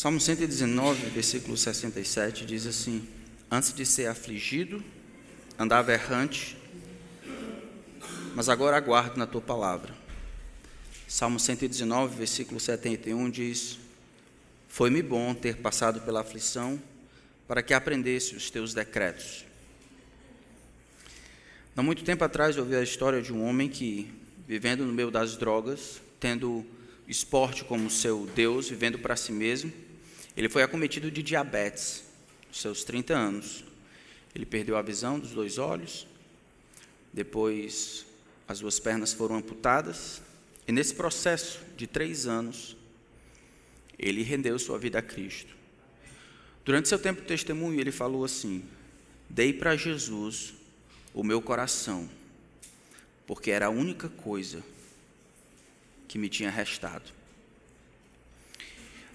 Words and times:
Salmo 0.00 0.20
119, 0.20 1.10
versículo 1.10 1.56
67 1.56 2.46
diz 2.46 2.68
assim: 2.68 3.04
Antes 3.50 3.72
de 3.72 3.84
ser 3.84 4.06
afligido, 4.06 4.80
andava 5.58 5.92
errante, 5.92 6.56
mas 8.32 8.48
agora 8.48 8.76
aguardo 8.76 9.18
na 9.18 9.26
tua 9.26 9.40
palavra. 9.40 9.92
Salmo 11.08 11.40
119, 11.40 12.16
versículo 12.16 12.60
71 12.60 13.28
diz: 13.28 13.80
Foi-me 14.68 15.02
bom 15.02 15.34
ter 15.34 15.56
passado 15.56 16.00
pela 16.02 16.20
aflição, 16.20 16.80
para 17.48 17.60
que 17.60 17.74
aprendesse 17.74 18.36
os 18.36 18.50
teus 18.50 18.72
decretos. 18.72 19.44
Não 21.74 21.82
muito 21.82 22.04
tempo 22.04 22.22
atrás 22.22 22.56
eu 22.56 22.62
ouvi 22.62 22.76
a 22.76 22.84
história 22.84 23.20
de 23.20 23.32
um 23.32 23.44
homem 23.44 23.68
que, 23.68 24.08
vivendo 24.46 24.86
no 24.86 24.92
meio 24.92 25.10
das 25.10 25.36
drogas, 25.36 26.00
tendo 26.20 26.64
esporte 27.08 27.64
como 27.64 27.90
seu 27.90 28.28
Deus, 28.32 28.68
vivendo 28.68 28.96
para 28.96 29.16
si 29.16 29.32
mesmo, 29.32 29.87
ele 30.38 30.48
foi 30.48 30.62
acometido 30.62 31.10
de 31.10 31.20
diabetes, 31.20 32.04
aos 32.46 32.60
seus 32.60 32.84
30 32.84 33.12
anos. 33.12 33.64
Ele 34.32 34.46
perdeu 34.46 34.76
a 34.76 34.82
visão 34.82 35.18
dos 35.18 35.32
dois 35.32 35.58
olhos, 35.58 36.06
depois 37.12 38.06
as 38.46 38.60
duas 38.60 38.78
pernas 38.78 39.12
foram 39.12 39.34
amputadas, 39.34 40.22
e 40.64 40.70
nesse 40.70 40.94
processo 40.94 41.58
de 41.76 41.88
três 41.88 42.28
anos, 42.28 42.76
ele 43.98 44.22
rendeu 44.22 44.56
sua 44.60 44.78
vida 44.78 45.00
a 45.00 45.02
Cristo. 45.02 45.56
Durante 46.64 46.88
seu 46.88 47.00
tempo 47.00 47.20
de 47.20 47.26
testemunho, 47.26 47.80
ele 47.80 47.90
falou 47.90 48.24
assim: 48.24 48.62
Dei 49.28 49.52
para 49.52 49.74
Jesus 49.74 50.54
o 51.12 51.24
meu 51.24 51.42
coração, 51.42 52.08
porque 53.26 53.50
era 53.50 53.66
a 53.66 53.70
única 53.70 54.08
coisa 54.08 54.62
que 56.06 56.16
me 56.16 56.28
tinha 56.28 56.48
restado. 56.48 57.17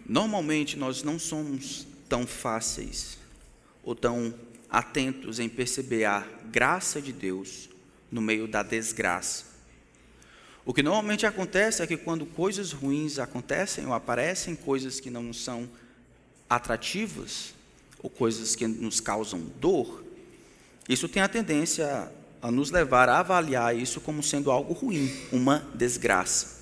Normalmente 0.05 0.77
nós 0.77 1.03
não 1.03 1.17
somos 1.17 1.87
tão 2.09 2.27
fáceis 2.27 3.17
ou 3.83 3.95
tão 3.95 4.33
atentos 4.69 5.39
em 5.39 5.47
perceber 5.47 6.05
a 6.05 6.27
graça 6.51 7.01
de 7.01 7.13
Deus 7.13 7.69
no 8.11 8.21
meio 8.21 8.47
da 8.47 8.63
desgraça. 8.63 9.45
O 10.65 10.73
que 10.73 10.81
normalmente 10.81 11.25
acontece 11.25 11.81
é 11.81 11.87
que 11.87 11.97
quando 11.97 12.25
coisas 12.25 12.71
ruins 12.71 13.19
acontecem 13.19 13.85
ou 13.85 13.93
aparecem 13.93 14.55
coisas 14.55 14.99
que 14.99 15.09
não 15.09 15.33
são 15.33 15.69
atrativas 16.49 17.53
ou 18.01 18.09
coisas 18.09 18.55
que 18.55 18.65
nos 18.67 18.99
causam 18.99 19.41
dor, 19.59 20.03
isso 20.87 21.09
tem 21.09 21.21
a 21.21 21.27
tendência 21.27 22.11
a 22.41 22.51
nos 22.51 22.71
levar 22.71 23.07
a 23.09 23.19
avaliar 23.19 23.75
isso 23.75 24.01
como 24.01 24.21
sendo 24.21 24.51
algo 24.51 24.73
ruim, 24.73 25.09
uma 25.31 25.59
desgraça. 25.73 26.61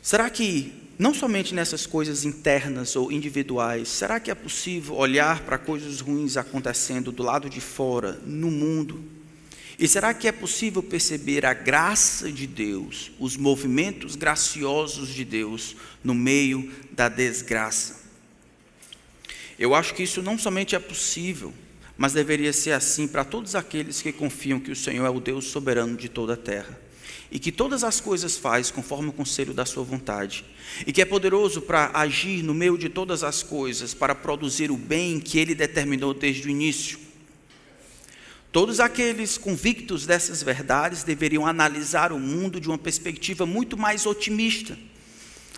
Será 0.00 0.28
que, 0.30 0.81
não 1.02 1.12
somente 1.12 1.52
nessas 1.52 1.84
coisas 1.84 2.24
internas 2.24 2.94
ou 2.94 3.10
individuais, 3.10 3.88
será 3.88 4.20
que 4.20 4.30
é 4.30 4.34
possível 4.36 4.94
olhar 4.94 5.40
para 5.40 5.58
coisas 5.58 6.00
ruins 6.00 6.36
acontecendo 6.36 7.10
do 7.10 7.24
lado 7.24 7.50
de 7.50 7.60
fora, 7.60 8.20
no 8.24 8.52
mundo? 8.52 9.02
E 9.76 9.88
será 9.88 10.14
que 10.14 10.28
é 10.28 10.32
possível 10.32 10.80
perceber 10.80 11.44
a 11.44 11.54
graça 11.54 12.30
de 12.30 12.46
Deus, 12.46 13.10
os 13.18 13.36
movimentos 13.36 14.14
graciosos 14.14 15.08
de 15.08 15.24
Deus 15.24 15.74
no 16.04 16.14
meio 16.14 16.72
da 16.92 17.08
desgraça? 17.08 18.00
Eu 19.58 19.74
acho 19.74 19.94
que 19.94 20.04
isso 20.04 20.22
não 20.22 20.38
somente 20.38 20.76
é 20.76 20.78
possível, 20.78 21.52
mas 21.98 22.12
deveria 22.12 22.52
ser 22.52 22.72
assim 22.72 23.08
para 23.08 23.24
todos 23.24 23.56
aqueles 23.56 24.00
que 24.00 24.12
confiam 24.12 24.60
que 24.60 24.70
o 24.70 24.76
Senhor 24.76 25.04
é 25.04 25.10
o 25.10 25.18
Deus 25.18 25.46
soberano 25.46 25.96
de 25.96 26.08
toda 26.08 26.34
a 26.34 26.36
terra 26.36 26.78
e 27.32 27.38
que 27.38 27.50
todas 27.50 27.82
as 27.82 27.98
coisas 27.98 28.36
faz 28.36 28.70
conforme 28.70 29.08
o 29.08 29.12
conselho 29.12 29.54
da 29.54 29.64
sua 29.64 29.82
vontade, 29.82 30.44
e 30.86 30.92
que 30.92 31.00
é 31.00 31.04
poderoso 31.06 31.62
para 31.62 31.90
agir 31.94 32.42
no 32.42 32.52
meio 32.52 32.76
de 32.76 32.90
todas 32.90 33.24
as 33.24 33.42
coisas, 33.42 33.94
para 33.94 34.14
produzir 34.14 34.70
o 34.70 34.76
bem 34.76 35.18
que 35.18 35.38
ele 35.38 35.54
determinou 35.54 36.12
desde 36.12 36.46
o 36.46 36.50
início. 36.50 36.98
Todos 38.52 38.80
aqueles 38.80 39.38
convictos 39.38 40.04
dessas 40.04 40.42
verdades 40.42 41.04
deveriam 41.04 41.46
analisar 41.46 42.12
o 42.12 42.18
mundo 42.18 42.60
de 42.60 42.68
uma 42.68 42.76
perspectiva 42.76 43.46
muito 43.46 43.78
mais 43.78 44.04
otimista, 44.04 44.78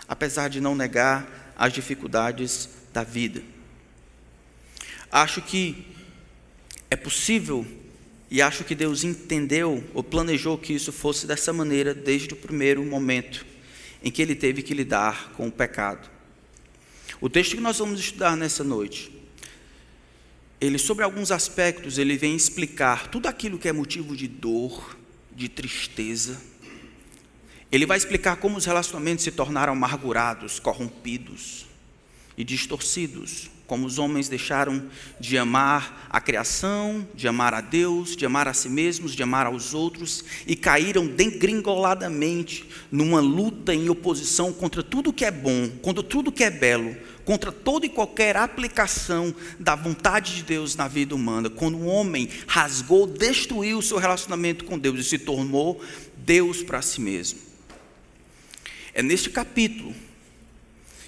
apesar 0.07 0.47
de 0.47 0.61
não 0.61 0.75
negar 0.75 1.53
as 1.57 1.73
dificuldades 1.73 2.69
da 2.93 3.03
vida. 3.03 3.43
Acho 5.11 5.41
que 5.41 5.85
é 6.89 6.95
possível 6.95 7.67
e 8.29 8.41
acho 8.41 8.63
que 8.63 8.73
Deus 8.73 9.03
entendeu 9.03 9.83
ou 9.93 10.03
planejou 10.03 10.57
que 10.57 10.73
isso 10.73 10.91
fosse 10.91 11.27
dessa 11.27 11.53
maneira 11.53 11.93
desde 11.93 12.33
o 12.33 12.37
primeiro 12.37 12.83
momento 12.83 13.45
em 14.03 14.11
que 14.11 14.21
ele 14.21 14.35
teve 14.35 14.61
que 14.61 14.73
lidar 14.73 15.31
com 15.33 15.47
o 15.47 15.51
pecado. 15.51 16.09
O 17.21 17.29
texto 17.29 17.55
que 17.55 17.61
nós 17.61 17.79
vamos 17.79 17.99
estudar 17.99 18.35
nessa 18.35 18.63
noite, 18.63 19.11
ele 20.59 20.77
sobre 20.77 21.03
alguns 21.03 21.31
aspectos, 21.31 21.97
ele 21.97 22.17
vem 22.17 22.35
explicar 22.35 23.07
tudo 23.09 23.27
aquilo 23.27 23.57
que 23.57 23.67
é 23.67 23.73
motivo 23.73 24.15
de 24.15 24.27
dor, 24.27 24.97
de 25.33 25.49
tristeza. 25.49 26.41
Ele 27.71 27.85
vai 27.85 27.97
explicar 27.97 28.37
como 28.37 28.57
os 28.57 28.65
relacionamentos 28.65 29.23
se 29.23 29.31
tornaram 29.31 29.73
amargurados, 29.73 30.59
corrompidos 30.59 31.65
e 32.37 32.43
distorcidos 32.43 33.49
como 33.67 33.87
os 33.87 33.97
homens 33.97 34.29
deixaram 34.29 34.83
de 35.19 35.37
amar 35.37 36.07
a 36.09 36.21
criação, 36.21 37.07
de 37.15 37.27
amar 37.27 37.53
a 37.53 37.61
Deus, 37.61 38.15
de 38.15 38.25
amar 38.25 38.47
a 38.47 38.53
si 38.53 38.69
mesmos, 38.69 39.15
de 39.15 39.23
amar 39.23 39.47
aos 39.47 39.73
outros 39.73 40.23
e 40.45 40.55
caíram 40.55 41.07
degringoladamente 41.07 42.65
numa 42.91 43.19
luta 43.19 43.73
em 43.73 43.89
oposição 43.89 44.53
contra 44.53 44.83
tudo 44.83 45.13
que 45.13 45.25
é 45.25 45.31
bom, 45.31 45.69
contra 45.81 46.03
tudo 46.03 46.31
que 46.31 46.43
é 46.43 46.49
belo, 46.49 46.95
contra 47.25 47.51
toda 47.51 47.87
e 47.87 47.89
qualquer 47.89 48.37
aplicação 48.37 49.33
da 49.59 49.75
vontade 49.75 50.35
de 50.35 50.43
Deus 50.43 50.75
na 50.75 50.87
vida 50.87 51.15
humana. 51.15 51.49
Quando 51.49 51.77
o 51.77 51.87
homem 51.87 52.29
rasgou, 52.47 53.07
destruiu 53.07 53.79
o 53.79 53.83
seu 53.83 53.97
relacionamento 53.97 54.63
com 54.63 54.77
Deus 54.77 54.99
e 54.99 55.03
se 55.03 55.17
tornou 55.17 55.81
Deus 56.17 56.61
para 56.61 56.83
si 56.83 57.01
mesmo. 57.01 57.39
É 58.93 59.01
neste 59.01 59.29
capítulo 59.29 59.93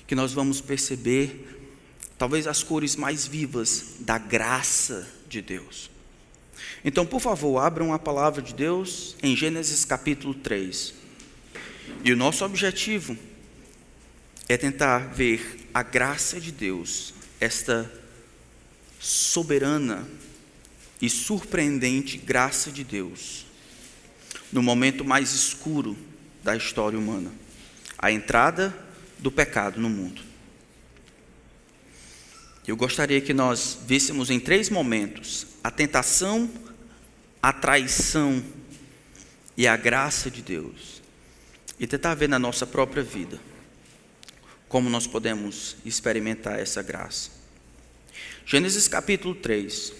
que 0.07 0.15
nós 0.15 0.33
vamos 0.33 0.59
perceber 0.59 1.56
talvez 2.17 2.47
as 2.47 2.63
cores 2.63 2.95
mais 2.95 3.25
vivas 3.25 3.95
da 3.99 4.17
graça 4.17 5.07
de 5.27 5.41
Deus. 5.41 5.89
Então, 6.83 7.05
por 7.05 7.19
favor, 7.19 7.59
abram 7.59 7.93
a 7.93 7.99
palavra 7.99 8.41
de 8.41 8.53
Deus 8.53 9.15
em 9.21 9.35
Gênesis 9.35 9.85
capítulo 9.85 10.33
3. 10.33 10.93
E 12.03 12.11
o 12.11 12.17
nosso 12.17 12.43
objetivo 12.43 13.17
é 14.49 14.57
tentar 14.57 14.99
ver 15.13 15.69
a 15.73 15.83
graça 15.83 16.39
de 16.39 16.51
Deus, 16.51 17.13
esta 17.39 17.91
soberana 18.99 20.07
e 21.01 21.09
surpreendente 21.09 22.17
graça 22.17 22.71
de 22.71 22.83
Deus, 22.83 23.45
no 24.51 24.63
momento 24.63 25.05
mais 25.05 25.33
escuro 25.33 25.95
da 26.43 26.55
história 26.55 26.97
humana 26.97 27.31
a 27.97 28.11
entrada 28.11 28.75
do 29.17 29.31
pecado 29.31 29.79
no 29.79 29.89
mundo. 29.89 30.21
Eu 32.67 32.75
gostaria 32.75 33.21
que 33.21 33.33
nós 33.33 33.77
víssemos 33.87 34.29
em 34.29 34.41
três 34.41 34.69
momentos 34.69 35.47
a 35.63 35.71
tentação, 35.71 36.49
a 37.41 37.53
traição 37.53 38.43
e 39.55 39.65
a 39.65 39.77
graça 39.77 40.29
de 40.29 40.41
Deus. 40.41 41.01
E 41.79 41.87
tentar 41.87 42.13
ver 42.15 42.27
na 42.27 42.37
nossa 42.37 42.67
própria 42.67 43.01
vida 43.01 43.39
como 44.67 44.89
nós 44.89 45.07
podemos 45.07 45.77
experimentar 45.85 46.59
essa 46.59 46.83
graça. 46.83 47.29
Gênesis 48.45 48.85
capítulo 48.89 49.33
3, 49.33 49.93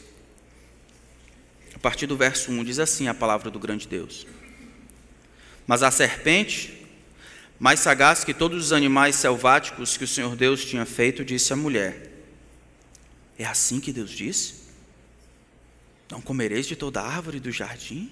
a 1.74 1.80
partir 1.80 2.06
do 2.06 2.18
verso 2.18 2.52
1, 2.52 2.66
diz 2.66 2.80
assim 2.80 3.08
a 3.08 3.14
palavra 3.14 3.50
do 3.50 3.60
grande 3.60 3.88
Deus: 3.88 4.28
Mas 5.66 5.84
a 5.84 5.92
serpente, 5.92 6.86
mais 7.58 7.80
sagaz 7.80 8.26
que 8.26 8.34
todos 8.34 8.66
os 8.66 8.74
animais 8.74 9.16
selváticos 9.16 9.96
que 9.96 10.04
o 10.04 10.08
Senhor 10.08 10.36
Deus 10.36 10.66
tinha 10.66 10.86
feito, 10.86 11.24
disse 11.24 11.54
à 11.54 11.56
mulher: 11.56 12.17
é 13.38 13.46
assim 13.46 13.80
que 13.80 13.94
Deus 13.94 14.12
disse? 14.12 14.56
Não 16.10 16.22
comereis 16.22 16.66
de 16.66 16.76
toda 16.76 17.02
árvore 17.02 17.40
do 17.40 17.52
jardim? 17.52 18.12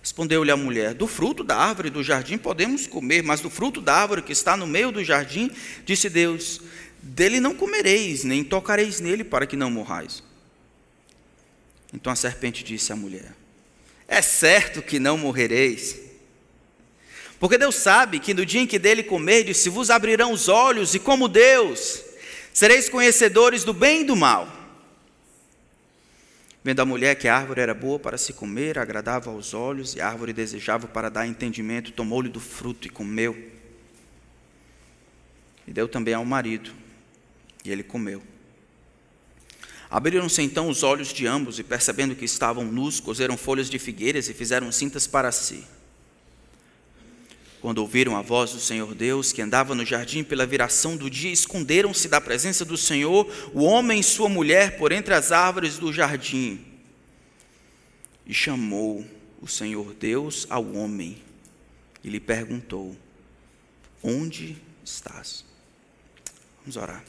Respondeu-lhe 0.00 0.50
a 0.50 0.56
mulher: 0.56 0.94
Do 0.94 1.06
fruto 1.06 1.44
da 1.44 1.56
árvore 1.56 1.90
do 1.90 2.02
jardim 2.02 2.38
podemos 2.38 2.86
comer, 2.86 3.22
mas 3.22 3.40
do 3.40 3.50
fruto 3.50 3.80
da 3.80 3.94
árvore 3.94 4.22
que 4.22 4.32
está 4.32 4.56
no 4.56 4.66
meio 4.66 4.90
do 4.90 5.04
jardim, 5.04 5.50
disse 5.84 6.08
Deus: 6.08 6.60
Dele 7.00 7.40
não 7.40 7.54
comereis, 7.54 8.24
nem 8.24 8.42
tocareis 8.42 9.00
nele, 9.00 9.24
para 9.24 9.46
que 9.46 9.56
não 9.56 9.70
morrais. 9.70 10.22
Então 11.92 12.12
a 12.12 12.16
serpente 12.16 12.64
disse 12.64 12.92
à 12.92 12.96
mulher: 12.96 13.34
É 14.08 14.22
certo 14.22 14.82
que 14.82 14.98
não 14.98 15.18
morrereis. 15.18 16.00
Porque 17.38 17.58
Deus 17.58 17.74
sabe 17.74 18.20
que 18.20 18.32
no 18.32 18.46
dia 18.46 18.60
em 18.60 18.66
que 18.68 18.78
dele 18.78 19.02
comerdes, 19.02 19.56
se 19.56 19.68
vos 19.68 19.90
abrirão 19.90 20.32
os 20.32 20.48
olhos, 20.48 20.94
e 20.94 21.00
como 21.00 21.26
Deus, 21.26 22.00
Sereis 22.52 22.88
conhecedores 22.88 23.64
do 23.64 23.72
bem 23.72 24.02
e 24.02 24.04
do 24.04 24.14
mal. 24.14 24.60
Vendo 26.62 26.80
a 26.80 26.84
mulher 26.84 27.16
que 27.16 27.26
a 27.26 27.36
árvore 27.36 27.60
era 27.60 27.74
boa 27.74 27.98
para 27.98 28.16
se 28.16 28.32
comer, 28.32 28.78
agradável 28.78 29.32
aos 29.32 29.52
olhos, 29.52 29.96
e 29.96 30.00
a 30.00 30.08
árvore 30.08 30.32
desejável 30.32 30.88
para 30.88 31.10
dar 31.10 31.26
entendimento, 31.26 31.92
tomou-lhe 31.92 32.28
do 32.28 32.40
fruto 32.40 32.86
e 32.86 32.90
comeu. 32.90 33.50
e 35.66 35.72
deu 35.72 35.88
também 35.88 36.12
ao 36.12 36.24
marido, 36.24 36.72
e 37.64 37.70
ele 37.70 37.82
comeu. 37.84 38.22
Abriram-se 39.88 40.42
então 40.42 40.68
os 40.68 40.82
olhos 40.82 41.12
de 41.12 41.26
ambos, 41.26 41.58
e 41.58 41.62
percebendo 41.62 42.16
que 42.16 42.24
estavam 42.24 42.64
nus, 42.64 42.98
cozeram 42.98 43.36
folhas 43.36 43.70
de 43.70 43.78
figueiras 43.78 44.28
e 44.28 44.34
fizeram 44.34 44.72
cintas 44.72 45.06
para 45.06 45.30
si. 45.30 45.64
Quando 47.62 47.78
ouviram 47.78 48.16
a 48.16 48.22
voz 48.22 48.50
do 48.50 48.58
Senhor 48.58 48.92
Deus, 48.92 49.30
que 49.30 49.40
andava 49.40 49.72
no 49.72 49.86
jardim 49.86 50.24
pela 50.24 50.44
viração 50.44 50.96
do 50.96 51.08
dia, 51.08 51.30
esconderam-se 51.30 52.08
da 52.08 52.20
presença 52.20 52.64
do 52.64 52.76
Senhor, 52.76 53.24
o 53.54 53.62
homem 53.62 54.00
e 54.00 54.02
sua 54.02 54.28
mulher, 54.28 54.76
por 54.78 54.90
entre 54.90 55.14
as 55.14 55.30
árvores 55.30 55.78
do 55.78 55.92
jardim. 55.92 56.60
E 58.26 58.34
chamou 58.34 59.06
o 59.40 59.46
Senhor 59.46 59.94
Deus 59.94 60.44
ao 60.50 60.72
homem 60.72 61.22
e 62.02 62.10
lhe 62.10 62.18
perguntou: 62.18 62.96
Onde 64.02 64.56
estás? 64.84 65.44
Vamos 66.62 66.76
orar. 66.76 67.04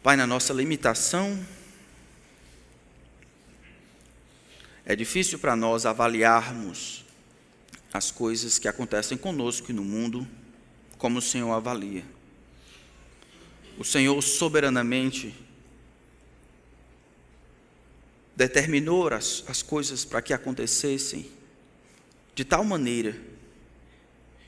Pai, 0.00 0.14
na 0.14 0.28
nossa 0.28 0.52
limitação, 0.52 1.44
é 4.86 4.94
difícil 4.94 5.40
para 5.40 5.56
nós 5.56 5.84
avaliarmos 5.84 7.02
as 7.92 8.10
coisas 8.10 8.58
que 8.58 8.66
acontecem 8.66 9.18
conosco 9.18 9.70
e 9.70 9.74
no 9.74 9.84
mundo, 9.84 10.26
como 10.96 11.18
o 11.18 11.22
Senhor 11.22 11.52
avalia. 11.52 12.04
O 13.78 13.84
Senhor 13.84 14.20
soberanamente 14.22 15.34
determinou 18.34 19.08
as, 19.08 19.44
as 19.46 19.62
coisas 19.62 20.04
para 20.04 20.22
que 20.22 20.32
acontecessem 20.32 21.30
de 22.34 22.44
tal 22.44 22.64
maneira 22.64 23.14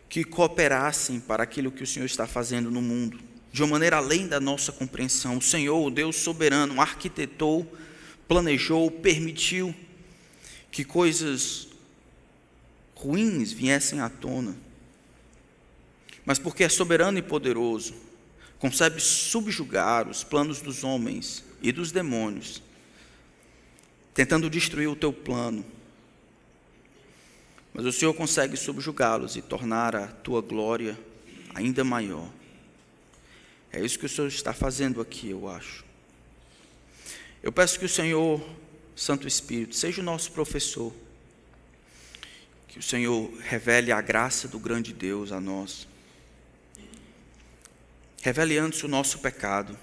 que 0.08 0.24
cooperassem 0.24 1.20
para 1.20 1.42
aquilo 1.42 1.70
que 1.70 1.82
o 1.82 1.86
Senhor 1.86 2.06
está 2.06 2.26
fazendo 2.26 2.70
no 2.70 2.80
mundo, 2.80 3.18
de 3.52 3.62
uma 3.62 3.72
maneira 3.72 3.96
além 3.96 4.26
da 4.26 4.40
nossa 4.40 4.72
compreensão. 4.72 5.38
O 5.38 5.42
Senhor, 5.42 5.84
o 5.84 5.90
Deus 5.90 6.16
soberano, 6.16 6.80
arquitetou, 6.80 7.70
planejou, 8.26 8.90
permitiu 8.90 9.74
que 10.70 10.84
coisas 10.84 11.68
ruins 12.94 13.52
viessem 13.52 14.00
à 14.00 14.08
tona. 14.08 14.56
Mas 16.24 16.38
porque 16.38 16.64
é 16.64 16.68
soberano 16.68 17.18
e 17.18 17.22
poderoso, 17.22 17.94
consegue 18.58 19.00
subjugar 19.00 20.08
os 20.08 20.24
planos 20.24 20.60
dos 20.60 20.84
homens 20.84 21.44
e 21.60 21.70
dos 21.70 21.92
demônios, 21.92 22.62
tentando 24.14 24.48
destruir 24.48 24.88
o 24.88 24.96
teu 24.96 25.12
plano. 25.12 25.64
Mas 27.74 27.84
o 27.84 27.92
Senhor 27.92 28.14
consegue 28.14 28.56
subjugá-los 28.56 29.36
e 29.36 29.42
tornar 29.42 29.96
a 29.96 30.06
tua 30.06 30.40
glória 30.40 30.98
ainda 31.54 31.84
maior. 31.84 32.30
É 33.72 33.84
isso 33.84 33.98
que 33.98 34.06
o 34.06 34.08
Senhor 34.08 34.28
está 34.28 34.52
fazendo 34.52 35.00
aqui, 35.00 35.30
eu 35.30 35.48
acho. 35.48 35.84
Eu 37.42 37.52
peço 37.52 37.78
que 37.78 37.84
o 37.84 37.88
Senhor, 37.88 38.42
Santo 38.94 39.26
Espírito, 39.26 39.74
seja 39.74 40.00
o 40.00 40.04
nosso 40.04 40.30
professor 40.32 40.94
que 42.74 42.80
o 42.80 42.82
Senhor 42.82 43.32
revele 43.38 43.92
a 43.92 44.00
graça 44.00 44.48
do 44.48 44.58
grande 44.58 44.92
Deus 44.92 45.30
a 45.30 45.40
nós. 45.40 45.86
Revele 48.20 48.58
antes 48.58 48.82
o 48.82 48.88
nosso 48.88 49.20
pecado 49.20 49.78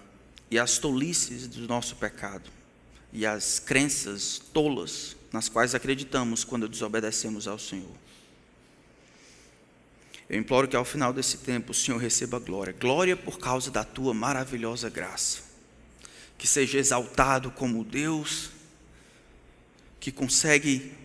e 0.49 0.59
as 0.59 0.77
tolices 0.77 1.47
do 1.47 1.65
nosso 1.69 1.95
pecado 1.95 2.51
e 3.13 3.25
as 3.25 3.59
crenças 3.59 4.41
tolas 4.51 5.15
nas 5.31 5.47
quais 5.47 5.73
acreditamos 5.73 6.43
quando 6.43 6.67
desobedecemos 6.67 7.47
ao 7.47 7.57
Senhor. 7.57 7.95
Eu 10.29 10.37
imploro 10.37 10.67
que 10.67 10.75
ao 10.75 10.83
final 10.83 11.13
desse 11.13 11.37
tempo 11.37 11.71
o 11.71 11.73
Senhor 11.73 11.97
receba 11.97 12.39
glória, 12.39 12.75
glória 12.77 13.15
por 13.15 13.39
causa 13.39 13.71
da 13.71 13.85
tua 13.85 14.13
maravilhosa 14.13 14.89
graça. 14.89 15.43
Que 16.37 16.45
seja 16.45 16.77
exaltado 16.77 17.51
como 17.51 17.85
Deus 17.85 18.49
que 19.97 20.11
consegue 20.11 20.99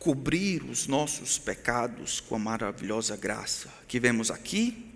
cobrir 0.00 0.64
os 0.64 0.86
nossos 0.86 1.38
pecados 1.38 2.20
com 2.20 2.34
a 2.34 2.38
maravilhosa 2.38 3.14
graça 3.18 3.70
que 3.86 4.00
vemos 4.00 4.30
aqui, 4.30 4.86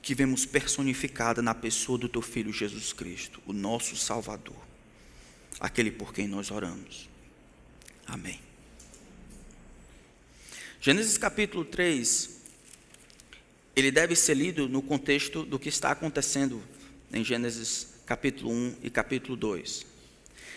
que 0.00 0.14
vemos 0.14 0.46
personificada 0.46 1.42
na 1.42 1.54
pessoa 1.54 1.98
do 1.98 2.08
teu 2.08 2.22
filho 2.22 2.50
Jesus 2.50 2.90
Cristo, 2.94 3.42
o 3.46 3.52
nosso 3.52 3.94
Salvador, 3.96 4.56
aquele 5.60 5.90
por 5.90 6.14
quem 6.14 6.26
nós 6.26 6.50
oramos. 6.50 7.06
Amém. 8.06 8.40
Gênesis 10.80 11.18
capítulo 11.18 11.62
3, 11.62 12.30
ele 13.76 13.90
deve 13.90 14.16
ser 14.16 14.34
lido 14.34 14.66
no 14.70 14.80
contexto 14.80 15.44
do 15.44 15.58
que 15.58 15.68
está 15.68 15.90
acontecendo 15.90 16.62
em 17.12 17.22
Gênesis 17.22 17.88
capítulo 18.06 18.50
1 18.50 18.76
e 18.84 18.90
capítulo 18.90 19.36
2. 19.36 19.93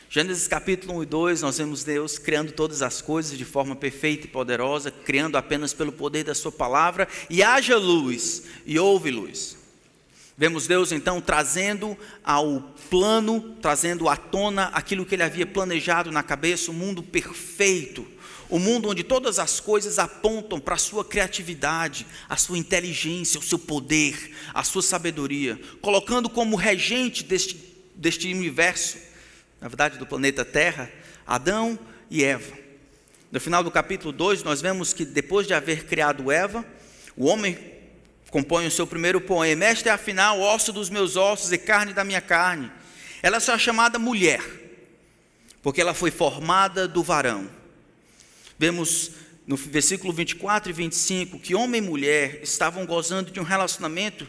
Gênesis 0.10 0.48
capítulo 0.48 1.00
1 1.00 1.04
e 1.04 1.06
2, 1.06 1.42
nós 1.42 1.58
vemos 1.58 1.84
Deus 1.84 2.18
criando 2.18 2.54
todas 2.54 2.82
as 2.82 3.02
coisas 3.02 3.38
de 3.38 3.44
forma 3.44 3.76
perfeita 3.76 4.26
e 4.26 4.30
poderosa, 4.30 4.90
criando 4.90 5.38
apenas 5.38 5.74
pelo 5.74 5.92
poder 5.92 6.24
da 6.24 6.34
Sua 6.34 6.52
palavra, 6.52 7.10
e 7.30 7.44
haja 7.44 7.76
luz, 7.76 8.44
e 8.66 8.80
houve 8.80 9.12
luz. 9.12 9.58
Vemos 10.38 10.66
Deus 10.66 10.94
então 10.94 11.20
trazendo 11.20 11.98
ao 12.24 12.74
plano, 12.90 13.58
trazendo 13.62 14.08
à 14.08 14.16
tona 14.16 14.68
aquilo 14.68 15.06
que 15.06 15.14
Ele 15.14 15.24
havia 15.24 15.46
planejado 15.46 16.10
na 16.10 16.24
cabeça, 16.24 16.72
o 16.72 16.74
um 16.74 16.78
mundo 16.78 17.04
perfeito, 17.04 18.08
o 18.48 18.56
um 18.56 18.60
mundo 18.60 18.88
onde 18.88 19.04
todas 19.04 19.40
as 19.40 19.60
coisas 19.60 20.00
apontam 20.00 20.58
para 20.58 20.76
a 20.76 20.80
sua 20.80 21.04
criatividade, 21.04 22.08
a 22.30 22.38
sua 22.38 22.58
inteligência, 22.58 23.42
o 23.42 23.44
seu 23.44 23.60
poder, 23.60 24.34
a 24.54 24.64
sua 24.64 24.82
sabedoria, 24.82 25.60
colocando 25.82 26.30
como 26.30 26.56
regente 26.56 27.26
deste, 27.26 27.62
deste 27.94 28.34
universo 28.34 29.06
na 29.60 29.68
verdade, 29.68 29.98
do 29.98 30.06
planeta 30.06 30.46
Terra, 30.46 30.92
Adão 31.26 31.78
e 32.10 32.24
Eva. 32.24 32.56
No 33.32 33.40
final 33.40 33.64
do 33.64 33.72
capítulo 33.72 34.12
2, 34.12 34.44
nós 34.44 34.62
vemos 34.62 34.94
que 34.94 35.04
depois 35.04 35.48
de 35.48 35.54
haver 35.54 35.86
criado 35.86 36.32
Eva, 36.32 36.66
o 37.16 37.26
homem 37.26 37.58
compõe 38.30 38.68
o 38.68 38.72
seu 38.72 38.86
primeiro 38.86 39.20
poema: 39.20 39.66
Esta 39.66 39.90
é 39.90 39.92
afinal 39.92 40.40
osso 40.40 40.72
dos 40.72 40.90
meus 40.90 41.16
ossos 41.16 41.52
e 41.52 41.58
carne 41.58 41.94
da 41.94 42.04
minha 42.04 42.22
carne. 42.22 42.72
Ela 43.22 43.40
só 43.40 43.56
é 43.56 43.60
chamada 43.60 43.98
mulher, 43.98 44.42
porque 45.62 45.82
ela 45.82 45.94
foi 45.94 46.12
formada 46.12 46.88
do 46.88 47.04
varão. 47.04 47.50
Vemos 48.60 49.12
no 49.46 49.56
versículo 49.56 50.14
24 50.14 50.70
e 50.70 50.74
25 50.74 51.40
que 51.40 51.56
homem 51.56 51.82
e 51.82 51.86
mulher 51.86 52.42
estavam 52.44 52.86
gozando 52.86 53.32
de 53.32 53.40
um 53.40 53.44
relacionamento 53.44 54.28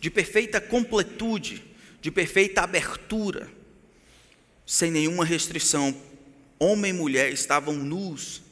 de 0.00 0.10
perfeita 0.10 0.60
completude, 0.60 1.62
de 2.00 2.10
perfeita 2.10 2.62
abertura 2.62 3.48
sem 4.66 4.90
nenhuma 4.90 5.24
restrição. 5.24 5.94
Homem 6.58 6.90
e 6.90 6.94
mulher 6.94 7.32
estavam 7.32 7.74
nus 7.74 8.42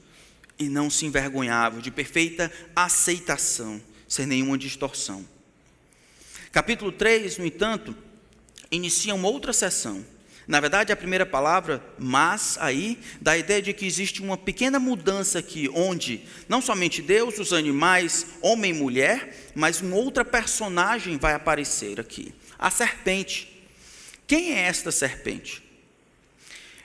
e 0.59 0.69
não 0.69 0.91
se 0.91 1.07
envergonhavam, 1.07 1.81
de 1.81 1.91
perfeita 1.91 2.53
aceitação, 2.75 3.81
sem 4.07 4.27
nenhuma 4.27 4.59
distorção. 4.59 5.27
Capítulo 6.51 6.93
3, 6.93 7.39
no 7.39 7.47
entanto, 7.47 7.97
inicia 8.71 9.15
uma 9.15 9.29
outra 9.29 9.53
sessão. 9.53 10.05
Na 10.47 10.61
verdade, 10.61 10.93
a 10.93 10.97
primeira 10.97 11.25
palavra, 11.25 11.83
mas, 11.99 12.59
aí, 12.61 12.99
dá 13.21 13.33
a 13.33 13.39
ideia 13.39 13.63
de 13.63 13.73
que 13.73 13.87
existe 13.87 14.21
uma 14.21 14.37
pequena 14.37 14.79
mudança 14.79 15.39
aqui, 15.39 15.71
onde 15.73 16.23
não 16.49 16.61
somente 16.61 17.01
Deus, 17.01 17.39
os 17.39 17.53
animais, 17.53 18.27
homem 18.41 18.73
e 18.73 18.75
mulher, 18.75 19.53
mas 19.55 19.81
uma 19.81 19.97
outra 19.97 20.25
personagem 20.25 21.17
vai 21.17 21.33
aparecer 21.33 22.01
aqui: 22.01 22.35
a 22.59 22.71
serpente. 22.71 23.49
Quem 24.27 24.53
é 24.53 24.63
esta 24.63 24.91
serpente? 24.91 25.63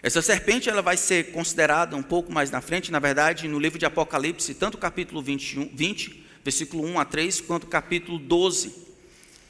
Essa 0.07 0.21
serpente 0.21 0.69
ela 0.69 0.81
vai 0.81 0.95
ser 0.95 1.33
considerada 1.33 1.93
um 1.93 2.01
pouco 2.01 2.31
mais 2.31 2.49
na 2.49 2.61
frente, 2.61 2.93
na 2.93 2.97
verdade, 2.97 3.45
no 3.45 3.59
livro 3.59 3.77
de 3.77 3.85
Apocalipse, 3.85 4.53
tanto 4.53 4.75
o 4.75 4.77
capítulo 4.77 5.21
21, 5.21 5.69
20, 5.73 6.23
versículo 6.45 6.85
1 6.85 6.99
a 7.01 7.03
3, 7.03 7.41
quanto 7.41 7.65
o 7.65 7.67
capítulo 7.67 8.17
12. 8.17 8.73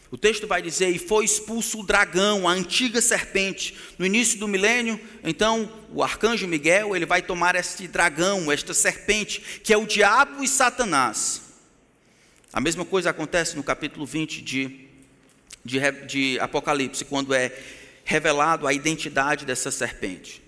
O 0.09 0.17
texto 0.17 0.47
vai 0.47 0.59
dizer: 0.59 0.89
E 0.89 0.97
foi 0.97 1.25
expulso 1.25 1.81
o 1.81 1.85
dragão, 1.85 2.47
a 2.47 2.53
antiga 2.53 2.99
serpente. 3.01 3.77
No 3.99 4.05
início 4.07 4.39
do 4.39 4.47
milênio, 4.47 4.99
então, 5.23 5.71
o 5.93 6.01
arcanjo 6.01 6.47
Miguel 6.47 6.95
ele 6.95 7.05
vai 7.05 7.21
tomar 7.21 7.55
este 7.55 7.87
dragão, 7.87 8.51
esta 8.51 8.73
serpente, 8.73 9.61
que 9.63 9.71
é 9.71 9.77
o 9.77 9.85
diabo 9.85 10.43
e 10.43 10.47
Satanás. 10.47 11.39
A 12.51 12.59
mesma 12.59 12.83
coisa 12.83 13.11
acontece 13.11 13.55
no 13.55 13.61
capítulo 13.61 14.07
20 14.07 14.41
de, 14.41 14.87
de, 15.63 15.79
de 16.07 16.39
Apocalipse, 16.39 17.05
quando 17.05 17.31
é 17.31 17.55
revelado 18.03 18.65
a 18.65 18.73
identidade 18.73 19.45
dessa 19.45 19.69
serpente. 19.69 20.46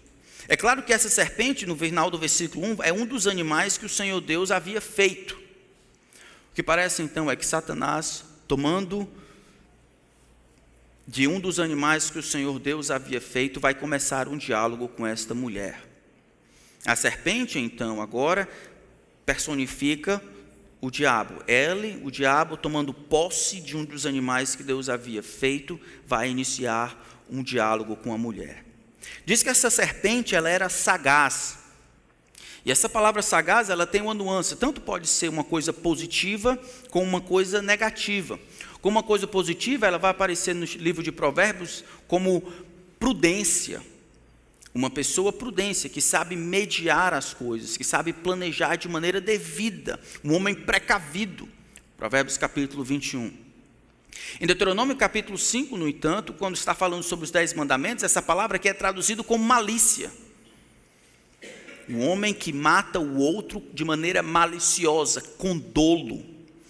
É 0.49 0.57
claro 0.57 0.81
que 0.81 0.91
essa 0.91 1.07
serpente, 1.07 1.67
no 1.67 1.77
final 1.77 2.09
do 2.09 2.17
versículo 2.17 2.65
1, 2.65 2.83
é 2.83 2.91
um 2.91 3.05
dos 3.05 3.27
animais 3.27 3.77
que 3.77 3.85
o 3.85 3.89
Senhor 3.89 4.19
Deus 4.19 4.49
havia 4.49 4.81
feito. 4.81 5.35
O 6.51 6.55
que 6.55 6.63
parece 6.63 7.03
então 7.03 7.29
é 7.29 7.35
que 7.35 7.45
Satanás, 7.45 8.25
tomando 8.47 9.07
de 11.07 11.27
um 11.27 11.39
dos 11.39 11.59
animais 11.59 12.09
que 12.09 12.17
o 12.17 12.23
Senhor 12.23 12.59
Deus 12.59 12.89
havia 12.89 13.21
feito, 13.21 13.59
vai 13.59 13.75
começar 13.75 14.27
um 14.27 14.35
diálogo 14.35 14.87
com 14.87 15.05
esta 15.05 15.35
mulher. 15.35 15.87
A 16.83 16.95
serpente, 16.95 17.59
então, 17.59 18.01
agora 18.01 18.49
personifica 19.27 20.19
o 20.81 20.89
diabo. 20.89 21.43
Ele, 21.47 22.01
o 22.03 22.09
diabo, 22.09 22.57
tomando 22.57 22.91
posse 22.91 23.61
de 23.61 23.77
um 23.77 23.85
dos 23.85 24.07
animais 24.07 24.55
que 24.55 24.63
Deus 24.63 24.89
havia 24.89 25.21
feito, 25.21 25.79
vai 26.07 26.27
iniciar 26.27 27.23
um 27.29 27.43
diálogo 27.43 27.95
com 27.95 28.11
a 28.11 28.17
mulher. 28.17 28.68
Diz 29.25 29.43
que 29.43 29.49
essa 29.49 29.69
serpente 29.69 30.35
ela 30.35 30.49
era 30.49 30.69
sagaz. 30.69 31.57
E 32.65 32.71
essa 32.71 32.89
palavra 32.89 33.21
sagaz, 33.21 33.69
ela 33.69 33.87
tem 33.87 34.01
uma 34.01 34.13
nuance, 34.13 34.55
tanto 34.55 34.81
pode 34.81 35.07
ser 35.07 35.29
uma 35.29 35.43
coisa 35.43 35.71
positiva 35.71 36.59
como 36.89 37.05
uma 37.05 37.21
coisa 37.21 37.61
negativa. 37.61 38.39
Como 38.81 38.97
uma 38.97 39.03
coisa 39.03 39.27
positiva, 39.27 39.87
ela 39.87 39.97
vai 39.97 40.11
aparecer 40.11 40.53
no 40.53 40.65
livro 40.65 41.03
de 41.03 41.11
Provérbios 41.11 41.83
como 42.07 42.41
prudência. 42.99 43.81
Uma 44.73 44.89
pessoa 44.89 45.33
prudência, 45.33 45.89
que 45.89 46.01
sabe 46.01 46.35
mediar 46.35 47.13
as 47.13 47.33
coisas, 47.33 47.75
que 47.75 47.83
sabe 47.83 48.13
planejar 48.13 48.75
de 48.75 48.87
maneira 48.87 49.19
devida. 49.19 49.99
Um 50.23 50.33
homem 50.33 50.53
precavido. 50.53 51.49
Provérbios 51.97 52.37
capítulo 52.37 52.83
21. 52.83 53.48
Em 54.39 54.47
Deuteronômio 54.47 54.95
capítulo 54.95 55.37
5, 55.37 55.75
no 55.77 55.87
entanto, 55.87 56.33
quando 56.33 56.55
está 56.55 56.73
falando 56.73 57.03
sobre 57.03 57.25
os 57.25 57.31
dez 57.31 57.53
mandamentos, 57.53 58.03
essa 58.03 58.21
palavra 58.21 58.57
aqui 58.57 58.69
é 58.69 58.73
traduzida 58.73 59.23
como 59.23 59.43
malícia. 59.43 60.11
Um 61.89 62.07
homem 62.07 62.33
que 62.33 62.53
mata 62.53 62.99
o 62.99 63.17
outro 63.17 63.61
de 63.73 63.83
maneira 63.83 64.21
maliciosa, 64.21 65.21
com 65.37 65.57
dolo. 65.57 66.23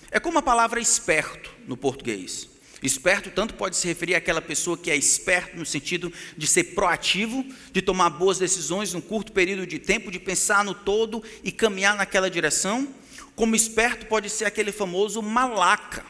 É 0.10 0.20
como 0.20 0.40
a 0.40 0.42
palavra 0.42 0.80
esperto 0.80 1.52
no 1.68 1.76
português. 1.76 2.48
Esperto 2.82 3.30
tanto 3.30 3.54
pode 3.56 3.76
se 3.76 3.88
referir 3.88 4.16
àquela 4.16 4.42
pessoa 4.42 4.78
que 4.78 4.90
é 4.90 4.96
esperto 4.96 5.58
no 5.58 5.66
sentido 5.66 6.12
de 6.38 6.48
ser 6.48 6.76
proativo, 6.76 7.46
de 7.74 7.82
tomar 7.82 8.10
boas 8.12 8.40
decisões 8.40 8.94
num 8.94 9.02
curto 9.02 9.34
período 9.34 9.68
de 9.68 9.78
tempo, 9.80 10.10
de 10.10 10.20
pensar 10.20 10.64
no 10.64 10.74
todo 10.74 11.22
e 11.44 11.52
caminhar 11.52 11.98
naquela 11.98 12.30
direção, 12.30 12.88
como 13.36 13.56
esperto 13.56 14.06
pode 14.06 14.30
ser 14.30 14.46
aquele 14.46 14.72
famoso 14.72 15.22
malaca, 15.22 16.06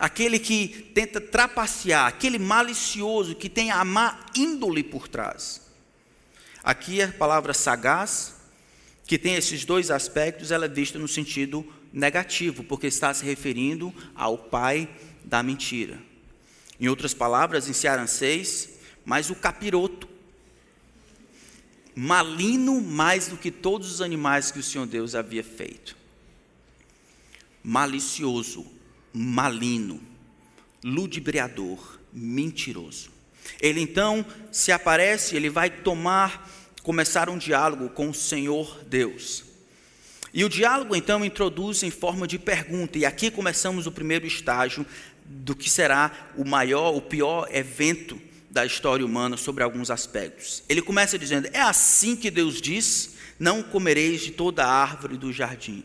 aquele 0.00 0.38
que 0.38 0.90
tenta 0.94 1.20
trapacear, 1.20 2.06
aquele 2.06 2.38
malicioso 2.38 3.34
que 3.34 3.50
tem 3.50 3.70
a 3.70 3.84
má 3.84 4.18
índole 4.34 4.82
por 4.82 5.06
trás. 5.06 5.60
Aqui 6.64 7.02
a 7.02 7.12
palavra 7.12 7.52
sagaz, 7.52 8.34
que 9.06 9.18
tem 9.18 9.34
esses 9.34 9.66
dois 9.66 9.90
aspectos, 9.90 10.50
ela 10.50 10.64
é 10.64 10.68
vista 10.68 10.98
no 10.98 11.06
sentido 11.06 11.66
negativo, 11.92 12.64
porque 12.64 12.86
está 12.86 13.12
se 13.12 13.26
referindo 13.26 13.92
ao 14.14 14.38
pai 14.38 14.88
da 15.22 15.42
mentira. 15.42 16.00
Em 16.80 16.88
outras 16.88 17.12
palavras, 17.12 17.68
em 17.68 17.74
cearenseis, 17.74 18.70
mais 19.04 19.28
o 19.28 19.34
capiroto. 19.34 20.08
Malino 21.94 22.80
mais 22.80 23.28
do 23.28 23.36
que 23.36 23.50
todos 23.50 23.92
os 23.92 24.00
animais 24.00 24.50
que 24.50 24.60
o 24.60 24.62
Senhor 24.62 24.86
Deus 24.86 25.14
havia 25.14 25.44
feito. 25.44 25.94
Malicioso, 27.62 28.79
malino, 29.12 30.00
ludibriador, 30.82 31.98
mentiroso. 32.12 33.10
Ele 33.60 33.80
então 33.80 34.24
se 34.52 34.72
aparece, 34.72 35.36
ele 35.36 35.50
vai 35.50 35.70
tomar, 35.70 36.48
começar 36.82 37.28
um 37.28 37.38
diálogo 37.38 37.88
com 37.90 38.10
o 38.10 38.14
Senhor 38.14 38.82
Deus. 38.84 39.44
E 40.32 40.44
o 40.44 40.48
diálogo 40.48 40.94
então 40.94 41.24
introduz 41.24 41.82
em 41.82 41.90
forma 41.90 42.26
de 42.26 42.38
pergunta, 42.38 42.98
e 42.98 43.04
aqui 43.04 43.30
começamos 43.30 43.86
o 43.86 43.92
primeiro 43.92 44.26
estágio 44.26 44.86
do 45.24 45.54
que 45.54 45.68
será 45.68 46.30
o 46.36 46.44
maior, 46.44 46.94
o 46.94 47.00
pior 47.00 47.48
evento 47.52 48.20
da 48.50 48.66
história 48.66 49.06
humana 49.06 49.36
sobre 49.36 49.62
alguns 49.62 49.90
aspectos. 49.90 50.62
Ele 50.68 50.82
começa 50.82 51.18
dizendo: 51.18 51.48
É 51.52 51.60
assim 51.60 52.16
que 52.16 52.30
Deus 52.30 52.60
diz: 52.60 53.14
Não 53.38 53.62
comereis 53.62 54.22
de 54.22 54.32
toda 54.32 54.66
árvore 54.66 55.16
do 55.16 55.32
jardim. 55.32 55.84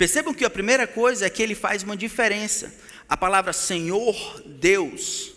Percebam 0.00 0.32
que 0.32 0.46
a 0.46 0.48
primeira 0.48 0.86
coisa 0.86 1.26
é 1.26 1.28
que 1.28 1.42
ele 1.42 1.54
faz 1.54 1.82
uma 1.82 1.94
diferença. 1.94 2.72
A 3.06 3.18
palavra 3.18 3.52
Senhor 3.52 4.42
Deus, 4.46 5.32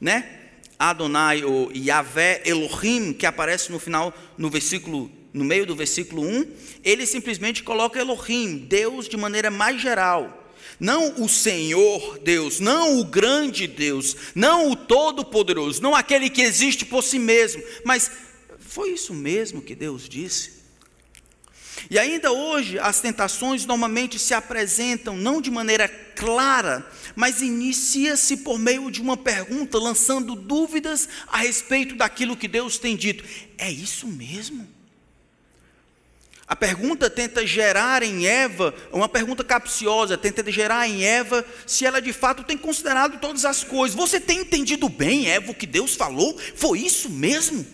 né? 0.00 0.40
Adonai 0.78 1.44
ou 1.44 1.70
Yahvé 1.70 2.40
Elohim, 2.46 3.12
que 3.12 3.26
aparece 3.26 3.70
no 3.70 3.78
final, 3.78 4.14
no 4.38 4.48
versículo, 4.48 5.10
no 5.34 5.44
meio 5.44 5.66
do 5.66 5.76
versículo 5.76 6.22
1, 6.22 6.50
ele 6.82 7.04
simplesmente 7.04 7.62
coloca 7.62 8.00
Elohim, 8.00 8.56
Deus 8.56 9.06
de 9.06 9.18
maneira 9.18 9.50
mais 9.50 9.82
geral. 9.82 10.50
Não 10.80 11.22
o 11.22 11.28
Senhor 11.28 12.18
Deus, 12.20 12.58
não 12.58 12.98
o 12.98 13.04
grande 13.04 13.66
Deus, 13.66 14.16
não 14.34 14.70
o 14.70 14.76
Todo-Poderoso, 14.76 15.82
não 15.82 15.94
aquele 15.94 16.30
que 16.30 16.40
existe 16.40 16.86
por 16.86 17.04
si 17.04 17.18
mesmo, 17.18 17.62
mas 17.84 18.10
foi 18.60 18.92
isso 18.92 19.12
mesmo 19.12 19.60
que 19.60 19.74
Deus 19.74 20.08
disse? 20.08 20.55
E 21.90 21.98
ainda 21.98 22.32
hoje 22.32 22.78
as 22.78 23.00
tentações 23.00 23.66
normalmente 23.66 24.18
se 24.18 24.34
apresentam 24.34 25.16
não 25.16 25.40
de 25.40 25.50
maneira 25.50 25.88
clara, 25.88 26.86
mas 27.14 27.42
inicia-se 27.42 28.38
por 28.38 28.58
meio 28.58 28.90
de 28.90 29.00
uma 29.00 29.16
pergunta, 29.16 29.78
lançando 29.78 30.34
dúvidas 30.34 31.08
a 31.28 31.38
respeito 31.38 31.94
daquilo 31.94 32.36
que 32.36 32.48
Deus 32.48 32.78
tem 32.78 32.96
dito. 32.96 33.24
É 33.58 33.70
isso 33.70 34.06
mesmo? 34.06 34.76
A 36.48 36.54
pergunta 36.54 37.10
tenta 37.10 37.44
gerar 37.44 38.04
em 38.04 38.26
Eva, 38.26 38.72
uma 38.92 39.08
pergunta 39.08 39.42
capciosa, 39.42 40.16
tenta 40.16 40.48
gerar 40.50 40.88
em 40.88 41.02
Eva 41.02 41.44
se 41.66 41.84
ela 41.84 42.00
de 42.00 42.12
fato 42.12 42.44
tem 42.44 42.56
considerado 42.56 43.18
todas 43.18 43.44
as 43.44 43.64
coisas. 43.64 43.96
Você 43.96 44.20
tem 44.20 44.40
entendido 44.40 44.88
bem, 44.88 45.28
Eva, 45.28 45.50
o 45.50 45.54
que 45.54 45.66
Deus 45.66 45.96
falou? 45.96 46.38
Foi 46.54 46.78
isso 46.78 47.10
mesmo? 47.10 47.66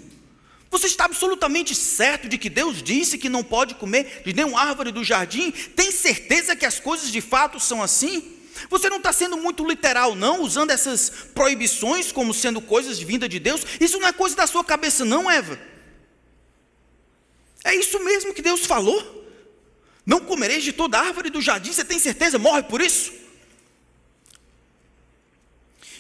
Você 0.73 0.87
está 0.87 1.05
absolutamente 1.05 1.75
certo 1.75 2.27
de 2.27 2.39
que 2.39 2.49
Deus 2.49 2.83
disse 2.83 3.19
que 3.19 3.29
não 3.29 3.45
pode 3.45 3.75
comer 3.75 4.23
de 4.25 4.33
nenhuma 4.33 4.59
árvore 4.59 4.91
do 4.91 5.05
jardim? 5.05 5.51
Tem 5.51 5.93
certeza 5.93 6.57
que 6.57 6.65
as 6.65 6.81
coisas 6.81 7.13
de 7.13 7.21
fato 7.21 7.61
são 7.61 7.83
assim? 7.83 8.39
Você 8.71 8.89
não 8.89 8.97
está 8.97 9.13
sendo 9.13 9.37
muito 9.37 9.67
literal, 9.69 10.15
não, 10.15 10.41
usando 10.41 10.71
essas 10.71 11.11
proibições 11.35 12.11
como 12.11 12.33
sendo 12.33 12.59
coisas 12.59 12.99
vinda 12.99 13.29
de 13.29 13.39
Deus? 13.39 13.67
Isso 13.79 13.99
não 13.99 14.09
é 14.09 14.15
coisa 14.15 14.35
da 14.35 14.47
sua 14.47 14.65
cabeça, 14.65 15.05
não, 15.05 15.31
Eva. 15.31 15.61
É 17.63 17.75
isso 17.75 18.03
mesmo 18.03 18.33
que 18.33 18.41
Deus 18.41 18.65
falou? 18.65 19.29
Não 20.07 20.21
comereis 20.21 20.65
de 20.65 20.73
toda 20.73 20.99
árvore 20.99 21.29
do 21.29 21.43
jardim, 21.43 21.71
você 21.71 21.85
tem 21.85 21.99
certeza? 21.99 22.39
Morre 22.39 22.63
por 22.63 22.81
isso? 22.81 23.13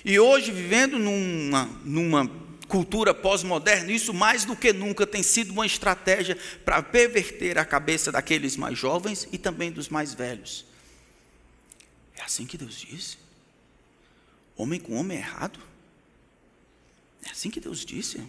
E 0.02 0.18
hoje, 0.18 0.50
vivendo 0.50 0.98
numa, 0.98 1.68
numa 1.84 2.41
cultura 2.72 3.12
pós-moderna, 3.12 3.92
isso 3.92 4.14
mais 4.14 4.46
do 4.46 4.56
que 4.56 4.72
nunca 4.72 5.06
tem 5.06 5.22
sido 5.22 5.50
uma 5.50 5.66
estratégia 5.66 6.38
para 6.64 6.82
perverter 6.82 7.58
a 7.58 7.66
cabeça 7.66 8.10
daqueles 8.10 8.56
mais 8.56 8.78
jovens 8.78 9.28
e 9.30 9.36
também 9.36 9.70
dos 9.70 9.90
mais 9.90 10.14
velhos. 10.14 10.64
É 12.16 12.22
assim 12.22 12.46
que 12.46 12.56
Deus 12.56 12.80
disse? 12.80 13.18
Homem 14.56 14.80
com 14.80 14.94
homem 14.94 15.18
é 15.18 15.20
errado? 15.20 15.60
É 17.26 17.30
assim 17.30 17.50
que 17.50 17.60
Deus 17.60 17.84
disse? 17.84 18.22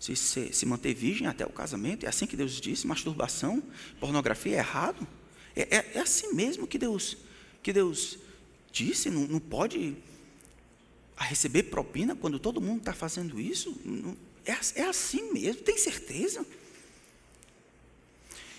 se, 0.00 0.16
se, 0.16 0.52
se 0.52 0.66
manter 0.66 0.92
virgem 0.92 1.28
até 1.28 1.46
o 1.46 1.50
casamento, 1.50 2.06
é 2.06 2.08
assim 2.08 2.26
que 2.26 2.36
Deus 2.36 2.60
disse, 2.60 2.88
masturbação, 2.88 3.62
pornografia 4.00 4.56
é 4.56 4.58
errado. 4.58 5.06
É, 5.54 5.76
é, 5.76 5.92
é 5.94 6.00
assim 6.00 6.34
mesmo 6.34 6.66
que 6.66 6.76
Deus, 6.76 7.16
que 7.62 7.72
Deus 7.72 8.18
disse, 8.72 9.10
não, 9.10 9.28
não 9.28 9.38
pode 9.38 9.96
receber 11.24 11.64
propina 11.64 12.14
quando 12.14 12.38
todo 12.38 12.60
mundo 12.60 12.78
está 12.78 12.92
fazendo 12.92 13.40
isso? 13.40 13.76
É, 14.44 14.56
é 14.80 14.84
assim 14.84 15.32
mesmo, 15.32 15.62
tem 15.62 15.76
certeza? 15.76 16.44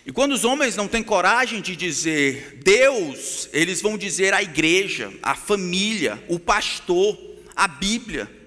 E 0.06 0.12
quando 0.12 0.32
os 0.32 0.44
homens 0.44 0.76
não 0.76 0.88
têm 0.88 1.04
coragem 1.04 1.62
de 1.62 1.76
dizer 1.76 2.60
Deus, 2.64 3.50
eles 3.54 3.82
vão 3.82 3.98
dizer 3.98 4.34
a 4.34 4.42
igreja, 4.42 5.14
a 5.22 5.36
família, 5.36 6.24
o 6.28 6.40
pastor, 6.40 7.18
a 7.56 7.68
Bíblia. 7.68 8.39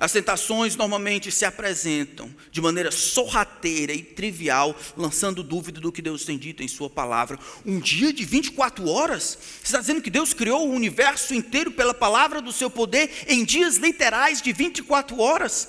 As 0.00 0.12
tentações 0.12 0.74
normalmente 0.74 1.30
se 1.30 1.44
apresentam 1.44 2.34
de 2.50 2.60
maneira 2.60 2.90
sorrateira 2.90 3.92
e 3.92 4.02
trivial, 4.02 4.74
lançando 4.96 5.42
dúvida 5.42 5.80
do 5.80 5.92
que 5.92 6.00
Deus 6.00 6.24
tem 6.24 6.38
dito 6.38 6.62
em 6.62 6.68
Sua 6.68 6.88
palavra. 6.88 7.38
Um 7.64 7.78
dia 7.78 8.12
de 8.12 8.24
24 8.24 8.88
horas? 8.88 9.38
Você 9.58 9.64
está 9.64 9.80
dizendo 9.80 10.00
que 10.00 10.10
Deus 10.10 10.32
criou 10.32 10.66
o 10.66 10.72
universo 10.72 11.34
inteiro 11.34 11.70
pela 11.70 11.92
palavra 11.92 12.40
do 12.40 12.52
seu 12.52 12.70
poder 12.70 13.10
em 13.28 13.44
dias 13.44 13.76
literais 13.76 14.40
de 14.40 14.52
24 14.52 15.20
horas? 15.20 15.68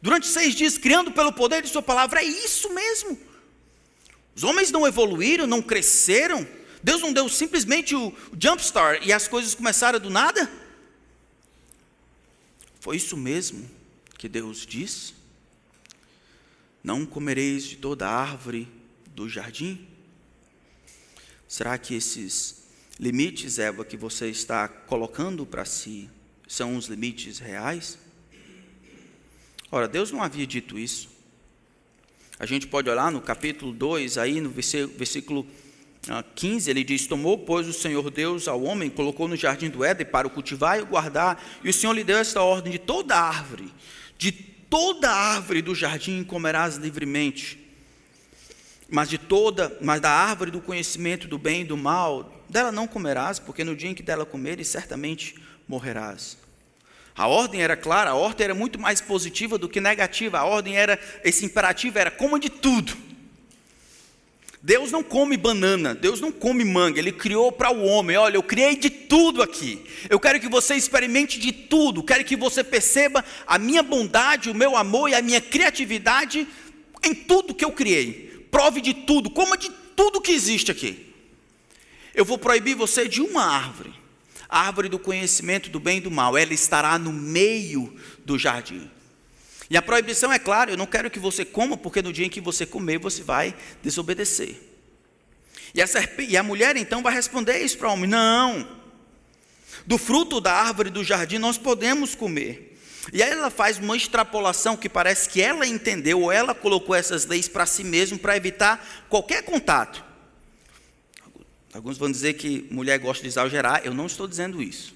Durante 0.00 0.26
seis 0.26 0.54
dias, 0.54 0.78
criando 0.78 1.10
pelo 1.10 1.32
poder 1.32 1.62
de 1.62 1.68
Sua 1.68 1.82
palavra? 1.82 2.20
É 2.20 2.24
isso 2.24 2.72
mesmo. 2.72 3.18
Os 4.36 4.44
homens 4.44 4.70
não 4.70 4.86
evoluíram, 4.86 5.46
não 5.46 5.62
cresceram. 5.62 6.46
Deus 6.82 7.00
não 7.00 7.12
deu 7.12 7.28
simplesmente 7.28 7.96
o 7.96 8.12
jumpstart 8.38 9.04
e 9.04 9.12
as 9.12 9.26
coisas 9.26 9.54
começaram 9.54 9.98
do 9.98 10.10
nada? 10.10 10.63
Foi 12.84 12.98
isso 12.98 13.16
mesmo 13.16 13.66
que 14.18 14.28
Deus 14.28 14.66
disse? 14.66 15.14
Não 16.82 17.06
comereis 17.06 17.64
de 17.64 17.76
toda 17.76 18.06
árvore 18.06 18.68
do 19.06 19.26
jardim? 19.26 19.88
Será 21.48 21.78
que 21.78 21.94
esses 21.94 22.64
limites, 23.00 23.58
Eva, 23.58 23.86
que 23.86 23.96
você 23.96 24.28
está 24.28 24.68
colocando 24.68 25.46
para 25.46 25.64
si, 25.64 26.10
são 26.46 26.76
os 26.76 26.84
limites 26.84 27.38
reais? 27.38 27.98
Ora, 29.70 29.88
Deus 29.88 30.10
não 30.12 30.22
havia 30.22 30.46
dito 30.46 30.78
isso. 30.78 31.08
A 32.38 32.44
gente 32.44 32.66
pode 32.66 32.90
olhar 32.90 33.10
no 33.10 33.22
capítulo 33.22 33.72
2, 33.72 34.18
aí 34.18 34.42
no 34.42 34.50
versículo 34.50 35.46
15, 36.34 36.70
ele 36.70 36.84
diz: 36.84 37.06
Tomou, 37.06 37.38
pois, 37.38 37.66
o 37.66 37.72
Senhor 37.72 38.10
Deus 38.10 38.46
ao 38.46 38.62
homem, 38.62 38.90
colocou 38.90 39.26
no 39.26 39.36
jardim 39.36 39.70
do 39.70 39.84
Éden 39.84 40.06
para 40.06 40.26
o 40.26 40.30
cultivar 40.30 40.78
e 40.78 40.82
o 40.82 40.86
guardar, 40.86 41.42
e 41.62 41.70
o 41.70 41.72
Senhor 41.72 41.92
lhe 41.92 42.04
deu 42.04 42.18
esta 42.18 42.42
ordem: 42.42 42.72
de 42.72 42.78
toda 42.78 43.16
árvore, 43.16 43.72
de 44.18 44.30
toda 44.32 45.10
árvore 45.10 45.62
do 45.62 45.74
jardim 45.74 46.22
comerás 46.22 46.76
livremente, 46.76 47.58
mas 48.88 49.08
de 49.08 49.18
toda, 49.18 49.76
mas 49.80 50.00
da 50.00 50.10
árvore 50.10 50.50
do 50.50 50.60
conhecimento 50.60 51.26
do 51.26 51.38
bem 51.38 51.62
e 51.62 51.64
do 51.64 51.76
mal, 51.76 52.44
dela 52.48 52.70
não 52.70 52.86
comerás, 52.86 53.38
porque 53.38 53.64
no 53.64 53.74
dia 53.74 53.90
em 53.90 53.94
que 53.94 54.02
dela 54.02 54.26
comeres, 54.26 54.68
certamente 54.68 55.34
morrerás. 55.66 56.36
A 57.16 57.28
ordem 57.28 57.62
era 57.62 57.76
clara, 57.76 58.10
a 58.10 58.14
ordem 58.14 58.44
era 58.44 58.54
muito 58.54 58.78
mais 58.78 59.00
positiva 59.00 59.56
do 59.56 59.68
que 59.68 59.80
negativa. 59.80 60.38
A 60.38 60.44
ordem 60.44 60.76
era, 60.76 60.98
esse 61.22 61.44
imperativo 61.44 61.98
era 61.98 62.10
coma 62.10 62.40
de 62.40 62.50
tudo. 62.50 62.92
Deus 64.64 64.90
não 64.90 65.02
come 65.02 65.36
banana, 65.36 65.94
Deus 65.94 66.22
não 66.22 66.32
come 66.32 66.64
manga, 66.64 66.98
Ele 66.98 67.12
criou 67.12 67.52
para 67.52 67.70
o 67.70 67.84
homem. 67.84 68.16
Olha, 68.16 68.38
eu 68.38 68.42
criei 68.42 68.74
de 68.74 68.88
tudo 68.88 69.42
aqui. 69.42 69.84
Eu 70.08 70.18
quero 70.18 70.40
que 70.40 70.48
você 70.48 70.74
experimente 70.74 71.38
de 71.38 71.52
tudo. 71.52 72.02
Quero 72.02 72.24
que 72.24 72.34
você 72.34 72.64
perceba 72.64 73.22
a 73.46 73.58
minha 73.58 73.82
bondade, 73.82 74.48
o 74.48 74.54
meu 74.54 74.74
amor 74.74 75.10
e 75.10 75.14
a 75.14 75.20
minha 75.20 75.38
criatividade 75.38 76.48
em 77.02 77.14
tudo 77.14 77.52
que 77.52 77.62
eu 77.62 77.72
criei. 77.72 78.46
Prove 78.50 78.80
de 78.80 78.94
tudo, 78.94 79.28
coma 79.28 79.58
de 79.58 79.70
tudo 79.94 80.18
que 80.18 80.32
existe 80.32 80.70
aqui. 80.70 81.12
Eu 82.14 82.24
vou 82.24 82.38
proibir 82.38 82.74
você 82.74 83.06
de 83.06 83.20
uma 83.20 83.44
árvore, 83.44 83.92
a 84.48 84.66
árvore 84.66 84.88
do 84.88 84.98
conhecimento 84.98 85.68
do 85.68 85.78
bem 85.78 85.98
e 85.98 86.00
do 86.00 86.10
mal. 86.10 86.38
Ela 86.38 86.54
estará 86.54 86.98
no 86.98 87.12
meio 87.12 87.94
do 88.24 88.38
jardim. 88.38 88.90
E 89.70 89.76
a 89.76 89.82
proibição 89.82 90.32
é 90.32 90.38
clara, 90.38 90.70
eu 90.70 90.76
não 90.76 90.86
quero 90.86 91.10
que 91.10 91.18
você 91.18 91.44
coma, 91.44 91.76
porque 91.76 92.02
no 92.02 92.12
dia 92.12 92.26
em 92.26 92.30
que 92.30 92.40
você 92.40 92.66
comer, 92.66 92.98
você 92.98 93.22
vai 93.22 93.54
desobedecer. 93.82 94.56
E 95.74 95.82
a, 95.82 95.86
e 96.28 96.36
a 96.36 96.42
mulher 96.42 96.76
então 96.76 97.02
vai 97.02 97.12
responder 97.12 97.58
isso 97.58 97.78
para 97.78 97.88
o 97.88 97.92
homem: 97.92 98.08
não, 98.08 98.68
do 99.86 99.98
fruto 99.98 100.40
da 100.40 100.52
árvore 100.52 100.90
do 100.90 101.02
jardim 101.02 101.38
nós 101.38 101.58
podemos 101.58 102.14
comer. 102.14 102.72
E 103.12 103.22
aí 103.22 103.30
ela 103.30 103.50
faz 103.50 103.78
uma 103.78 103.96
extrapolação 103.96 104.76
que 104.76 104.88
parece 104.88 105.28
que 105.28 105.42
ela 105.42 105.66
entendeu, 105.66 106.22
ou 106.22 106.32
ela 106.32 106.54
colocou 106.54 106.94
essas 106.94 107.26
leis 107.26 107.48
para 107.48 107.66
si 107.66 107.84
mesma 107.84 108.16
para 108.16 108.36
evitar 108.36 109.04
qualquer 109.08 109.42
contato. 109.42 110.02
Alguns 111.72 111.98
vão 111.98 112.10
dizer 112.10 112.34
que 112.34 112.66
mulher 112.70 112.98
gosta 112.98 113.22
de 113.22 113.28
exagerar, 113.28 113.82
eu 113.84 113.92
não 113.92 114.06
estou 114.06 114.28
dizendo 114.28 114.62
isso. 114.62 114.94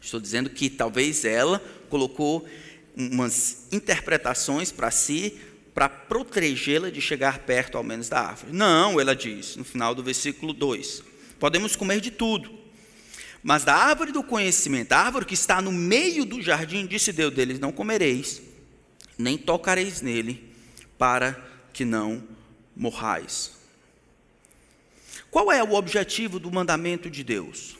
Estou 0.00 0.20
dizendo 0.20 0.48
que 0.48 0.70
talvez 0.70 1.24
ela 1.24 1.62
colocou 1.90 2.46
umas 2.96 3.66
interpretações 3.72 4.70
para 4.70 4.90
si, 4.90 5.38
para 5.74 5.88
protegê-la 5.88 6.90
de 6.90 7.00
chegar 7.00 7.40
perto 7.40 7.78
ao 7.78 7.84
menos 7.84 8.08
da 8.08 8.20
árvore. 8.20 8.52
Não, 8.52 9.00
ela 9.00 9.16
diz, 9.16 9.56
no 9.56 9.64
final 9.64 9.94
do 9.94 10.02
versículo 10.02 10.52
2: 10.52 11.02
podemos 11.38 11.74
comer 11.74 12.00
de 12.00 12.10
tudo, 12.10 12.50
mas 13.42 13.64
da 13.64 13.74
árvore 13.74 14.12
do 14.12 14.22
conhecimento, 14.22 14.92
árvore 14.92 15.24
que 15.24 15.34
está 15.34 15.60
no 15.60 15.72
meio 15.72 16.24
do 16.24 16.40
jardim, 16.42 16.86
disse 16.86 17.12
Deus 17.12 17.32
deles: 17.32 17.58
não 17.58 17.72
comereis, 17.72 18.42
nem 19.16 19.38
tocareis 19.38 20.00
nele, 20.00 20.52
para 20.98 21.36
que 21.72 21.84
não 21.84 22.22
morrais. 22.76 23.52
Qual 25.30 25.50
é 25.50 25.62
o 25.62 25.72
objetivo 25.72 26.38
do 26.38 26.52
mandamento 26.52 27.08
de 27.08 27.24
Deus? 27.24 27.76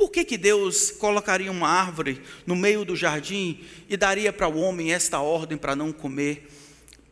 Por 0.00 0.10
que, 0.10 0.24
que 0.24 0.38
Deus 0.38 0.90
colocaria 0.90 1.50
uma 1.50 1.68
árvore 1.68 2.22
no 2.46 2.56
meio 2.56 2.86
do 2.86 2.96
jardim 2.96 3.60
e 3.86 3.98
daria 3.98 4.32
para 4.32 4.48
o 4.48 4.58
homem 4.58 4.94
esta 4.94 5.20
ordem 5.20 5.58
para 5.58 5.76
não 5.76 5.92
comer, 5.92 6.48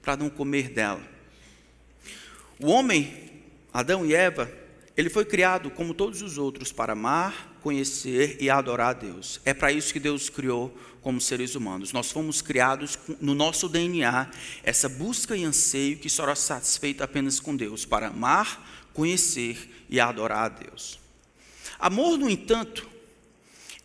para 0.01 0.17
não 0.17 0.31
comer 0.31 0.71
dela? 0.71 1.03
O 2.59 2.69
homem, 2.69 3.43
Adão 3.75 4.07
e 4.07 4.15
Eva, 4.15 4.51
ele 4.97 5.11
foi 5.11 5.27
criado 5.27 5.71
como 5.71 5.93
todos 5.93 6.23
os 6.23 6.39
outros 6.39 6.73
para 6.73 6.95
amar, 6.95 7.59
conhecer 7.61 8.39
e 8.41 8.49
adorar 8.49 8.89
a 8.89 8.93
Deus. 8.95 9.39
É 9.45 9.53
para 9.53 9.71
isso 9.71 9.93
que 9.93 10.01
Deus 10.01 10.31
criou 10.31 10.75
como 11.03 11.21
seres 11.21 11.55
humanos. 11.55 11.93
Nós 11.93 12.11
fomos 12.11 12.41
criados 12.41 12.99
no 13.21 13.35
nosso 13.35 13.69
DNA 13.69 14.31
essa 14.63 14.89
busca 14.89 15.37
e 15.37 15.45
anseio 15.45 15.99
que 15.99 16.09
será 16.09 16.35
satisfeito 16.35 17.05
apenas 17.05 17.39
com 17.39 17.55
Deus, 17.55 17.85
para 17.85 18.07
amar, 18.07 18.89
conhecer 18.95 19.85
e 19.91 20.01
adorar 20.01 20.47
a 20.47 20.49
Deus. 20.49 20.98
Amor, 21.79 22.19
no 22.19 22.29
entanto, 22.29 22.89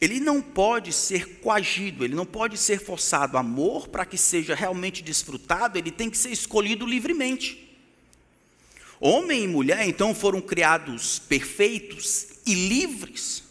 ele 0.01 0.19
não 0.19 0.41
pode 0.41 0.91
ser 0.91 1.39
coagido, 1.39 2.03
ele 2.03 2.15
não 2.15 2.25
pode 2.25 2.57
ser 2.57 2.79
forçado. 2.79 3.37
Amor, 3.37 3.87
para 3.87 4.05
que 4.05 4.17
seja 4.17 4.55
realmente 4.55 5.01
desfrutado, 5.01 5.77
ele 5.77 5.91
tem 5.91 6.09
que 6.09 6.17
ser 6.17 6.31
escolhido 6.31 6.85
livremente. 6.85 7.77
Homem 8.99 9.43
e 9.43 9.47
mulher, 9.47 9.87
então, 9.87 10.13
foram 10.15 10.41
criados 10.41 11.19
perfeitos 11.19 12.27
e 12.45 12.53
livres, 12.53 13.43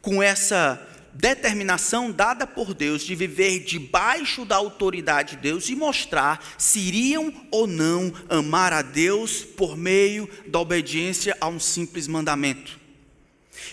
com 0.00 0.22
essa 0.22 0.86
determinação 1.14 2.10
dada 2.10 2.46
por 2.46 2.74
Deus 2.74 3.02
de 3.02 3.14
viver 3.14 3.60
debaixo 3.60 4.44
da 4.44 4.56
autoridade 4.56 5.36
de 5.36 5.42
Deus 5.42 5.68
e 5.68 5.76
mostrar 5.76 6.44
se 6.58 6.78
iriam 6.80 7.32
ou 7.50 7.66
não 7.66 8.12
amar 8.28 8.72
a 8.72 8.82
Deus 8.82 9.44
por 9.44 9.76
meio 9.76 10.28
da 10.46 10.58
obediência 10.58 11.36
a 11.40 11.48
um 11.48 11.60
simples 11.60 12.08
mandamento. 12.08 12.83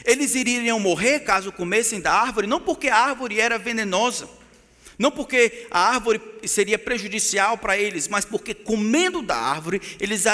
Eles 0.05 0.35
iriam 0.35 0.79
morrer 0.79 1.21
caso 1.21 1.51
comessem 1.51 1.99
da 1.99 2.13
árvore, 2.13 2.47
não 2.47 2.59
porque 2.59 2.87
a 2.87 2.97
árvore 2.97 3.39
era 3.39 3.57
venenosa, 3.57 4.29
não 4.97 5.11
porque 5.11 5.67
a 5.71 5.79
árvore 5.79 6.21
seria 6.45 6.77
prejudicial 6.77 7.57
para 7.57 7.77
eles, 7.77 8.07
mas 8.07 8.25
porque 8.25 8.53
comendo 8.53 9.21
da 9.21 9.35
árvore, 9.35 9.81
eles, 9.99 10.25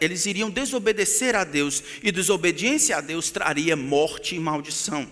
eles 0.00 0.26
iriam 0.26 0.50
desobedecer 0.50 1.34
a 1.34 1.44
Deus, 1.44 1.82
e 2.02 2.12
desobediência 2.12 2.96
a 2.96 3.00
Deus 3.00 3.30
traria 3.30 3.76
morte 3.76 4.34
e 4.34 4.40
maldição 4.40 5.08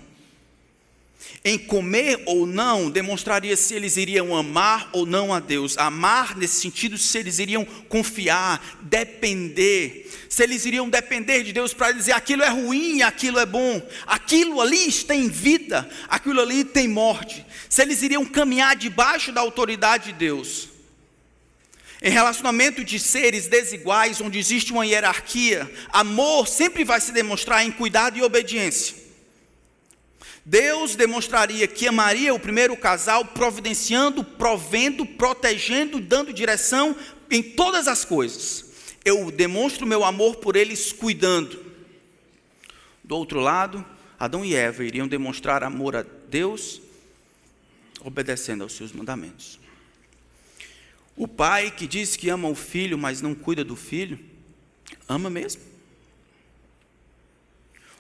em 1.45 1.59
comer 1.59 2.23
ou 2.27 2.47
não 2.47 2.91
demonstraria 2.91 3.57
se 3.57 3.75
eles 3.75 3.97
iriam 3.97 4.37
amar 4.37 4.91
ou 4.93 5.07
não 5.07 5.33
a 5.33 5.41
Deus. 5.41 5.79
Amar 5.79 6.37
nesse 6.37 6.61
sentido, 6.61 6.99
se 6.99 7.19
eles 7.19 7.39
iriam 7.39 7.65
confiar, 7.65 8.79
depender. 8.83 10.11
Se 10.29 10.43
eles 10.43 10.67
iriam 10.67 10.89
depender 10.89 11.43
de 11.43 11.53
Deus 11.53 11.73
para 11.73 11.93
dizer 11.93 12.13
aquilo 12.13 12.43
é 12.43 12.49
ruim, 12.49 13.03
aquilo 13.03 13.39
é 13.39 13.47
bom, 13.47 13.81
aquilo 14.07 14.61
ali 14.61 14.93
tem 14.93 15.29
vida, 15.29 15.89
aquilo 16.09 16.41
ali 16.41 16.63
tem 16.63 16.87
morte. 16.87 17.45
Se 17.69 17.83
eles 17.83 18.03
iriam 18.03 18.25
caminhar 18.25 18.77
debaixo 18.77 19.33
da 19.33 19.41
autoridade 19.41 20.07
de 20.07 20.13
Deus. 20.13 20.69
Em 22.03 22.11
relacionamento 22.11 22.83
de 22.83 22.99
seres 22.99 23.47
desiguais, 23.47 24.21
onde 24.21 24.39
existe 24.39 24.73
uma 24.73 24.87
hierarquia, 24.87 25.71
amor 25.91 26.49
sempre 26.49 26.83
vai 26.83 27.01
se 27.01 27.13
demonstrar 27.13 27.65
em 27.65 27.71
cuidado 27.71 28.19
e 28.19 28.23
obediência. 28.23 29.00
Deus 30.51 30.97
demonstraria 30.97 31.69
que 31.69 31.87
amaria 31.87 32.35
o 32.35 32.41
primeiro 32.41 32.77
casal 32.77 33.25
providenciando, 33.25 34.25
provendo, 34.25 35.07
protegendo, 35.07 36.01
dando 36.01 36.33
direção 36.33 36.97
em 37.31 37.41
todas 37.41 37.87
as 37.87 38.05
coisas. 38.05 38.65
Eu 39.05 39.31
demonstro 39.31 39.87
meu 39.87 40.05
amor 40.05 40.39
por 40.39 40.57
eles 40.57 40.93
cuidando. 40.93 41.65
Do 43.05 43.15
outro 43.17 43.39
lado, 43.39 43.87
Adão 44.19 44.45
e 44.45 44.57
Eva 44.57 44.83
iriam 44.83 45.07
demonstrar 45.07 45.63
amor 45.63 45.95
a 45.95 46.03
Deus 46.03 46.83
obedecendo 48.01 48.65
aos 48.65 48.73
seus 48.73 48.91
mandamentos. 48.91 49.61
O 51.17 51.29
pai 51.29 51.71
que 51.71 51.87
diz 51.87 52.17
que 52.17 52.29
ama 52.29 52.49
o 52.49 52.57
filho, 52.57 52.99
mas 52.99 53.23
não 53.23 53.37
cuida 53.37 53.63
do 53.63 53.77
filho, 53.77 54.19
ama 55.09 55.31
mesmo. 55.31 55.63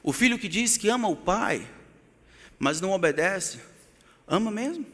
O 0.03 0.13
filho 0.13 0.37
que 0.37 0.49
diz 0.49 0.77
que 0.77 0.89
ama 0.89 1.07
o 1.07 1.15
pai, 1.15 1.65
mas 2.61 2.79
não 2.79 2.93
obedece, 2.93 3.59
ama 4.29 4.51
mesmo. 4.51 4.85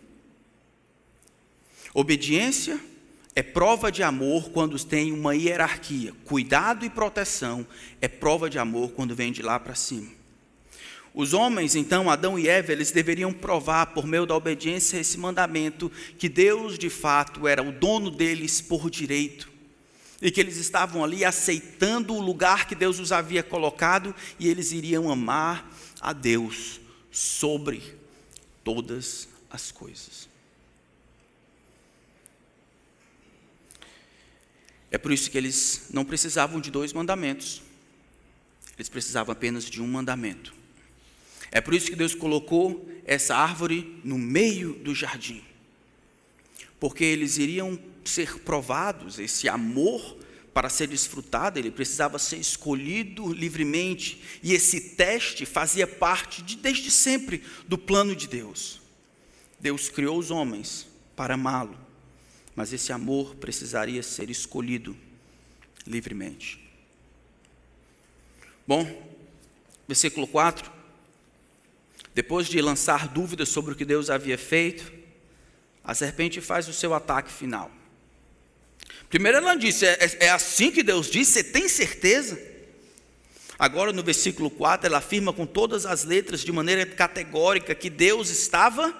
Obediência 1.92 2.78
é 3.34 3.42
prova 3.42 3.90
de 3.90 4.04
amor 4.04 4.50
quando 4.50 4.78
tem 4.82 5.10
uma 5.10 5.34
hierarquia. 5.34 6.12
Cuidado 6.24 6.86
e 6.86 6.90
proteção 6.90 7.66
é 8.00 8.06
prova 8.06 8.48
de 8.48 8.56
amor 8.56 8.92
quando 8.92 9.16
vem 9.16 9.32
de 9.32 9.42
lá 9.42 9.58
para 9.58 9.74
cima. 9.74 10.08
Os 11.12 11.34
homens, 11.34 11.74
então, 11.74 12.08
Adão 12.08 12.38
e 12.38 12.46
Eva, 12.46 12.70
eles 12.70 12.92
deveriam 12.92 13.32
provar 13.32 13.86
por 13.86 14.06
meio 14.06 14.26
da 14.26 14.36
obediência 14.36 14.98
a 14.98 15.00
esse 15.00 15.18
mandamento 15.18 15.90
que 16.18 16.28
Deus, 16.28 16.78
de 16.78 16.90
fato, 16.90 17.48
era 17.48 17.62
o 17.62 17.72
dono 17.72 18.10
deles 18.12 18.60
por 18.60 18.88
direito. 18.88 19.50
E 20.22 20.30
que 20.30 20.40
eles 20.40 20.56
estavam 20.56 21.02
ali 21.02 21.24
aceitando 21.24 22.14
o 22.14 22.20
lugar 22.20 22.68
que 22.68 22.74
Deus 22.74 23.00
os 23.00 23.10
havia 23.10 23.42
colocado 23.42 24.14
e 24.38 24.48
eles 24.48 24.70
iriam 24.70 25.10
amar 25.10 25.68
a 26.00 26.12
Deus 26.12 26.85
sobre 27.16 27.82
todas 28.62 29.26
as 29.50 29.72
coisas. 29.72 30.28
É 34.90 34.98
por 34.98 35.10
isso 35.10 35.30
que 35.30 35.38
eles 35.38 35.86
não 35.90 36.04
precisavam 36.04 36.60
de 36.60 36.70
dois 36.70 36.92
mandamentos, 36.92 37.62
eles 38.76 38.90
precisavam 38.90 39.32
apenas 39.32 39.64
de 39.64 39.80
um 39.80 39.86
mandamento. 39.86 40.52
É 41.50 41.58
por 41.58 41.72
isso 41.72 41.88
que 41.88 41.96
Deus 41.96 42.14
colocou 42.14 42.86
essa 43.06 43.34
árvore 43.34 43.98
no 44.04 44.18
meio 44.18 44.74
do 44.74 44.94
jardim, 44.94 45.42
porque 46.78 47.02
eles 47.02 47.38
iriam 47.38 47.78
ser 48.04 48.40
provados, 48.40 49.18
esse 49.18 49.48
amor 49.48 50.18
para 50.56 50.70
ser 50.70 50.86
desfrutado, 50.86 51.58
ele 51.58 51.70
precisava 51.70 52.18
ser 52.18 52.38
escolhido 52.38 53.30
livremente, 53.30 54.22
e 54.42 54.54
esse 54.54 54.80
teste 54.80 55.44
fazia 55.44 55.86
parte, 55.86 56.40
de, 56.40 56.56
desde 56.56 56.90
sempre, 56.90 57.44
do 57.68 57.76
plano 57.76 58.16
de 58.16 58.26
Deus. 58.26 58.80
Deus 59.60 59.90
criou 59.90 60.18
os 60.18 60.30
homens 60.30 60.86
para 61.14 61.34
amá-lo, 61.34 61.76
mas 62.54 62.72
esse 62.72 62.90
amor 62.90 63.34
precisaria 63.34 64.02
ser 64.02 64.30
escolhido 64.30 64.96
livremente. 65.86 66.58
Bom, 68.66 69.12
versículo 69.86 70.26
4. 70.26 70.72
Depois 72.14 72.46
de 72.46 72.62
lançar 72.62 73.08
dúvidas 73.08 73.50
sobre 73.50 73.74
o 73.74 73.76
que 73.76 73.84
Deus 73.84 74.08
havia 74.08 74.38
feito, 74.38 74.90
a 75.84 75.94
serpente 75.94 76.40
faz 76.40 76.66
o 76.66 76.72
seu 76.72 76.94
ataque 76.94 77.30
final. 77.30 77.70
Primeiro 79.08 79.38
ela 79.38 79.54
disse: 79.54 79.86
é, 79.86 79.98
é, 80.00 80.26
é 80.26 80.30
assim 80.30 80.70
que 80.70 80.82
Deus 80.82 81.10
disse, 81.10 81.32
você 81.32 81.44
tem 81.44 81.68
certeza? 81.68 82.38
Agora 83.58 83.92
no 83.92 84.02
versículo 84.02 84.50
4, 84.50 84.86
ela 84.86 84.98
afirma 84.98 85.32
com 85.32 85.46
todas 85.46 85.86
as 85.86 86.04
letras, 86.04 86.42
de 86.42 86.52
maneira 86.52 86.84
categórica, 86.84 87.74
que 87.74 87.88
Deus 87.88 88.28
estava 88.28 88.94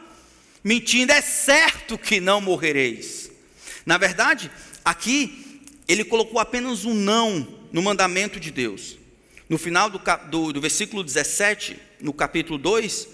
mentindo. 0.65 1.13
É 1.13 1.21
certo 1.21 1.99
que 1.99 2.21
não 2.21 2.41
morrereis. 2.41 3.31
Na 3.85 3.99
verdade, 3.99 4.51
aqui 4.85 5.63
ele 5.87 6.05
colocou 6.05 6.41
apenas 6.41 6.85
um 6.85 6.95
não 6.95 7.47
no 7.71 7.83
mandamento 7.83 8.41
de 8.41 8.51
Deus. 8.51 8.97
No 9.49 9.59
final 9.59 9.91
do, 9.91 10.01
do, 10.31 10.53
do 10.55 10.61
versículo 10.61 11.05
17, 11.05 11.77
no 12.01 12.13
capítulo 12.13 12.59
2, 12.59 13.09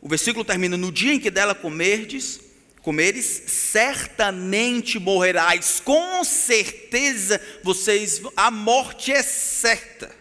o 0.00 0.08
versículo 0.08 0.44
termina: 0.44 0.76
No 0.76 0.92
dia 0.92 1.14
em 1.14 1.18
que 1.18 1.30
dela 1.30 1.54
comerdes, 1.54 2.40
comeres, 2.82 3.44
certamente 3.46 4.98
morrerás, 4.98 5.80
com 5.80 6.24
certeza 6.24 7.40
vocês, 7.62 8.20
a 8.36 8.50
morte 8.50 9.12
é 9.12 9.22
certa. 9.22 10.14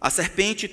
A 0.00 0.08
serpente 0.08 0.68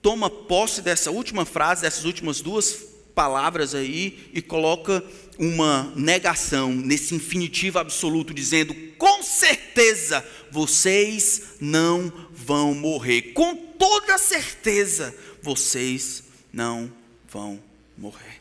toma 0.00 0.28
posse 0.28 0.82
dessa 0.82 1.10
última 1.10 1.44
frase, 1.44 1.82
dessas 1.82 2.04
últimas 2.04 2.40
duas 2.40 2.92
palavras 3.14 3.74
aí, 3.74 4.30
e 4.32 4.40
coloca 4.40 5.04
uma 5.38 5.92
negação 5.94 6.72
nesse 6.72 7.14
infinitivo 7.14 7.78
absoluto, 7.78 8.34
dizendo: 8.34 8.74
com 8.96 9.22
certeza 9.22 10.26
vocês 10.50 11.56
não 11.60 12.12
vão 12.32 12.74
morrer, 12.74 13.32
com 13.34 13.54
toda 13.54 14.16
certeza 14.18 15.14
vocês 15.42 16.24
não 16.52 16.90
vão 17.28 17.62
morrer. 17.96 18.31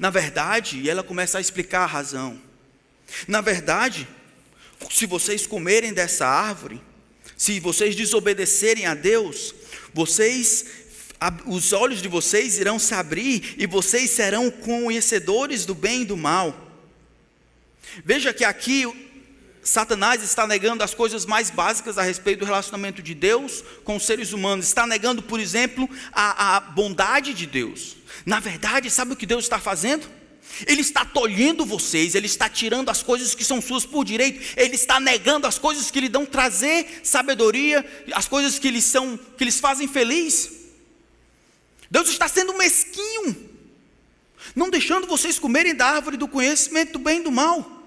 Na 0.00 0.08
verdade, 0.08 0.78
e 0.78 0.88
ela 0.88 1.02
começa 1.02 1.36
a 1.36 1.42
explicar 1.42 1.82
a 1.82 1.86
razão. 1.86 2.40
Na 3.28 3.42
verdade, 3.42 4.08
se 4.90 5.04
vocês 5.04 5.46
comerem 5.46 5.92
dessa 5.92 6.26
árvore, 6.26 6.80
se 7.36 7.60
vocês 7.60 7.94
desobedecerem 7.94 8.86
a 8.86 8.94
Deus, 8.94 9.54
vocês 9.92 10.64
os 11.44 11.74
olhos 11.74 12.00
de 12.00 12.08
vocês 12.08 12.56
irão 12.56 12.78
se 12.78 12.94
abrir 12.94 13.56
e 13.58 13.66
vocês 13.66 14.10
serão 14.10 14.50
conhecedores 14.50 15.66
do 15.66 15.74
bem 15.74 16.00
e 16.00 16.06
do 16.06 16.16
mal. 16.16 16.56
Veja 18.02 18.32
que 18.32 18.42
aqui 18.42 18.86
Satanás 19.62 20.22
está 20.22 20.46
negando 20.46 20.82
as 20.82 20.94
coisas 20.94 21.26
mais 21.26 21.50
básicas 21.50 21.98
a 21.98 22.02
respeito 22.02 22.40
do 22.40 22.44
relacionamento 22.46 23.02
de 23.02 23.14
Deus 23.14 23.62
com 23.84 23.96
os 23.96 24.06
seres 24.06 24.32
humanos. 24.32 24.66
Está 24.66 24.86
negando, 24.86 25.22
por 25.22 25.38
exemplo, 25.38 25.88
a, 26.12 26.56
a 26.56 26.60
bondade 26.60 27.34
de 27.34 27.46
Deus. 27.46 27.96
Na 28.24 28.40
verdade, 28.40 28.90
sabe 28.90 29.12
o 29.12 29.16
que 29.16 29.26
Deus 29.26 29.44
está 29.44 29.58
fazendo? 29.58 30.08
Ele 30.66 30.80
está 30.80 31.04
tolhendo 31.04 31.64
vocês, 31.64 32.14
ele 32.14 32.26
está 32.26 32.48
tirando 32.48 32.88
as 32.88 33.02
coisas 33.02 33.34
que 33.34 33.44
são 33.44 33.60
suas 33.60 33.86
por 33.86 34.04
direito, 34.04 34.40
ele 34.56 34.74
está 34.74 34.98
negando 34.98 35.46
as 35.46 35.58
coisas 35.58 35.90
que 35.90 36.00
lhe 36.00 36.08
dão 36.08 36.26
trazer 36.26 37.00
sabedoria, 37.04 37.84
as 38.12 38.26
coisas 38.26 38.58
que 38.58 38.70
lhes 38.70 38.84
são, 38.84 39.16
que 39.38 39.44
lhes 39.44 39.60
fazem 39.60 39.86
feliz. 39.86 40.50
Deus 41.90 42.08
está 42.08 42.28
sendo 42.28 42.56
mesquinho, 42.56 43.50
não 44.54 44.70
deixando 44.70 45.06
vocês 45.06 45.38
comerem 45.38 45.74
da 45.74 45.86
árvore 45.86 46.16
do 46.16 46.28
conhecimento 46.28 46.94
do 46.94 46.98
bem 46.98 47.20
e 47.20 47.24
do 47.24 47.30
mal. 47.30 47.79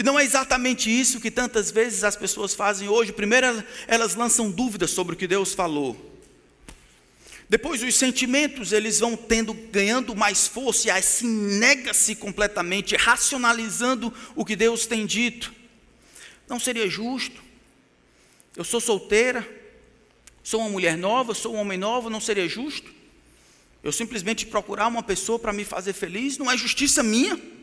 E 0.00 0.02
não 0.02 0.18
é 0.18 0.24
exatamente 0.24 0.88
isso 0.88 1.20
que 1.20 1.30
tantas 1.30 1.70
vezes 1.70 2.04
as 2.04 2.16
pessoas 2.16 2.54
fazem 2.54 2.88
hoje. 2.88 3.12
Primeiro, 3.12 3.62
elas 3.86 4.14
lançam 4.14 4.50
dúvidas 4.50 4.92
sobre 4.92 5.12
o 5.12 5.16
que 5.16 5.26
Deus 5.26 5.52
falou. 5.52 5.94
Depois 7.50 7.82
os 7.82 7.94
sentimentos, 7.96 8.72
eles 8.72 8.98
vão 8.98 9.14
tendo, 9.14 9.52
ganhando 9.52 10.16
mais 10.16 10.48
força 10.48 10.88
e 10.88 10.90
assim 10.90 11.28
nega-se 11.28 12.14
completamente, 12.14 12.96
racionalizando 12.96 14.10
o 14.34 14.42
que 14.42 14.56
Deus 14.56 14.86
tem 14.86 15.04
dito. 15.04 15.52
Não 16.48 16.58
seria 16.58 16.88
justo. 16.88 17.42
Eu 18.56 18.64
sou 18.64 18.80
solteira, 18.80 19.46
sou 20.42 20.62
uma 20.62 20.70
mulher 20.70 20.96
nova, 20.96 21.34
sou 21.34 21.54
um 21.54 21.58
homem 21.58 21.76
novo, 21.76 22.08
não 22.08 22.22
seria 22.22 22.48
justo? 22.48 22.90
Eu 23.84 23.92
simplesmente 23.92 24.46
procurar 24.46 24.86
uma 24.86 25.02
pessoa 25.02 25.38
para 25.38 25.52
me 25.52 25.66
fazer 25.66 25.92
feliz, 25.92 26.38
não 26.38 26.50
é 26.50 26.56
justiça 26.56 27.02
minha. 27.02 27.59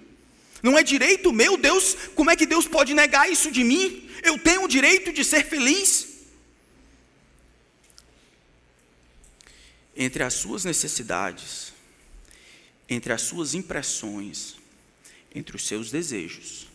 Não 0.62 0.78
é 0.78 0.84
direito 0.84 1.32
meu, 1.32 1.58
Deus, 1.58 1.96
como 2.16 2.30
é 2.30 2.36
que 2.36 2.46
Deus 2.46 2.68
pode 2.68 2.94
negar 2.94 3.30
isso 3.30 3.52
de 3.52 3.64
mim? 3.64 4.10
Eu 4.24 4.38
tenho 4.38 4.64
o 4.64 4.68
direito 4.68 5.14
de 5.14 5.24
ser 5.24 5.46
feliz. 5.46 6.18
entre 9.98 10.24
as 10.24 10.36
suas 10.36 10.64
necessidades, 10.64 11.74
entre 12.88 13.12
as 13.12 13.24
suas 13.24 13.56
impressões, 13.56 14.56
entre 15.34 15.56
os 15.56 15.66
seus 15.66 15.90
desejos 15.90 16.68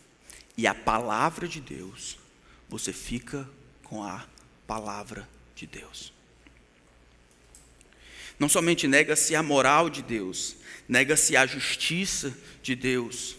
e 0.56 0.66
a 0.66 0.74
palavra 0.74 1.46
de 1.46 1.60
Deus, 1.60 2.18
você 2.68 2.92
fica 2.92 3.48
com 3.84 4.02
a 4.02 4.26
palavra 4.66 5.28
de 5.54 5.66
Deus. 5.66 6.12
Não 8.38 8.48
somente 8.48 8.88
nega-se 8.88 9.36
a 9.36 9.42
moral 9.42 9.88
de 9.88 10.02
Deus, 10.02 10.56
nega-se 10.88 11.36
a 11.36 11.46
justiça 11.46 12.36
de 12.60 12.74
Deus, 12.74 13.36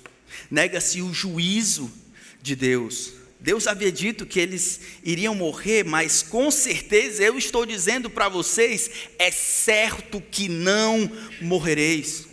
nega-se 0.49 1.01
o 1.01 1.13
juízo 1.13 1.91
de 2.41 2.55
Deus 2.55 3.23
Deus 3.43 3.67
havia 3.67 3.91
dito 3.91 4.25
que 4.25 4.39
eles 4.39 4.79
iriam 5.03 5.35
morrer, 5.35 5.83
mas 5.83 6.23
com 6.23 6.49
certeza 6.49 7.21
eu 7.21 7.37
estou 7.37 7.65
dizendo 7.65 8.09
para 8.09 8.29
vocês: 8.29 8.89
é 9.19 9.29
certo 9.31 10.23
que 10.31 10.47
não 10.47 11.11
morrereis. 11.41 12.25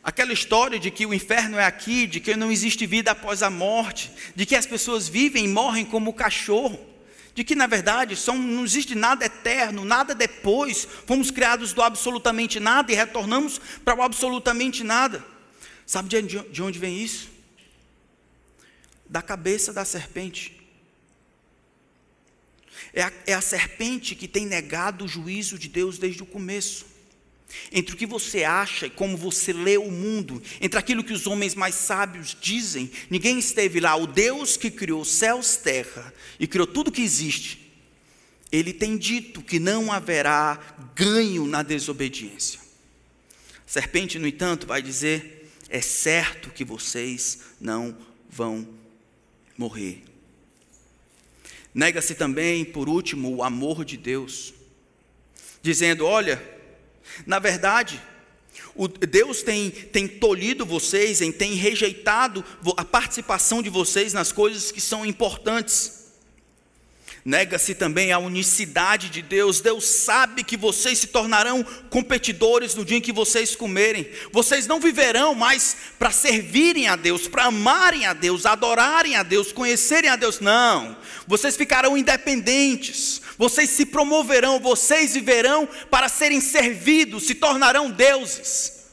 Aquela 0.00 0.32
história 0.32 0.78
de 0.78 0.92
que 0.92 1.06
o 1.06 1.12
inferno 1.12 1.58
é 1.58 1.64
aqui, 1.64 2.06
de 2.06 2.20
que 2.20 2.36
não 2.36 2.52
existe 2.52 2.86
vida 2.86 3.10
após 3.10 3.42
a 3.42 3.50
morte, 3.50 4.12
de 4.36 4.46
que 4.46 4.54
as 4.54 4.64
pessoas 4.64 5.08
vivem 5.08 5.46
e 5.46 5.48
morrem 5.48 5.84
como 5.84 6.12
cachorro, 6.12 6.78
de 7.34 7.42
que 7.42 7.56
na 7.56 7.66
verdade 7.66 8.14
são, 8.14 8.38
não 8.38 8.64
existe 8.64 8.94
nada 8.94 9.24
eterno, 9.24 9.84
nada 9.84 10.14
depois, 10.14 10.86
fomos 11.04 11.32
criados 11.32 11.72
do 11.72 11.82
absolutamente 11.82 12.60
nada 12.60 12.92
e 12.92 12.94
retornamos 12.94 13.60
para 13.84 13.96
o 13.96 14.02
absolutamente 14.02 14.84
nada. 14.84 15.33
Sabe 15.86 16.08
de 16.08 16.62
onde 16.62 16.78
vem 16.78 17.02
isso? 17.02 17.34
da 19.08 19.22
cabeça 19.22 19.72
da 19.72 19.84
serpente. 19.84 20.60
É 22.92 23.02
a, 23.02 23.12
é 23.26 23.34
a, 23.34 23.40
serpente 23.40 24.14
que 24.14 24.26
tem 24.26 24.46
negado 24.46 25.04
o 25.04 25.08
juízo 25.08 25.58
de 25.58 25.68
Deus 25.68 25.98
desde 25.98 26.22
o 26.22 26.26
começo. 26.26 26.86
Entre 27.70 27.94
o 27.94 27.96
que 27.96 28.06
você 28.06 28.42
acha 28.42 28.86
e 28.86 28.90
como 28.90 29.16
você 29.16 29.52
lê 29.52 29.76
o 29.76 29.90
mundo, 29.90 30.42
entre 30.60 30.78
aquilo 30.78 31.04
que 31.04 31.12
os 31.12 31.26
homens 31.26 31.54
mais 31.54 31.74
sábios 31.76 32.36
dizem, 32.40 32.90
ninguém 33.08 33.38
esteve 33.38 33.78
lá. 33.78 33.94
O 33.94 34.06
Deus 34.06 34.56
que 34.56 34.70
criou 34.70 35.04
céus, 35.04 35.56
terra 35.56 36.12
e 36.40 36.48
criou 36.48 36.66
tudo 36.66 36.90
que 36.90 37.02
existe, 37.02 37.72
ele 38.50 38.72
tem 38.72 38.96
dito 38.96 39.42
que 39.42 39.60
não 39.60 39.92
haverá 39.92 40.58
ganho 40.96 41.46
na 41.46 41.62
desobediência. 41.62 42.58
A 43.64 43.70
serpente, 43.70 44.18
no 44.18 44.26
entanto, 44.26 44.66
vai 44.66 44.82
dizer: 44.82 45.43
é 45.68 45.80
certo 45.80 46.50
que 46.50 46.64
vocês 46.64 47.40
não 47.60 47.96
vão 48.28 48.68
morrer. 49.56 50.02
Nega-se 51.74 52.14
também, 52.14 52.64
por 52.64 52.88
último, 52.88 53.34
o 53.34 53.42
amor 53.42 53.84
de 53.84 53.96
Deus, 53.96 54.54
dizendo: 55.62 56.06
olha, 56.06 56.42
na 57.26 57.38
verdade, 57.38 58.00
Deus 59.08 59.42
tem, 59.42 59.70
tem 59.70 60.06
tolhido 60.06 60.64
vocês, 60.64 61.18
tem 61.36 61.54
rejeitado 61.54 62.44
a 62.76 62.84
participação 62.84 63.62
de 63.62 63.70
vocês 63.70 64.12
nas 64.12 64.32
coisas 64.32 64.70
que 64.70 64.80
são 64.80 65.04
importantes. 65.04 66.03
Nega-se 67.24 67.74
também 67.74 68.12
a 68.12 68.18
unicidade 68.18 69.08
de 69.08 69.22
Deus. 69.22 69.62
Deus 69.62 69.86
sabe 69.86 70.44
que 70.44 70.58
vocês 70.58 70.98
se 70.98 71.06
tornarão 71.06 71.64
competidores 71.88 72.74
no 72.74 72.84
dia 72.84 72.98
em 72.98 73.00
que 73.00 73.12
vocês 73.12 73.56
comerem. 73.56 74.06
Vocês 74.30 74.66
não 74.66 74.78
viverão 74.78 75.34
mais 75.34 75.74
para 75.98 76.10
servirem 76.10 76.86
a 76.86 76.96
Deus, 76.96 77.26
para 77.26 77.44
amarem 77.44 78.04
a 78.04 78.12
Deus, 78.12 78.44
adorarem 78.44 79.16
a 79.16 79.22
Deus, 79.22 79.52
conhecerem 79.52 80.10
a 80.10 80.16
Deus. 80.16 80.38
Não. 80.38 80.98
Vocês 81.26 81.56
ficarão 81.56 81.96
independentes. 81.96 83.22
Vocês 83.38 83.70
se 83.70 83.86
promoverão, 83.86 84.60
vocês 84.60 85.14
viverão 85.14 85.66
para 85.90 86.10
serem 86.10 86.42
servidos, 86.42 87.24
se 87.24 87.34
tornarão 87.34 87.90
deuses. 87.90 88.84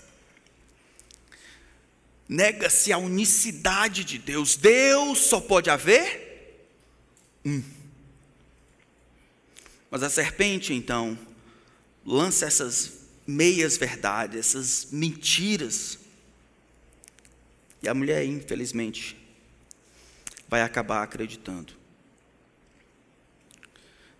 nega-se 2.30 2.94
a 2.94 2.98
unicidade 2.98 4.06
de 4.06 4.18
Deus. 4.18 4.56
Deus 4.56 5.20
só 5.20 5.42
pode 5.42 5.70
haver 5.70 6.64
um. 7.44 7.62
Mas 9.92 10.02
a 10.02 10.10
serpente, 10.10 10.74
então, 10.74 11.20
lança 12.06 12.46
essas 12.46 13.02
meias 13.28 13.78
verdades, 13.78 14.40
essas 14.40 14.88
mentiras. 14.92 16.00
E 17.84 17.88
a 17.88 17.94
mulher, 17.94 18.26
infelizmente, 18.26 19.18
vai 20.48 20.62
acabar 20.62 21.04
acreditando. 21.04 21.74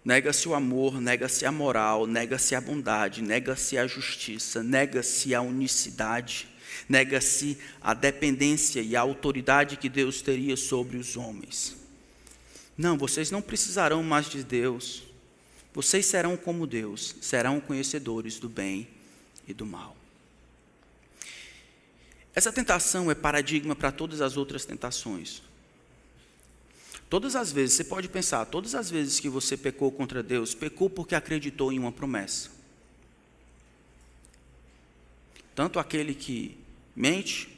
Nega-se 0.06 0.48
o 0.48 0.54
amor, 0.54 1.00
nega-se 1.00 1.46
a 1.46 1.52
moral, 1.52 2.06
nega-se 2.06 2.54
a 2.54 2.62
bondade, 2.62 3.22
nega-se 3.22 3.78
a 3.78 3.88
justiça, 3.88 4.62
nega-se 4.62 5.34
a 5.34 5.42
unicidade 5.42 6.52
nega-se 6.88 7.58
a 7.80 7.94
dependência 7.94 8.82
e 8.82 8.96
a 8.96 9.02
autoridade 9.02 9.78
que 9.78 9.90
Deus 9.90 10.22
teria 10.22 10.56
sobre 10.56 10.98
os 10.98 11.16
homens. 11.16 11.76
Não, 12.78 12.98
vocês 12.98 13.32
não 13.32 13.42
precisarão 13.42 14.04
mais 14.04 14.30
de 14.30 14.44
Deus. 14.44 15.04
Vocês 15.74 16.06
serão 16.06 16.36
como 16.36 16.68
Deus, 16.68 17.16
serão 17.22 17.62
conhecedores 17.62 18.40
do 18.40 18.50
bem 18.50 18.88
e 19.48 19.54
do 19.54 19.66
mal. 19.66 19.96
Essa 22.34 22.52
tentação 22.52 23.12
é 23.12 23.16
paradigma 23.16 23.76
para 23.76 23.92
todas 23.92 24.22
as 24.22 24.38
outras 24.38 24.66
tentações. 24.66 25.42
Todas 27.10 27.36
as 27.36 27.52
vezes, 27.52 27.76
você 27.76 27.84
pode 27.84 28.08
pensar, 28.08 28.46
todas 28.46 28.74
as 28.74 28.90
vezes 28.90 29.20
que 29.20 29.28
você 29.28 29.58
pecou 29.58 29.92
contra 29.92 30.24
Deus, 30.24 30.56
pecou 30.56 30.90
porque 30.90 31.14
acreditou 31.14 31.72
em 31.72 31.78
uma 31.78 31.92
promessa. 31.92 32.50
Tanto 35.54 35.78
aquele 35.78 36.14
que 36.14 36.58
mente, 36.96 37.50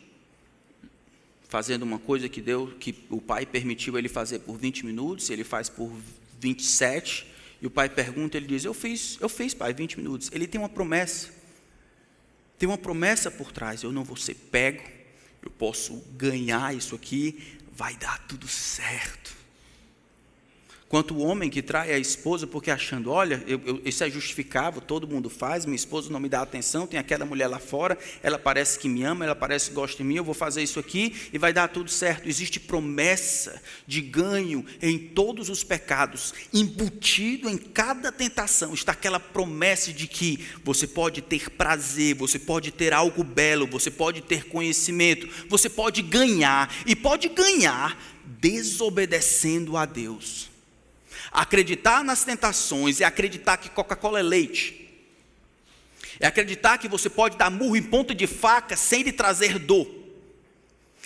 fazendo 1.47 1.83
uma 1.83 1.99
coisa 1.99 2.27
que 2.27 2.41
deu, 2.41 2.75
que 2.79 2.95
o 3.11 3.21
pai 3.21 3.45
permitiu 3.45 3.95
ele 3.95 4.09
fazer 4.09 4.39
por 4.39 4.57
20 4.57 4.87
minutos, 4.87 5.29
ele 5.29 5.43
faz 5.43 5.69
por 5.69 5.91
27, 6.39 7.27
e 7.63 7.65
o 7.65 7.71
pai 7.71 7.89
pergunta, 7.89 8.37
ele 8.37 8.45
diz: 8.45 8.63
"Eu 8.63 8.73
fiz, 8.73 9.17
eu 9.19 9.27
fiz, 9.29 9.55
pai, 9.55 9.73
20 9.73 9.97
minutos". 9.97 10.29
Ele 10.31 10.45
tem 10.45 10.61
uma 10.61 10.69
promessa. 10.69 11.29
Tem 12.59 12.69
uma 12.69 12.77
promessa 12.77 13.31
por 13.31 13.51
trás, 13.51 13.81
eu 13.81 13.91
não 13.91 14.03
vou 14.03 14.15
ser 14.15 14.35
pego, 14.35 14.83
eu 15.41 15.49
posso 15.49 15.95
ganhar 16.15 16.75
isso 16.75 16.93
aqui, 16.93 17.57
vai 17.71 17.95
dar 17.95 18.19
tudo 18.27 18.47
certo 18.47 19.42
quanto 20.93 21.15
o 21.15 21.23
homem 21.23 21.49
que 21.49 21.63
trai 21.63 21.91
a 21.91 21.97
esposa 21.97 22.45
porque 22.45 22.69
achando, 22.69 23.09
olha, 23.09 23.43
eu, 23.47 23.59
eu, 23.65 23.81
isso 23.83 24.03
é 24.03 24.11
justificável, 24.11 24.79
todo 24.79 25.07
mundo 25.07 25.27
faz, 25.27 25.65
minha 25.65 25.75
esposa 25.75 26.11
não 26.11 26.19
me 26.19 26.29
dá 26.29 26.43
atenção, 26.43 26.85
tem 26.85 26.99
aquela 26.99 27.25
mulher 27.25 27.47
lá 27.47 27.57
fora, 27.57 27.97
ela 28.21 28.37
parece 28.37 28.77
que 28.77 28.87
me 28.87 29.01
ama, 29.01 29.25
ela 29.25 29.33
parece 29.33 29.69
que 29.69 29.75
gosta 29.75 29.97
de 29.97 30.03
mim, 30.03 30.17
eu 30.17 30.23
vou 30.23 30.35
fazer 30.35 30.61
isso 30.61 30.79
aqui 30.79 31.15
e 31.33 31.39
vai 31.39 31.51
dar 31.51 31.67
tudo 31.69 31.89
certo. 31.89 32.29
Existe 32.29 32.59
promessa 32.59 33.59
de 33.87 34.01
ganho 34.01 34.63
em 34.83 34.99
todos 34.99 35.49
os 35.49 35.63
pecados, 35.63 36.31
embutido 36.53 37.49
em 37.49 37.57
cada 37.57 38.11
tentação, 38.11 38.71
está 38.71 38.91
aquela 38.91 39.19
promessa 39.19 39.91
de 39.91 40.05
que 40.05 40.45
você 40.63 40.85
pode 40.85 41.23
ter 41.23 41.49
prazer, 41.49 42.13
você 42.13 42.37
pode 42.37 42.69
ter 42.69 42.93
algo 42.93 43.23
belo, 43.23 43.65
você 43.65 43.89
pode 43.89 44.21
ter 44.21 44.45
conhecimento, 44.45 45.27
você 45.49 45.71
pode 45.71 46.03
ganhar, 46.03 46.71
e 46.85 46.95
pode 46.95 47.29
ganhar 47.29 47.99
desobedecendo 48.39 49.75
a 49.75 49.87
Deus. 49.87 50.52
Acreditar 51.33 52.03
nas 52.03 52.23
tentações 52.23 53.01
é 53.01 53.05
acreditar 53.05 53.57
que 53.57 53.67
Coca-Cola 53.67 54.19
é 54.19 54.23
leite. 54.23 54.87
É 56.19 56.27
acreditar 56.27 56.77
que 56.77 56.87
você 56.87 57.09
pode 57.09 57.37
dar 57.37 57.49
murro 57.49 57.75
em 57.75 57.81
ponta 57.81 58.13
de 58.13 58.27
faca 58.27 58.77
sem 58.77 59.01
lhe 59.01 59.11
trazer 59.11 59.57
dor. 59.57 59.87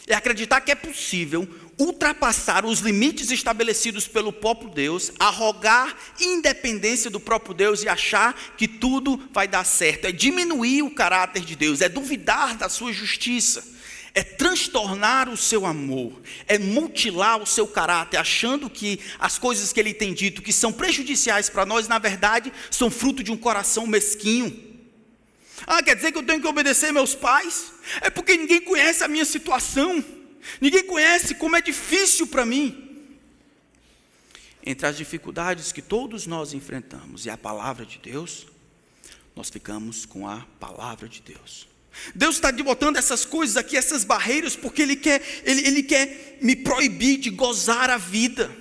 É 0.05 0.13
acreditar 0.13 0.59
que 0.59 0.71
é 0.71 0.75
possível 0.75 1.47
ultrapassar 1.79 2.65
os 2.65 2.79
limites 2.79 3.31
estabelecidos 3.31 4.07
pelo 4.07 4.33
próprio 4.33 4.69
Deus, 4.69 5.11
arrogar 5.17 5.95
independência 6.19 7.09
do 7.09 7.19
próprio 7.19 7.53
Deus 7.53 7.83
e 7.83 7.87
achar 7.87 8.33
que 8.57 8.67
tudo 8.67 9.29
vai 9.31 9.47
dar 9.47 9.63
certo. 9.63 10.05
É 10.05 10.11
diminuir 10.11 10.81
o 10.81 10.91
caráter 10.91 11.45
de 11.45 11.55
Deus, 11.55 11.79
é 11.81 11.87
duvidar 11.87 12.57
da 12.57 12.67
sua 12.67 12.91
justiça 12.91 13.76
é 14.17 14.23
transtornar 14.23 15.29
o 15.29 15.37
seu 15.37 15.63
amor, 15.63 16.19
é 16.47 16.57
mutilar 16.57 17.39
o 17.39 17.45
seu 17.45 17.67
caráter, 17.67 18.17
achando 18.17 18.67
que 18.67 18.99
as 19.19 19.37
coisas 19.37 19.71
que 19.71 19.79
ele 19.79 19.93
tem 19.93 20.11
dito 20.11 20.41
que 20.41 20.51
são 20.51 20.73
prejudiciais 20.73 21.51
para 21.51 21.67
nós, 21.67 21.87
na 21.87 21.99
verdade, 21.99 22.51
são 22.71 22.89
fruto 22.89 23.21
de 23.21 23.31
um 23.31 23.37
coração 23.37 23.85
mesquinho. 23.85 24.75
Ah, 25.67 25.83
quer 25.83 25.95
dizer 25.95 26.11
que 26.11 26.17
eu 26.17 26.23
tenho 26.23 26.41
que 26.41 26.47
obedecer 26.47 26.91
meus 26.91 27.13
pais? 27.13 27.71
É 28.01 28.09
porque 28.09 28.35
ninguém 28.35 28.59
conhece 28.59 29.03
a 29.03 29.07
minha 29.07 29.23
situação, 29.23 30.03
ninguém 30.59 30.83
conhece 30.83 31.35
como 31.35 31.55
é 31.55 31.61
difícil 31.61 32.25
para 32.25 32.43
mim. 32.43 33.05
Entre 34.65 34.87
as 34.87 34.97
dificuldades 34.97 35.71
que 35.71 35.81
todos 35.83 36.25
nós 36.25 36.53
enfrentamos 36.53 37.27
e 37.27 37.29
a 37.29 37.37
palavra 37.37 37.85
de 37.85 37.99
Deus, 37.99 38.47
nós 39.35 39.51
ficamos 39.51 40.07
com 40.07 40.27
a 40.27 40.43
palavra 40.59 41.07
de 41.07 41.21
Deus. 41.21 41.67
Deus 42.13 42.35
está 42.35 42.51
botando 42.51 42.97
essas 42.97 43.25
coisas 43.25 43.57
aqui, 43.57 43.75
essas 43.75 44.03
barreiras, 44.03 44.55
porque 44.55 44.81
Ele 44.81 44.95
quer, 44.95 45.21
Ele, 45.43 45.67
Ele 45.67 45.83
quer 45.83 46.37
me 46.41 46.55
proibir 46.55 47.17
de 47.17 47.29
gozar 47.29 47.89
a 47.89 47.97
vida. 47.97 48.51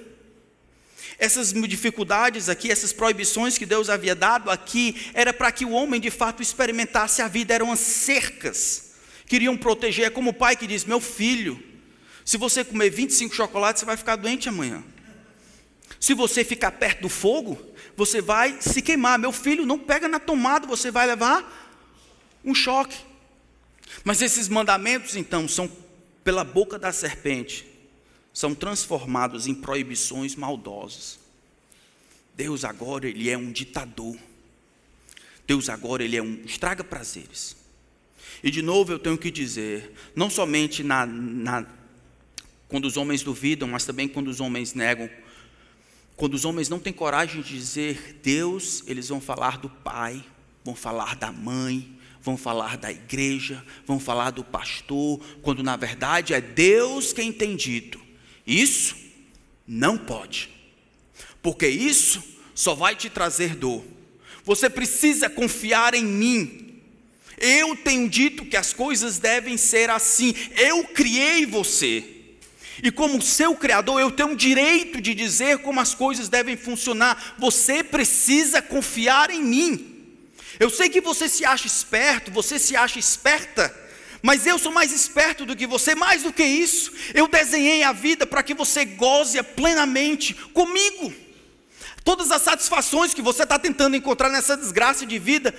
Essas 1.19 1.53
dificuldades 1.53 2.49
aqui, 2.49 2.71
essas 2.71 2.93
proibições 2.93 3.57
que 3.57 3.65
Deus 3.65 3.89
havia 3.89 4.15
dado 4.15 4.51
aqui, 4.51 5.11
era 5.15 5.33
para 5.33 5.51
que 5.51 5.65
o 5.65 5.71
homem 5.71 6.01
de 6.01 6.11
fato 6.11 6.43
experimentasse 6.43 7.23
a 7.23 7.29
vida, 7.29 7.55
eram 7.55 7.73
as 7.73 7.81
cercas, 7.81 8.93
queriam 9.27 9.57
proteger. 9.57 10.07
É 10.07 10.11
como 10.11 10.31
o 10.31 10.35
pai 10.35 10.57
que 10.57 10.67
diz: 10.67 10.85
Meu 10.85 11.01
filho, 11.01 11.63
se 12.25 12.37
você 12.37 12.65
comer 12.65 12.91
25 12.91 13.35
chocolates, 13.35 13.81
você 13.81 13.87
vai 13.87 13.97
ficar 13.97 14.17
doente 14.17 14.49
amanhã. 14.49 14.85
Se 15.99 16.13
você 16.13 16.45
ficar 16.45 16.73
perto 16.73 17.03
do 17.03 17.09
fogo, 17.09 17.59
você 17.97 18.21
vai 18.21 18.59
se 18.61 18.83
queimar. 18.83 19.19
Meu 19.19 19.33
filho, 19.33 19.65
não 19.65 19.79
pega 19.79 20.09
na 20.09 20.19
tomada, 20.19 20.67
você 20.67 20.91
vai 20.91 21.07
levar 21.07 21.73
um 22.45 22.55
choque. 22.55 23.06
Mas 24.07 24.23
esses 24.23 24.49
mandamentos, 24.49 25.17
então, 25.17 25.49
são 25.49 25.69
pela 26.23 26.45
boca 26.45 26.79
da 26.79 26.93
serpente, 26.93 27.67
são 28.33 28.55
transformados 28.55 29.49
em 29.49 29.55
proibições 29.55 30.37
maldosas. 30.37 31.19
Deus 32.37 32.65
agora 32.65 33.09
ele 33.09 33.29
é 33.29 33.37
um 33.37 33.51
ditador. 33.51 34.17
Deus 35.45 35.69
agora 35.69 36.05
ele 36.05 36.17
é 36.17 36.23
um 36.23 36.41
estraga 36.45 36.85
prazeres. 36.85 37.57
E 38.45 38.49
de 38.49 38.63
novo 38.63 38.93
eu 38.93 38.99
tenho 39.01 39.19
que 39.19 39.29
dizer, 39.29 39.93
não 40.15 40.31
somente 40.31 40.85
na, 40.85 41.05
na, 41.05 41.67
quando 42.69 42.85
os 42.85 42.97
homens 42.97 43.25
duvidam, 43.25 43.67
mas 43.67 43.85
também 43.85 44.07
quando 44.07 44.29
os 44.29 44.39
homens 44.39 44.73
negam, 44.73 45.11
quando 46.17 46.35
os 46.35 46.45
homens 46.45 46.69
não 46.69 46.79
têm 46.79 46.93
coragem 46.93 47.43
de 47.43 47.59
dizer 47.59 48.21
Deus, 48.23 48.85
eles 48.87 49.09
vão 49.09 49.21
falar 49.21 49.59
do 49.59 49.69
pai, 49.69 50.25
vão 50.65 50.77
falar 50.77 51.17
da 51.17 51.33
mãe, 51.33 51.96
vão 52.27 52.37
falar 52.37 52.77
da 52.77 52.91
igreja, 52.91 53.65
vão 53.87 54.01
falar 54.01 54.33
do 54.33 54.43
pastor, 54.43 55.21
quando 55.43 55.63
na 55.63 55.77
verdade 55.77 56.35
é 56.35 56.41
Deus 56.41 57.13
quem 57.13 57.33
tem 57.33 57.55
dito. 57.55 58.01
Isso 58.45 58.97
não 59.65 59.97
pode, 59.97 60.51
porque 61.41 61.69
isso 61.69 62.21
só 62.53 62.75
vai 62.75 62.97
te 62.97 63.09
trazer 63.09 63.55
dor. 63.55 63.85
Você 64.45 64.69
precisa 64.69 65.31
confiar 65.31 65.95
em 65.95 66.05
mim. 66.05 66.81
Eu 67.39 67.77
tenho 67.77 68.09
dito 68.09 68.45
que 68.45 68.57
as 68.57 68.73
coisas 68.73 69.19
devem 69.19 69.57
ser 69.57 69.89
assim. 69.89 70.35
Eu 70.57 70.83
criei 70.85 71.47
você. 71.47 72.05
E 72.83 72.91
como 72.91 73.23
seu 73.23 73.55
criador, 73.55 74.01
eu 74.01 74.11
tenho 74.11 74.33
o 74.33 74.37
direito 74.37 75.01
de 75.01 75.15
dizer 75.15 75.59
como 75.59 75.81
as 75.81 75.95
coisas 75.95 76.29
devem 76.29 76.57
funcionar. 76.57 77.37
Você 77.39 77.85
precisa 77.85 78.61
confiar 78.61 79.31
em 79.31 79.43
mim. 79.43 79.96
Eu 80.59 80.71
sei 80.71 80.89
que 80.89 81.01
você 81.01 81.29
se 81.29 81.45
acha 81.45 81.67
esperto, 81.67 82.31
você 82.31 82.59
se 82.59 82.77
acha 82.77 82.99
esperta, 82.99 83.75
mas 84.23 84.47
eu 84.47 84.59
sou 84.59 84.73
mais 84.73 84.93
esperto 84.93 85.45
do 85.45 85.55
que 85.55 85.67
você, 85.67 85.95
mais 85.95 86.23
do 86.23 86.33
que 86.33 86.43
isso. 86.43 86.93
Eu 87.15 87.29
desenhei 87.29 87.83
a 87.83 87.93
vida 87.93 88.27
para 88.27 88.43
que 88.43 88.55
você 88.55 88.85
goze 88.85 89.43
plenamente 89.43 90.35
comigo. 90.35 91.13
Todas 92.03 92.31
as 92.31 92.43
satisfações 92.43 93.13
que 93.13 93.21
você 93.21 93.43
está 93.43 93.59
tentando 93.59 93.97
encontrar 93.97 94.29
nessa 94.31 94.57
desgraça 94.57 95.05
de 95.05 95.19
vida 95.19 95.55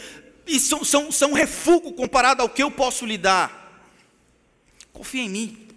são, 0.59 0.83
são, 0.83 1.11
são 1.11 1.33
refúgio 1.33 1.91
comparado 1.93 2.41
ao 2.41 2.49
que 2.49 2.63
eu 2.63 2.71
posso 2.71 3.05
lhe 3.05 3.17
dar. 3.17 3.85
Confie 4.93 5.21
em 5.21 5.29
mim, 5.29 5.67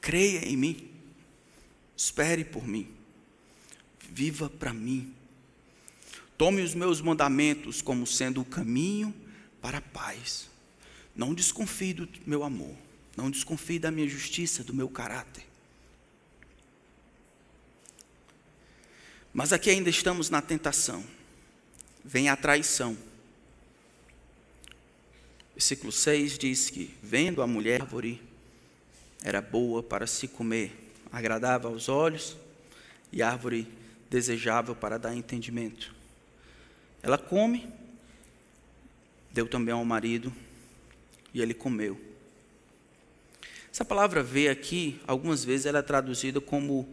creia 0.00 0.48
em 0.48 0.56
mim, 0.56 0.90
espere 1.96 2.44
por 2.44 2.66
mim, 2.66 2.88
viva 4.08 4.48
para 4.48 4.72
mim. 4.72 5.12
Tome 6.42 6.60
os 6.60 6.74
meus 6.74 7.00
mandamentos 7.00 7.80
como 7.80 8.04
sendo 8.04 8.40
o 8.40 8.44
caminho 8.44 9.14
para 9.60 9.78
a 9.78 9.80
paz. 9.80 10.50
Não 11.14 11.32
desconfie 11.32 11.94
do 11.94 12.08
meu 12.26 12.42
amor. 12.42 12.74
Não 13.16 13.30
desconfie 13.30 13.78
da 13.78 13.92
minha 13.92 14.08
justiça, 14.08 14.64
do 14.64 14.74
meu 14.74 14.88
caráter. 14.88 15.46
Mas 19.32 19.52
aqui 19.52 19.70
ainda 19.70 19.88
estamos 19.88 20.30
na 20.30 20.42
tentação. 20.42 21.04
Vem 22.04 22.28
a 22.28 22.34
traição. 22.34 22.98
Versículo 25.54 25.92
6 25.92 26.38
diz 26.38 26.70
que, 26.70 26.92
vendo 27.00 27.40
a 27.40 27.46
mulher 27.46 27.82
a 27.82 27.84
árvore, 27.84 28.20
era 29.22 29.40
boa 29.40 29.80
para 29.80 30.08
se 30.08 30.26
comer, 30.26 30.92
agradável 31.12 31.70
aos 31.70 31.88
olhos 31.88 32.36
e 33.12 33.22
árvore 33.22 33.68
desejável 34.10 34.74
para 34.74 34.98
dar 34.98 35.14
entendimento. 35.14 36.01
Ela 37.02 37.18
come, 37.18 37.68
deu 39.32 39.48
também 39.48 39.74
ao 39.74 39.84
marido 39.84 40.32
e 41.34 41.40
ele 41.40 41.52
comeu. 41.54 42.00
Essa 43.72 43.84
palavra 43.84 44.22
ver 44.22 44.48
aqui, 44.48 45.00
algumas 45.06 45.44
vezes 45.44 45.66
ela 45.66 45.78
é 45.78 45.82
traduzida 45.82 46.40
como 46.40 46.88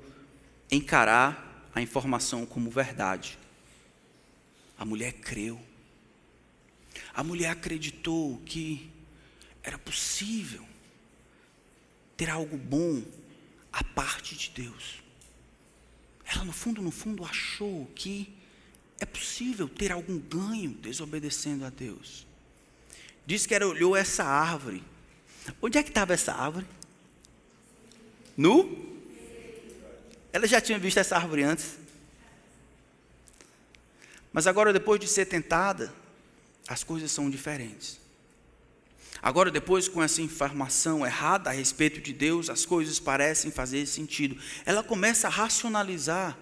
encarar 0.71 1.69
a 1.75 1.81
informação 1.81 2.45
como 2.45 2.69
verdade. 2.69 3.37
A 4.77 4.85
mulher 4.85 5.13
creu. 5.13 5.59
A 7.13 7.23
mulher 7.23 7.49
acreditou 7.49 8.41
que 8.45 8.89
era 9.61 9.77
possível 9.77 10.65
ter 12.15 12.29
algo 12.29 12.57
bom 12.57 13.03
a 13.71 13.83
parte 13.83 14.35
de 14.35 14.49
Deus. 14.49 15.03
Ela, 16.25 16.45
no 16.45 16.53
fundo, 16.53 16.81
no 16.81 16.91
fundo, 16.91 17.25
achou 17.25 17.85
que 17.95 18.33
é 18.99 19.05
possível 19.05 19.67
ter 19.67 19.91
algum 19.91 20.17
ganho 20.17 20.71
desobedecendo 20.71 21.65
a 21.65 21.69
Deus. 21.69 22.27
Diz 23.25 23.45
que 23.45 23.55
ela 23.55 23.67
olhou 23.67 23.95
essa 23.95 24.23
árvore. 24.23 24.83
Onde 25.61 25.77
é 25.77 25.83
que 25.83 25.89
estava 25.89 26.13
essa 26.13 26.33
árvore? 26.33 26.65
No? 28.35 28.87
Ela 30.33 30.47
já 30.47 30.59
tinha 30.59 30.77
visto 30.77 30.97
essa 30.97 31.15
árvore 31.15 31.43
antes. 31.43 31.77
Mas 34.31 34.47
agora, 34.47 34.71
depois 34.71 34.99
de 34.99 35.07
ser 35.07 35.25
tentada, 35.25 35.93
as 36.67 36.83
coisas 36.83 37.11
são 37.11 37.29
diferentes. 37.29 37.99
Agora, 39.21 39.49
depois, 39.51 39.87
com 39.87 40.01
essa 40.01 40.21
informação 40.21 41.05
errada 41.05 41.49
a 41.49 41.53
respeito 41.53 41.99
de 41.99 42.13
Deus, 42.13 42.49
as 42.49 42.65
coisas 42.65 42.99
parecem 42.99 43.51
fazer 43.51 43.85
sentido. 43.85 44.41
Ela 44.65 44.83
começa 44.83 45.27
a 45.27 45.31
racionalizar. 45.31 46.37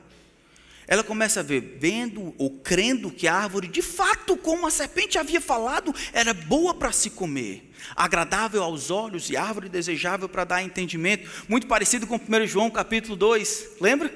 Ela 0.88 1.04
começa 1.04 1.42
a 1.42 1.44
ver, 1.44 1.78
vendo 1.80 2.34
ou 2.38 2.50
crendo 2.50 3.12
que 3.12 3.28
a 3.28 3.36
árvore, 3.36 3.68
de 3.68 3.82
fato, 3.82 4.38
como 4.38 4.66
a 4.66 4.72
serpente 4.72 5.18
havia 5.18 5.42
falado, 5.42 5.94
era 6.14 6.34
boa 6.34 6.74
para 6.74 6.94
se 6.94 7.10
comer, 7.10 7.70
agradável 7.94 8.64
aos 8.64 8.90
olhos 8.90 9.30
e 9.30 9.36
árvore 9.36 9.68
desejável 9.68 10.30
para 10.30 10.46
dar 10.46 10.64
entendimento. 10.64 11.30
Muito 11.50 11.68
parecido 11.68 12.08
com 12.08 12.16
1 12.16 12.48
João 12.48 12.70
capítulo 12.70 13.18
2, 13.18 13.72
lembra? 13.82 14.14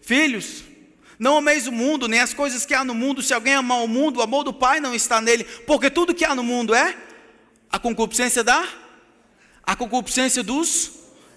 Filhos, 0.00 0.64
não 1.18 1.36
ameis 1.36 1.66
o 1.66 1.72
mundo, 1.72 2.08
nem 2.08 2.20
as 2.20 2.32
coisas 2.32 2.64
que 2.64 2.74
há 2.74 2.84
no 2.84 2.94
mundo. 2.94 3.22
Se 3.22 3.34
alguém 3.34 3.54
amar 3.54 3.82
o 3.82 3.88
mundo, 3.88 4.18
o 4.18 4.22
amor 4.22 4.44
do 4.44 4.52
Pai 4.52 4.80
não 4.80 4.94
está 4.94 5.20
nele. 5.20 5.44
Porque 5.66 5.90
tudo 5.90 6.14
que 6.14 6.24
há 6.24 6.34
no 6.34 6.42
mundo 6.42 6.74
é 6.74 6.96
a 7.70 7.78
concupiscência 7.78 8.42
da, 8.42 8.66
a 9.62 9.76
concupiscência 9.76 10.42
dos 10.42 10.92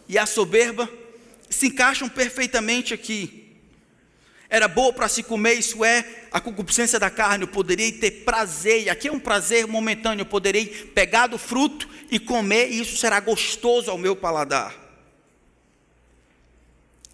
e 0.07 0.17
a 0.17 0.25
soberba 0.25 0.89
se 1.49 1.67
encaixam 1.67 2.07
perfeitamente 2.07 2.93
aqui. 2.93 3.46
Era 4.49 4.67
boa 4.67 4.93
para 4.93 5.09
se 5.09 5.23
comer, 5.23 5.55
isso 5.55 5.83
é, 5.83 6.05
a 6.31 6.39
concupiscência 6.39 6.99
da 6.99 7.09
carne. 7.09 7.43
Eu 7.43 7.49
poderia 7.49 7.91
ter 7.91 8.23
prazer, 8.23 8.83
e 8.83 8.89
aqui 8.89 9.09
é 9.09 9.11
um 9.11 9.19
prazer 9.19 9.67
momentâneo. 9.67 10.21
Eu 10.21 10.27
poderei 10.27 10.65
pegar 10.65 11.27
do 11.27 11.37
fruto 11.37 11.87
e 12.09 12.17
comer, 12.17 12.71
e 12.71 12.79
isso 12.79 12.97
será 12.97 13.19
gostoso 13.19 13.91
ao 13.91 13.97
meu 13.97 14.15
paladar. 14.15 14.73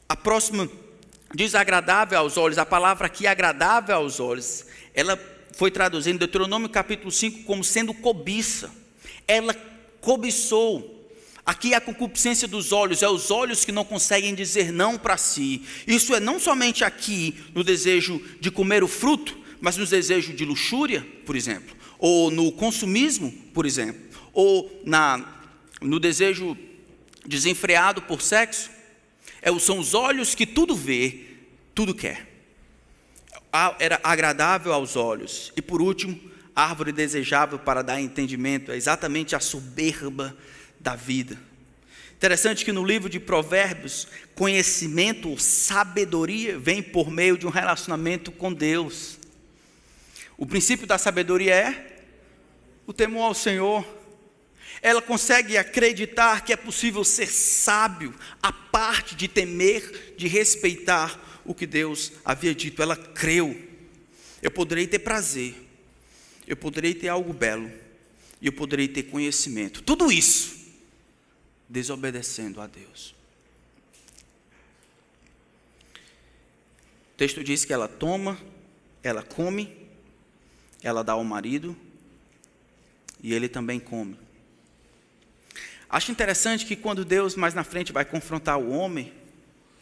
A 0.08 0.16
próxima 0.16 0.70
desagradável 1.34 2.20
aos 2.20 2.38
olhos, 2.38 2.60
a 2.60 2.66
palavra 2.66 3.08
aqui 3.08 3.26
agradável 3.26 3.96
aos 3.96 4.20
olhos, 4.20 4.66
ela 4.94 5.20
foi 5.54 5.72
traduzida 5.72 6.16
em 6.16 6.20
Deuteronômio 6.20 6.70
capítulo 6.70 7.12
5 7.12 7.44
como 7.44 7.64
sendo 7.64 7.94
cobiça. 7.94 8.72
Ela 9.28 9.56
cobiçou. 10.02 10.93
Aqui 11.46 11.74
é 11.74 11.76
a 11.76 11.82
concupiscência 11.82 12.48
dos 12.48 12.72
olhos, 12.72 13.04
é 13.04 13.10
os 13.10 13.30
olhos 13.30 13.66
que 13.66 13.72
não 13.72 13.84
conseguem 13.84 14.34
dizer 14.34 14.72
não 14.72 14.98
para 14.98 15.18
si. 15.18 15.62
Isso 15.86 16.16
é 16.16 16.20
não 16.20 16.40
somente 16.40 16.86
aqui 16.86 17.36
no 17.54 17.64
desejo 17.64 18.22
de 18.40 18.50
comer 18.50 18.82
o 18.82 18.88
fruto, 18.88 19.38
mas 19.60 19.76
no 19.76 19.86
desejo 19.86 20.34
de 20.34 20.46
luxúria, 20.46 21.06
por 21.26 21.36
exemplo, 21.36 21.76
ou 22.00 22.32
no 22.32 22.52
consumismo, 22.52 23.32
por 23.54 23.66
exemplo, 23.66 24.02
ou 24.32 24.82
na, 24.86 25.42
no 25.82 26.00
desejo 26.00 26.58
desenfreado 27.26 28.02
por 28.02 28.22
sexo. 28.22 28.70
É, 29.42 29.58
são 29.60 29.80
os 29.80 29.94
olhos 29.94 30.34
que 30.34 30.46
tudo 30.46 30.76
vê, 30.76 31.26
tudo 31.76 31.94
quer. 31.94 32.30
Era 33.80 34.00
agradável 34.02 34.72
aos 34.74 34.96
olhos. 34.96 35.52
E 35.58 35.62
por 35.62 35.82
último, 35.82 36.20
árvore 36.56 36.92
desejável 36.92 37.60
para 37.60 37.82
dar 37.82 38.00
entendimento, 38.00 38.72
é 38.72 38.78
exatamente 38.78 39.36
a 39.36 39.40
soberba 39.40 40.36
da 40.84 40.96
vida. 40.96 41.40
Interessante 42.16 42.64
que 42.64 42.72
no 42.72 42.86
livro 42.86 43.10
de 43.10 43.20
Provérbios, 43.20 44.08
conhecimento 44.36 45.30
ou 45.30 45.40
sabedoria 45.40 46.60
vem 46.60 46.84
por 46.84 47.10
meio 47.10 47.38
de 47.38 47.48
um 47.48 47.50
relacionamento 47.50 48.32
com 48.32 48.54
Deus. 48.54 49.18
O 50.38 50.46
princípio 50.46 50.86
da 50.86 51.00
sabedoria 51.00 51.56
é 51.56 51.98
o 52.86 52.94
temor 52.94 53.24
ao 53.24 53.34
Senhor 53.34 53.84
ela 54.84 55.02
consegue 55.02 55.58
acreditar 55.58 56.44
que 56.44 56.52
é 56.52 56.58
possível 56.58 57.06
ser 57.06 57.28
sábio, 57.28 58.14
a 58.42 58.52
parte 58.52 59.16
de 59.16 59.30
temer, 59.30 60.14
de 60.18 60.28
respeitar 60.28 61.42
o 61.46 61.56
que 61.56 61.66
Deus 61.66 62.12
havia 62.26 62.54
dito. 62.54 62.82
Ela 62.82 62.98
creu. 62.98 63.58
Eu 64.42 64.52
poderei 64.52 64.86
ter 64.86 65.00
prazer, 65.00 65.56
eu 66.46 66.58
poderei 66.58 66.94
ter 66.94 67.08
algo 67.08 67.32
belo, 67.32 67.72
e 68.42 68.48
eu 68.48 68.52
poderei 68.52 68.90
ter 68.90 69.04
conhecimento. 69.04 69.82
Tudo 69.82 70.12
isso 70.12 70.63
desobedecendo 71.68 72.62
a 72.62 72.68
Deus. 72.68 73.16
O 77.14 77.18
texto 77.18 77.44
diz 77.44 77.64
que 77.64 77.74
ela 77.74 77.88
toma, 77.88 78.38
ela 79.02 79.24
come, 79.24 79.88
ela 80.82 81.04
dá 81.04 81.14
ao 81.14 81.24
marido, 81.24 81.76
e 83.22 83.34
ele 83.34 83.48
também 83.48 83.80
come. 83.80 84.18
Acho 85.90 86.12
interessante 86.12 86.66
que 86.66 86.76
quando 86.76 87.06
Deus 87.06 87.36
mais 87.36 87.54
na 87.54 87.64
frente 87.64 87.94
vai 87.94 88.04
confrontar 88.04 88.58
o 88.60 88.72
homem, 88.72 89.14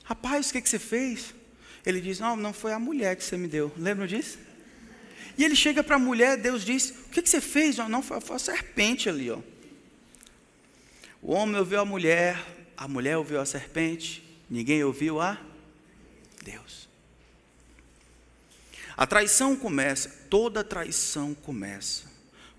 rapaz, 0.04 0.50
o 0.50 0.54
que, 0.54 0.62
que 0.62 0.70
você 0.70 0.78
fez? 0.78 1.34
Ele 1.86 2.02
diz: 2.02 2.20
Não, 2.20 2.36
não 2.36 2.54
foi 2.54 2.74
a 2.74 2.80
mulher 2.80 3.16
que 3.16 3.24
você 3.24 3.38
me 3.38 3.48
deu. 3.48 3.72
Lembram 3.78 4.06
disso? 4.06 4.38
E 5.38 5.44
ele 5.44 5.56
chega 5.56 5.82
para 5.84 5.96
a 5.96 6.00
mulher, 6.00 6.38
Deus 6.38 6.64
diz: 6.64 6.90
O 6.90 7.10
que, 7.10 7.22
que 7.22 7.30
você 7.30 7.42
fez? 7.42 7.78
Não, 7.78 8.04
foi 8.04 8.18
a 8.18 8.40
serpente 8.40 9.10
ali. 9.10 9.32
Ó. 9.32 9.40
O 11.22 11.34
homem 11.34 11.58
ouviu 11.58 11.80
a 11.80 11.86
mulher, 11.86 12.44
a 12.76 12.88
mulher 12.88 13.18
ouviu 13.18 13.40
a 13.40 13.46
serpente, 13.46 14.24
ninguém 14.50 14.84
ouviu 14.84 15.22
a 15.22 15.40
Deus. 16.44 16.90
A 18.98 19.06
traição 19.06 19.56
começa, 19.56 20.10
toda 20.30 20.64
traição 20.64 21.34
começa 21.34 22.10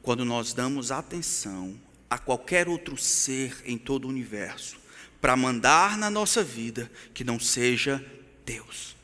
quando 0.00 0.24
nós 0.24 0.52
damos 0.52 0.92
atenção 0.92 1.78
a 2.08 2.18
qualquer 2.18 2.68
outro 2.68 2.96
ser 2.96 3.62
em 3.64 3.78
todo 3.78 4.04
o 4.04 4.08
universo 4.08 4.76
para 5.20 5.36
mandar 5.36 5.96
na 5.96 6.10
nossa 6.10 6.42
vida 6.42 6.90
que 7.14 7.24
não 7.24 7.38
seja 7.38 8.04
Deus. 8.44 8.96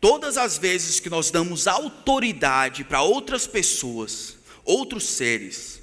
Todas 0.00 0.36
as 0.36 0.58
vezes 0.58 0.98
que 0.98 1.08
nós 1.08 1.30
damos 1.30 1.66
autoridade 1.66 2.84
para 2.84 3.02
outras 3.02 3.46
pessoas, 3.46 4.36
outros 4.64 5.06
seres, 5.06 5.73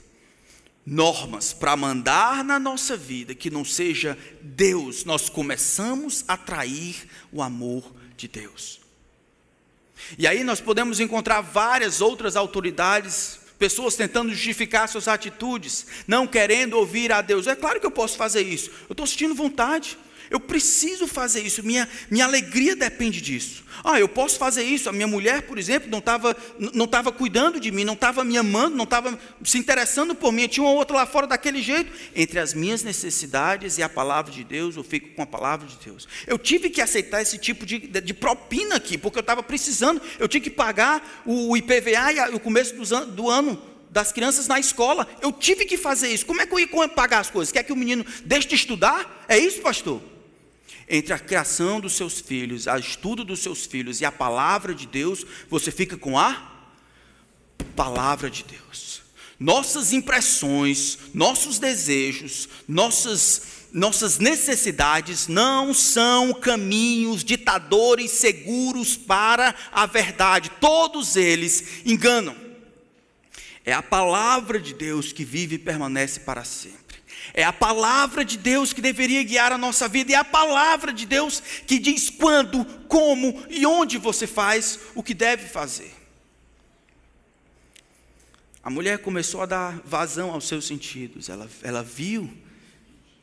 normas 0.91 1.53
para 1.53 1.77
mandar 1.77 2.43
na 2.43 2.59
nossa 2.59 2.97
vida 2.97 3.33
que 3.33 3.49
não 3.49 3.63
seja 3.63 4.17
Deus, 4.41 5.05
nós 5.05 5.29
começamos 5.29 6.25
a 6.27 6.35
trair 6.35 7.07
o 7.31 7.41
amor 7.41 7.95
de 8.17 8.27
Deus. 8.27 8.81
E 10.17 10.27
aí 10.27 10.43
nós 10.43 10.59
podemos 10.59 10.99
encontrar 10.99 11.39
várias 11.39 12.01
outras 12.01 12.35
autoridades 12.35 13.39
pessoas 13.57 13.95
tentando 13.95 14.31
justificar 14.31 14.89
suas 14.89 15.07
atitudes, 15.07 15.87
não 16.05 16.27
querendo 16.27 16.73
ouvir 16.73 17.13
a 17.13 17.21
Deus. 17.21 17.47
É 17.47 17.55
claro 17.55 17.79
que 17.79 17.85
eu 17.85 17.91
posso 17.91 18.17
fazer 18.17 18.41
isso, 18.41 18.69
eu 18.89 18.93
estou 18.93 19.07
sentindo 19.07 19.33
vontade. 19.33 19.97
Eu 20.31 20.39
preciso 20.39 21.07
fazer 21.07 21.41
isso, 21.41 21.61
minha, 21.61 21.87
minha 22.09 22.23
alegria 22.23 22.73
depende 22.73 23.19
disso. 23.19 23.65
Ah, 23.83 23.99
eu 23.99 24.07
posso 24.07 24.37
fazer 24.37 24.63
isso. 24.63 24.87
A 24.87 24.93
minha 24.93 25.05
mulher, 25.05 25.41
por 25.41 25.59
exemplo, 25.59 25.89
não 25.89 25.99
estava 25.99 26.35
não 26.73 26.87
tava 26.87 27.11
cuidando 27.11 27.59
de 27.59 27.69
mim, 27.69 27.83
não 27.83 27.95
estava 27.95 28.23
me 28.23 28.37
amando, 28.37 28.77
não 28.77 28.85
estava 28.85 29.19
se 29.43 29.57
interessando 29.57 30.15
por 30.15 30.31
mim. 30.31 30.43
Eu 30.43 30.47
tinha 30.47 30.63
uma 30.63 30.71
outra 30.71 30.95
lá 30.95 31.05
fora 31.05 31.27
daquele 31.27 31.61
jeito. 31.61 31.91
Entre 32.15 32.39
as 32.39 32.53
minhas 32.53 32.81
necessidades 32.81 33.77
e 33.77 33.83
a 33.83 33.89
palavra 33.89 34.31
de 34.31 34.45
Deus, 34.45 34.77
eu 34.77 34.83
fico 34.85 35.09
com 35.09 35.21
a 35.21 35.25
palavra 35.25 35.67
de 35.67 35.75
Deus. 35.83 36.07
Eu 36.25 36.37
tive 36.37 36.69
que 36.69 36.81
aceitar 36.81 37.21
esse 37.21 37.37
tipo 37.37 37.65
de, 37.65 37.79
de, 37.79 38.13
propina 38.13 38.75
aqui, 38.75 38.97
porque 38.97 39.17
eu 39.17 39.21
estava 39.21 39.43
precisando. 39.43 40.01
Eu 40.17 40.29
tinha 40.29 40.39
que 40.39 40.49
pagar 40.49 41.23
o, 41.25 41.51
o 41.51 41.57
IPVA 41.57 42.13
e 42.31 42.35
o 42.35 42.39
começo 42.39 42.73
do, 42.73 43.05
do 43.07 43.29
ano 43.29 43.61
das 43.89 44.13
crianças 44.13 44.47
na 44.47 44.59
escola. 44.59 45.05
Eu 45.21 45.33
tive 45.33 45.65
que 45.65 45.75
fazer 45.75 46.07
isso. 46.07 46.25
Como 46.25 46.41
é 46.41 46.45
que 46.45 46.53
eu 46.53 46.59
ia 46.59 46.87
pagar 46.87 47.19
as 47.19 47.29
coisas? 47.29 47.51
Quer 47.51 47.63
que 47.63 47.73
o 47.73 47.75
menino 47.75 48.05
deixe 48.23 48.47
de 48.47 48.55
estudar? 48.55 49.25
É 49.27 49.37
isso, 49.37 49.59
pastor? 49.59 50.01
Entre 50.93 51.13
a 51.13 51.19
criação 51.19 51.79
dos 51.79 51.93
seus 51.93 52.19
filhos, 52.19 52.67
o 52.67 52.75
estudo 52.75 53.23
dos 53.23 53.39
seus 53.39 53.65
filhos 53.65 54.01
e 54.01 54.05
a 54.05 54.11
palavra 54.11 54.75
de 54.75 54.85
Deus, 54.85 55.25
você 55.49 55.71
fica 55.71 55.97
com 55.97 56.19
a 56.19 56.51
palavra 57.77 58.29
de 58.29 58.43
Deus. 58.43 59.01
nossas 59.39 59.91
impressões, 59.93 60.99
nossos 61.13 61.57
desejos, 61.57 62.47
nossas, 62.67 63.69
nossas 63.71 64.19
necessidades 64.19 65.27
não 65.27 65.73
são 65.73 66.33
caminhos 66.33 67.23
ditadores 67.23 68.11
seguros 68.11 68.95
para 68.97 69.55
a 69.71 69.85
verdade. 69.85 70.51
Todos 70.59 71.15
eles 71.15 71.81
enganam. 71.85 72.35
É 73.63 73.73
a 73.73 73.81
palavra 73.81 74.59
de 74.59 74.73
Deus 74.73 75.13
que 75.13 75.23
vive 75.23 75.55
e 75.55 75.59
permanece 75.59 76.19
para 76.19 76.43
sempre. 76.43 76.80
É 77.33 77.43
a 77.43 77.53
palavra 77.53 78.25
de 78.25 78.37
Deus 78.37 78.73
que 78.73 78.81
deveria 78.81 79.23
guiar 79.23 79.51
a 79.51 79.57
nossa 79.57 79.87
vida, 79.87 80.11
e 80.11 80.15
é 80.15 80.17
a 80.17 80.23
palavra 80.23 80.91
de 80.91 81.05
Deus 81.05 81.41
que 81.65 81.79
diz 81.79 82.09
quando, 82.09 82.65
como 82.87 83.45
e 83.49 83.65
onde 83.65 83.97
você 83.97 84.27
faz 84.27 84.79
o 84.95 85.03
que 85.03 85.13
deve 85.13 85.47
fazer. 85.47 85.93
A 88.63 88.69
mulher 88.69 88.99
começou 88.99 89.41
a 89.41 89.45
dar 89.45 89.81
vazão 89.85 90.31
aos 90.31 90.47
seus 90.47 90.65
sentidos, 90.65 91.29
ela, 91.29 91.49
ela 91.63 91.81
viu, 91.81 92.31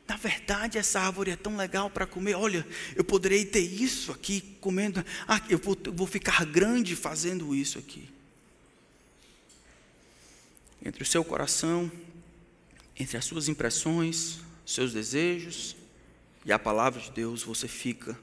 na 0.07 0.17
verdade, 0.17 0.77
essa 0.77 0.99
árvore 0.99 1.31
é 1.31 1.35
tão 1.35 1.55
legal 1.55 1.89
para 1.89 2.07
comer, 2.07 2.33
olha, 2.33 2.65
eu 2.95 3.03
poderei 3.03 3.45
ter 3.45 3.61
isso 3.61 4.11
aqui 4.11 4.41
comendo, 4.59 5.05
ah, 5.27 5.39
eu 5.47 5.59
vou, 5.59 5.77
eu 5.85 5.93
vou 5.93 6.07
ficar 6.07 6.45
grande 6.45 6.95
fazendo 6.95 7.53
isso 7.53 7.77
aqui. 7.77 8.09
Entre 10.83 11.03
o 11.03 11.05
seu 11.05 11.23
coração 11.23 11.91
entre 12.99 13.17
as 13.17 13.23
suas 13.23 13.47
impressões, 13.47 14.39
seus 14.65 14.91
desejos 14.91 15.75
e 16.45 16.51
a 16.51 16.59
palavra 16.59 17.01
de 17.01 17.11
Deus, 17.11 17.43
você 17.43 17.67
fica 17.67 18.19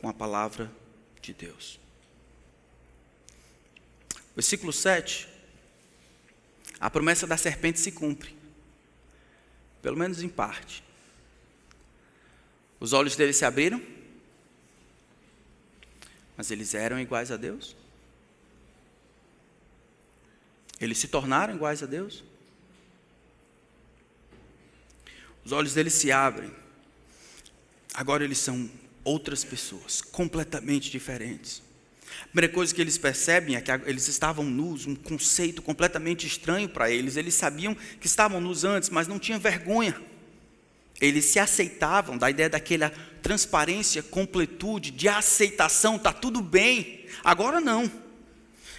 com 0.00 0.08
a 0.08 0.14
palavra 0.14 0.70
de 1.20 1.34
Deus. 1.34 1.80
Versículo 4.34 4.72
7. 4.72 5.28
A 6.78 6.88
promessa 6.88 7.26
da 7.26 7.36
serpente 7.36 7.80
se 7.80 7.90
cumpre, 7.90 8.36
pelo 9.82 9.96
menos 9.96 10.22
em 10.22 10.28
parte. 10.28 10.82
Os 12.78 12.92
olhos 12.92 13.16
dele 13.16 13.32
se 13.32 13.44
abriram, 13.44 13.80
mas 16.36 16.50
eles 16.50 16.74
eram 16.74 17.00
iguais 17.00 17.30
a 17.30 17.36
Deus? 17.36 17.76
Eles 20.80 20.98
se 20.98 21.08
tornaram 21.08 21.54
iguais 21.54 21.82
a 21.82 21.86
Deus? 21.86 22.22
Os 25.44 25.52
olhos 25.52 25.74
deles 25.74 25.92
se 25.92 26.10
abrem. 26.10 26.50
Agora 27.92 28.24
eles 28.24 28.38
são 28.38 28.68
outras 29.04 29.44
pessoas, 29.44 30.00
completamente 30.00 30.90
diferentes. 30.90 31.62
A 32.22 32.26
primeira 32.28 32.52
coisa 32.52 32.74
que 32.74 32.80
eles 32.80 32.96
percebem 32.96 33.56
é 33.56 33.60
que 33.60 33.70
eles 33.86 34.08
estavam 34.08 34.44
nus, 34.44 34.86
um 34.86 34.94
conceito 34.94 35.60
completamente 35.60 36.26
estranho 36.26 36.68
para 36.68 36.90
eles. 36.90 37.16
Eles 37.16 37.34
sabiam 37.34 37.76
que 38.00 38.06
estavam 38.06 38.40
nus 38.40 38.64
antes, 38.64 38.88
mas 38.88 39.06
não 39.06 39.18
tinham 39.18 39.38
vergonha. 39.38 40.00
Eles 41.00 41.26
se 41.26 41.38
aceitavam, 41.38 42.16
da 42.16 42.30
ideia 42.30 42.48
daquela 42.48 42.90
transparência, 43.20 44.02
completude, 44.02 44.90
de 44.90 45.08
aceitação, 45.08 45.96
está 45.96 46.12
tudo 46.12 46.40
bem. 46.40 47.06
Agora 47.22 47.60
não 47.60 48.03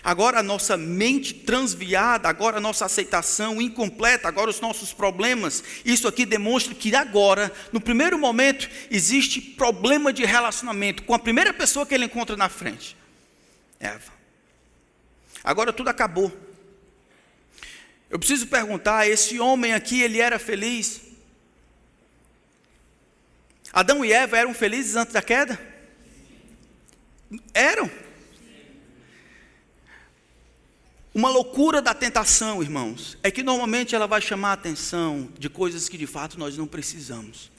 agora 0.06 0.40
a 0.40 0.44
nossa 0.44 0.78
mente 0.78 1.34
transviada, 1.34 2.30
agora 2.30 2.58
a 2.58 2.62
nossa 2.62 2.86
aceitação 2.86 3.60
incompleta, 3.60 4.28
agora 4.28 4.52
os 4.52 4.62
nossos 4.62 4.94
problemas. 4.94 5.64
Isso 5.84 6.08
aqui 6.08 6.28
demonstra 6.28 6.76
que 6.76 6.96
agora, 6.96 7.52
no 7.74 7.82
primeiro 7.82 8.16
momento, 8.20 8.70
existe 8.92 9.42
problema 9.42 10.14
de 10.14 10.24
relacionamento 10.24 11.02
com 11.02 11.16
a 11.16 11.20
primeira 11.20 11.52
pessoa 11.52 11.88
que 11.88 11.96
ele 11.96 12.06
encontra 12.06 12.38
na 12.38 12.48
frente 12.48 12.96
Eva. 13.80 14.14
Agora 15.44 15.74
tudo 15.74 15.90
acabou. 15.90 16.32
Eu 18.08 18.20
preciso 18.20 18.46
perguntar: 18.46 19.10
esse 19.10 19.40
homem 19.40 19.74
aqui, 19.74 20.04
ele 20.04 20.22
era 20.22 20.38
feliz? 20.38 21.02
Adão 23.74 24.06
e 24.06 24.14
Eva 24.14 24.38
eram 24.38 24.54
felizes 24.54 24.96
antes 24.96 25.14
da 25.14 25.22
queda? 25.22 25.60
Eram. 27.56 28.05
Uma 31.16 31.30
loucura 31.30 31.82
da 31.82 31.94
tentação, 31.94 32.62
irmãos, 32.62 33.18
é 33.24 33.32
que 33.32 33.42
normalmente 33.42 33.96
ela 33.96 34.06
vai 34.06 34.20
chamar 34.20 34.50
a 34.50 34.54
atenção 34.56 35.30
de 35.40 35.50
coisas 35.50 35.88
que 35.88 35.98
de 35.98 36.06
fato 36.06 36.38
nós 36.38 36.58
não 36.58 36.68
precisamos. 36.68 37.50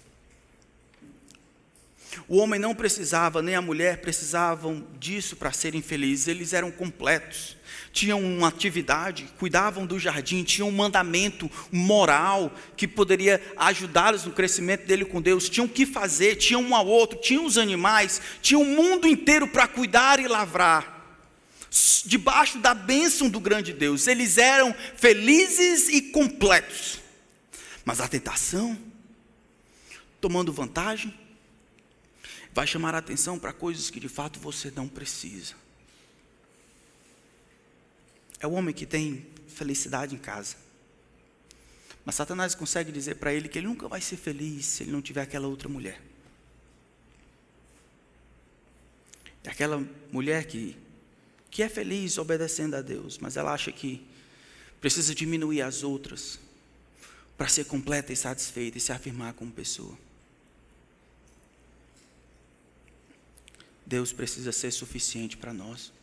O 2.28 2.36
homem 2.36 2.60
não 2.60 2.74
precisava, 2.74 3.40
nem 3.40 3.54
a 3.54 3.62
mulher 3.62 4.02
precisavam 4.02 4.86
disso 4.98 5.36
para 5.36 5.52
serem 5.52 5.80
felizes, 5.80 6.28
eles 6.28 6.52
eram 6.52 6.70
completos, 6.70 7.56
tinham 7.94 8.20
uma 8.20 8.48
atividade, 8.48 9.26
cuidavam 9.38 9.86
do 9.86 9.98
jardim, 9.98 10.44
tinham 10.44 10.68
um 10.68 10.72
mandamento 10.72 11.50
moral 11.72 12.52
que 12.76 12.86
poderia 12.86 13.40
ajudá-los 13.56 14.26
no 14.26 14.32
crescimento 14.32 14.86
dele 14.86 15.06
com 15.06 15.22
Deus, 15.22 15.48
tinham 15.48 15.64
o 15.64 15.70
que 15.70 15.86
fazer, 15.86 16.36
tinham 16.36 16.60
um 16.60 16.76
ao 16.76 16.86
outro, 16.86 17.18
tinham 17.18 17.46
os 17.46 17.56
animais, 17.56 18.20
tinham 18.42 18.60
o 18.60 18.66
mundo 18.66 19.08
inteiro 19.08 19.48
para 19.48 19.66
cuidar 19.66 20.20
e 20.20 20.28
lavrar 20.28 20.95
debaixo 22.04 22.58
da 22.58 22.74
bênção 22.74 23.28
do 23.28 23.40
grande 23.40 23.72
Deus. 23.72 24.06
Eles 24.06 24.38
eram 24.38 24.74
felizes 24.96 25.88
e 25.88 26.02
completos. 26.02 27.00
Mas 27.84 28.00
a 28.00 28.08
tentação, 28.08 28.78
tomando 30.20 30.52
vantagem, 30.52 31.16
vai 32.52 32.66
chamar 32.66 32.94
a 32.94 32.98
atenção 32.98 33.38
para 33.38 33.52
coisas 33.52 33.90
que 33.90 34.00
de 34.00 34.08
fato 34.08 34.40
você 34.40 34.72
não 34.74 34.88
precisa. 34.88 35.54
É 38.40 38.46
o 38.46 38.52
homem 38.52 38.74
que 38.74 38.86
tem 38.86 39.26
felicidade 39.48 40.14
em 40.14 40.18
casa. 40.18 40.56
Mas 42.04 42.14
Satanás 42.14 42.54
consegue 42.54 42.92
dizer 42.92 43.16
para 43.16 43.32
ele 43.32 43.48
que 43.48 43.58
ele 43.58 43.66
nunca 43.66 43.88
vai 43.88 44.00
ser 44.00 44.16
feliz 44.16 44.64
se 44.66 44.82
ele 44.84 44.92
não 44.92 45.02
tiver 45.02 45.22
aquela 45.22 45.48
outra 45.48 45.68
mulher. 45.68 46.00
Aquela 49.44 49.84
mulher 50.12 50.46
que 50.46 50.76
que 51.56 51.62
é 51.62 51.70
feliz 51.70 52.18
obedecendo 52.18 52.74
a 52.74 52.82
Deus, 52.82 53.16
mas 53.16 53.34
ela 53.34 53.50
acha 53.50 53.72
que 53.72 54.06
precisa 54.78 55.14
diminuir 55.14 55.62
as 55.62 55.82
outras 55.82 56.38
para 57.34 57.48
ser 57.48 57.64
completa 57.64 58.12
e 58.12 58.16
satisfeita 58.16 58.76
e 58.76 58.80
se 58.80 58.92
afirmar 58.92 59.32
como 59.32 59.50
pessoa. 59.50 59.96
Deus 63.86 64.12
precisa 64.12 64.52
ser 64.52 64.70
suficiente 64.70 65.38
para 65.38 65.54
nós. 65.54 65.94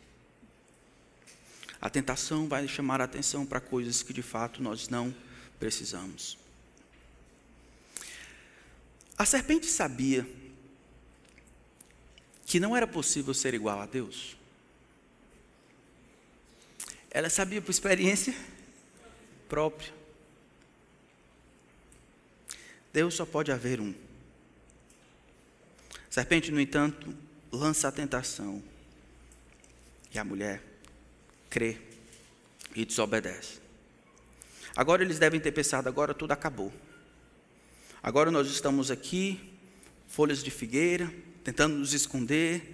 A 1.80 1.88
tentação 1.88 2.48
vai 2.48 2.66
chamar 2.66 3.00
a 3.00 3.04
atenção 3.04 3.46
para 3.46 3.60
coisas 3.60 4.02
que 4.02 4.12
de 4.12 4.22
fato 4.22 4.60
nós 4.60 4.88
não 4.88 5.14
precisamos. 5.60 6.36
A 9.16 9.24
serpente 9.24 9.66
sabia 9.66 10.26
que 12.44 12.58
não 12.58 12.76
era 12.76 12.88
possível 12.88 13.32
ser 13.32 13.54
igual 13.54 13.80
a 13.80 13.86
Deus. 13.86 14.36
Ela 17.14 17.30
sabia 17.30 17.62
por 17.62 17.70
experiência 17.70 18.34
própria. 19.48 19.94
Deus 22.92 23.14
só 23.14 23.24
pode 23.24 23.52
haver 23.52 23.80
um. 23.80 23.94
A 26.08 26.12
serpente, 26.12 26.50
no 26.50 26.60
entanto, 26.60 27.14
lança 27.52 27.86
a 27.86 27.92
tentação. 27.92 28.60
E 30.12 30.18
a 30.18 30.24
mulher 30.24 30.60
crê 31.48 31.78
e 32.74 32.84
desobedece. 32.84 33.60
Agora 34.74 35.04
eles 35.04 35.20
devem 35.20 35.38
ter 35.38 35.52
pensado: 35.52 35.88
agora 35.88 36.14
tudo 36.14 36.32
acabou. 36.32 36.72
Agora 38.02 38.32
nós 38.32 38.48
estamos 38.48 38.90
aqui, 38.90 39.56
folhas 40.08 40.42
de 40.42 40.50
figueira, 40.50 41.12
tentando 41.44 41.76
nos 41.76 41.94
esconder, 41.94 42.73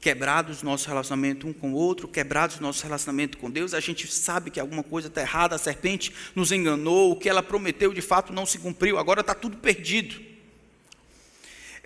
quebrados 0.00 0.62
nosso 0.62 0.88
relacionamento 0.88 1.46
um 1.46 1.52
com 1.52 1.72
o 1.72 1.76
outro, 1.76 2.06
quebrados 2.06 2.60
nosso 2.60 2.82
relacionamento 2.82 3.38
com 3.38 3.50
Deus, 3.50 3.74
a 3.74 3.80
gente 3.80 4.06
sabe 4.06 4.50
que 4.50 4.60
alguma 4.60 4.82
coisa 4.82 5.08
está 5.08 5.20
errada, 5.20 5.56
a 5.56 5.58
serpente 5.58 6.12
nos 6.34 6.52
enganou, 6.52 7.10
o 7.10 7.16
que 7.16 7.28
ela 7.28 7.42
prometeu 7.42 7.92
de 7.92 8.02
fato 8.02 8.32
não 8.32 8.46
se 8.46 8.58
cumpriu, 8.58 8.98
agora 8.98 9.20
está 9.20 9.34
tudo 9.34 9.56
perdido. 9.56 10.35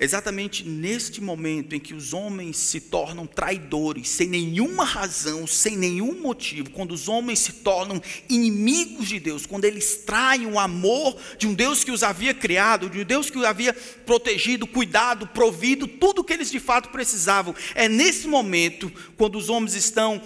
Exatamente 0.03 0.67
neste 0.67 1.21
momento 1.21 1.75
em 1.75 1.79
que 1.79 1.93
os 1.93 2.15
homens 2.15 2.57
se 2.57 2.81
tornam 2.81 3.27
traidores, 3.27 4.09
sem 4.09 4.27
nenhuma 4.27 4.83
razão, 4.83 5.47
sem 5.47 5.77
nenhum 5.77 6.19
motivo, 6.23 6.71
quando 6.71 6.93
os 6.93 7.07
homens 7.07 7.41
se 7.41 7.53
tornam 7.53 8.01
inimigos 8.27 9.09
de 9.09 9.21
Deus, 9.21 9.45
quando 9.45 9.67
eles 9.67 9.99
traem 9.99 10.47
o 10.47 10.59
amor 10.59 11.15
de 11.37 11.47
um 11.47 11.53
Deus 11.53 11.85
que 11.85 11.91
os 11.91 12.03
havia 12.03 12.33
criado, 12.33 12.89
de 12.89 13.01
um 13.01 13.05
Deus 13.05 13.29
que 13.29 13.37
os 13.37 13.45
havia 13.45 13.75
protegido, 13.75 14.67
cuidado, 14.67 15.27
provido, 15.27 15.87
tudo 15.87 16.23
o 16.23 16.25
que 16.25 16.33
eles 16.33 16.51
de 16.51 16.59
fato 16.59 16.89
precisavam, 16.89 17.55
é 17.75 17.87
nesse 17.87 18.27
momento, 18.27 18.91
quando 19.19 19.37
os 19.37 19.51
homens 19.51 19.75
estão 19.75 20.23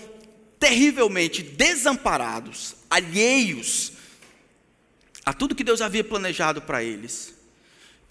terrivelmente 0.57 1.43
desamparados, 1.43 2.77
alheios 2.89 3.91
a 5.27 5.33
tudo 5.33 5.57
que 5.57 5.65
Deus 5.65 5.81
havia 5.81 6.05
planejado 6.05 6.63
para 6.63 6.85
eles 6.85 7.34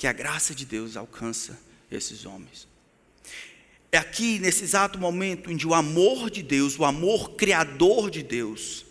que 0.03 0.07
a 0.07 0.11
graça 0.11 0.53
de 0.53 0.65
Deus 0.65 0.97
alcança 0.97 1.57
esses 1.89 2.25
homens. 2.25 2.67
É 3.89 3.97
aqui, 3.97 4.37
nesse 4.37 4.61
exato 4.61 4.99
momento, 4.99 5.49
onde 5.49 5.65
o 5.65 5.73
amor 5.73 6.29
de 6.29 6.43
Deus, 6.43 6.77
o 6.77 6.83
amor 6.83 7.35
criador 7.35 8.11
de 8.11 8.21
Deus, 8.21 8.85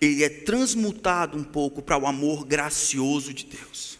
ele 0.00 0.22
é 0.22 0.28
transmutado 0.28 1.36
um 1.36 1.42
pouco 1.42 1.82
para 1.82 1.98
o 1.98 2.06
amor 2.06 2.46
gracioso 2.46 3.34
de 3.34 3.46
Deus. 3.46 3.98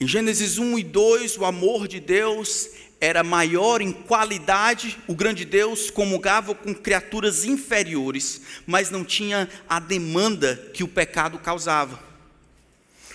Em 0.00 0.08
Gênesis 0.08 0.58
1 0.58 0.76
e 0.76 0.82
2, 0.82 1.38
o 1.38 1.44
amor 1.44 1.86
de 1.86 2.00
Deus 2.00 2.70
era 3.00 3.22
maior 3.22 3.80
em 3.80 3.92
qualidade, 3.92 4.98
o 5.06 5.14
grande 5.14 5.44
Deus 5.44 5.88
comungava 5.88 6.52
com 6.52 6.74
criaturas 6.74 7.44
inferiores, 7.44 8.40
mas 8.66 8.90
não 8.90 9.04
tinha 9.04 9.48
a 9.68 9.78
demanda 9.78 10.56
que 10.74 10.82
o 10.82 10.88
pecado 10.88 11.38
causava. 11.38 12.08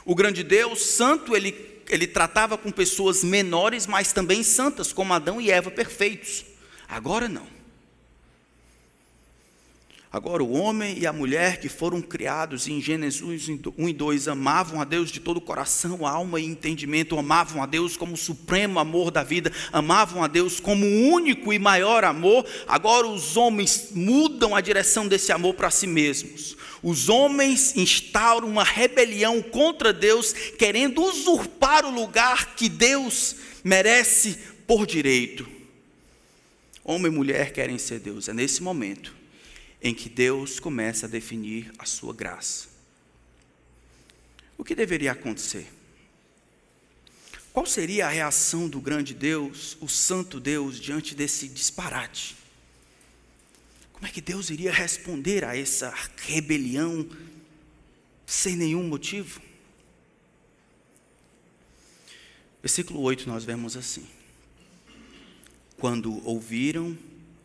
O 0.06 0.16
grande 0.16 0.42
Deus, 0.42 0.86
santo, 0.86 1.36
ele, 1.36 1.73
ele 1.90 2.08
tratava 2.08 2.58
com 2.58 2.72
pessoas 2.72 3.24
menores, 3.24 3.86
mas 3.86 4.14
também 4.14 4.44
santas, 4.44 4.92
como 4.92 5.14
Adão 5.14 5.40
e 5.40 5.52
Eva, 5.52 5.70
perfeitos. 5.72 6.46
Agora 6.88 7.28
não. 7.28 7.53
Agora, 10.14 10.44
o 10.44 10.52
homem 10.52 11.00
e 11.00 11.08
a 11.08 11.12
mulher 11.12 11.60
que 11.60 11.68
foram 11.68 12.00
criados 12.00 12.68
em 12.68 12.80
Gênesis 12.80 13.20
1 13.20 13.90
e 13.90 13.94
2 13.94 14.28
amavam 14.28 14.80
a 14.80 14.84
Deus 14.84 15.10
de 15.10 15.20
todo 15.20 15.38
o 15.38 15.42
coração, 15.42 16.06
alma 16.06 16.40
e 16.40 16.46
entendimento, 16.46 17.18
amavam 17.18 17.64
a 17.64 17.66
Deus 17.66 17.98
como 17.98 18.14
o 18.14 18.18
supremo 18.18 18.78
amor 18.78 19.10
da 19.10 19.24
vida, 19.24 19.52
amavam 19.72 20.24
a 20.24 20.28
Deus 20.28 20.60
como 20.60 20.86
o 20.86 21.10
único 21.10 21.52
e 21.52 21.58
maior 21.58 22.04
amor. 22.04 22.46
Agora, 22.68 23.08
os 23.08 23.36
homens 23.36 23.88
mudam 23.96 24.56
a 24.56 24.62
direção 24.62 25.08
desse 25.08 25.32
amor 25.32 25.56
para 25.56 25.72
si 25.72 25.88
mesmos. 25.88 26.56
Os 26.84 27.10
homens 27.10 27.76
instauram 27.76 28.48
uma 28.48 28.64
rebelião 28.64 29.42
contra 29.42 29.92
Deus, 29.92 30.32
querendo 30.32 31.02
usurpar 31.02 31.86
o 31.86 31.90
lugar 31.90 32.54
que 32.54 32.70
Deus 32.70 33.38
merece 33.64 34.38
por 34.68 34.86
direito. 34.86 35.48
Homem 36.84 37.12
e 37.12 37.16
mulher 37.16 37.52
querem 37.52 37.80
ser 37.80 38.00
Deus. 38.00 38.30
É 38.30 38.34
nesse 38.34 38.62
momento 38.62 39.23
em 39.84 39.94
que 39.94 40.08
Deus 40.08 40.62
começa 40.62 41.06
a 41.06 41.10
definir 41.10 41.74
a 41.78 41.86
sua 41.86 42.14
graça. 42.14 42.70
O 44.58 44.64
que 44.64 44.74
deveria 44.74 45.12
acontecer? 45.12 45.68
Qual 47.52 47.66
seria 47.66 48.08
a 48.08 48.10
reação 48.10 48.70
do 48.70 48.80
grande 48.80 49.14
Deus, 49.14 49.78
o 49.82 49.90
santo 49.90 50.40
Deus, 50.40 50.80
diante 50.80 51.14
desse 51.14 51.50
disparate? 51.50 52.38
Como 53.92 54.08
é 54.08 54.10
que 54.10 54.22
Deus 54.22 54.50
iria 54.50 54.72
responder 54.72 55.44
a 55.44 55.56
essa 55.56 55.94
rebelião 56.18 57.08
sem 58.26 58.56
nenhum 58.56 58.88
motivo? 58.88 59.42
Versículo 62.62 63.02
8 63.02 63.28
nós 63.28 63.44
vemos 63.44 63.76
assim: 63.76 64.08
Quando 65.78 66.26
ouviram 66.26 66.98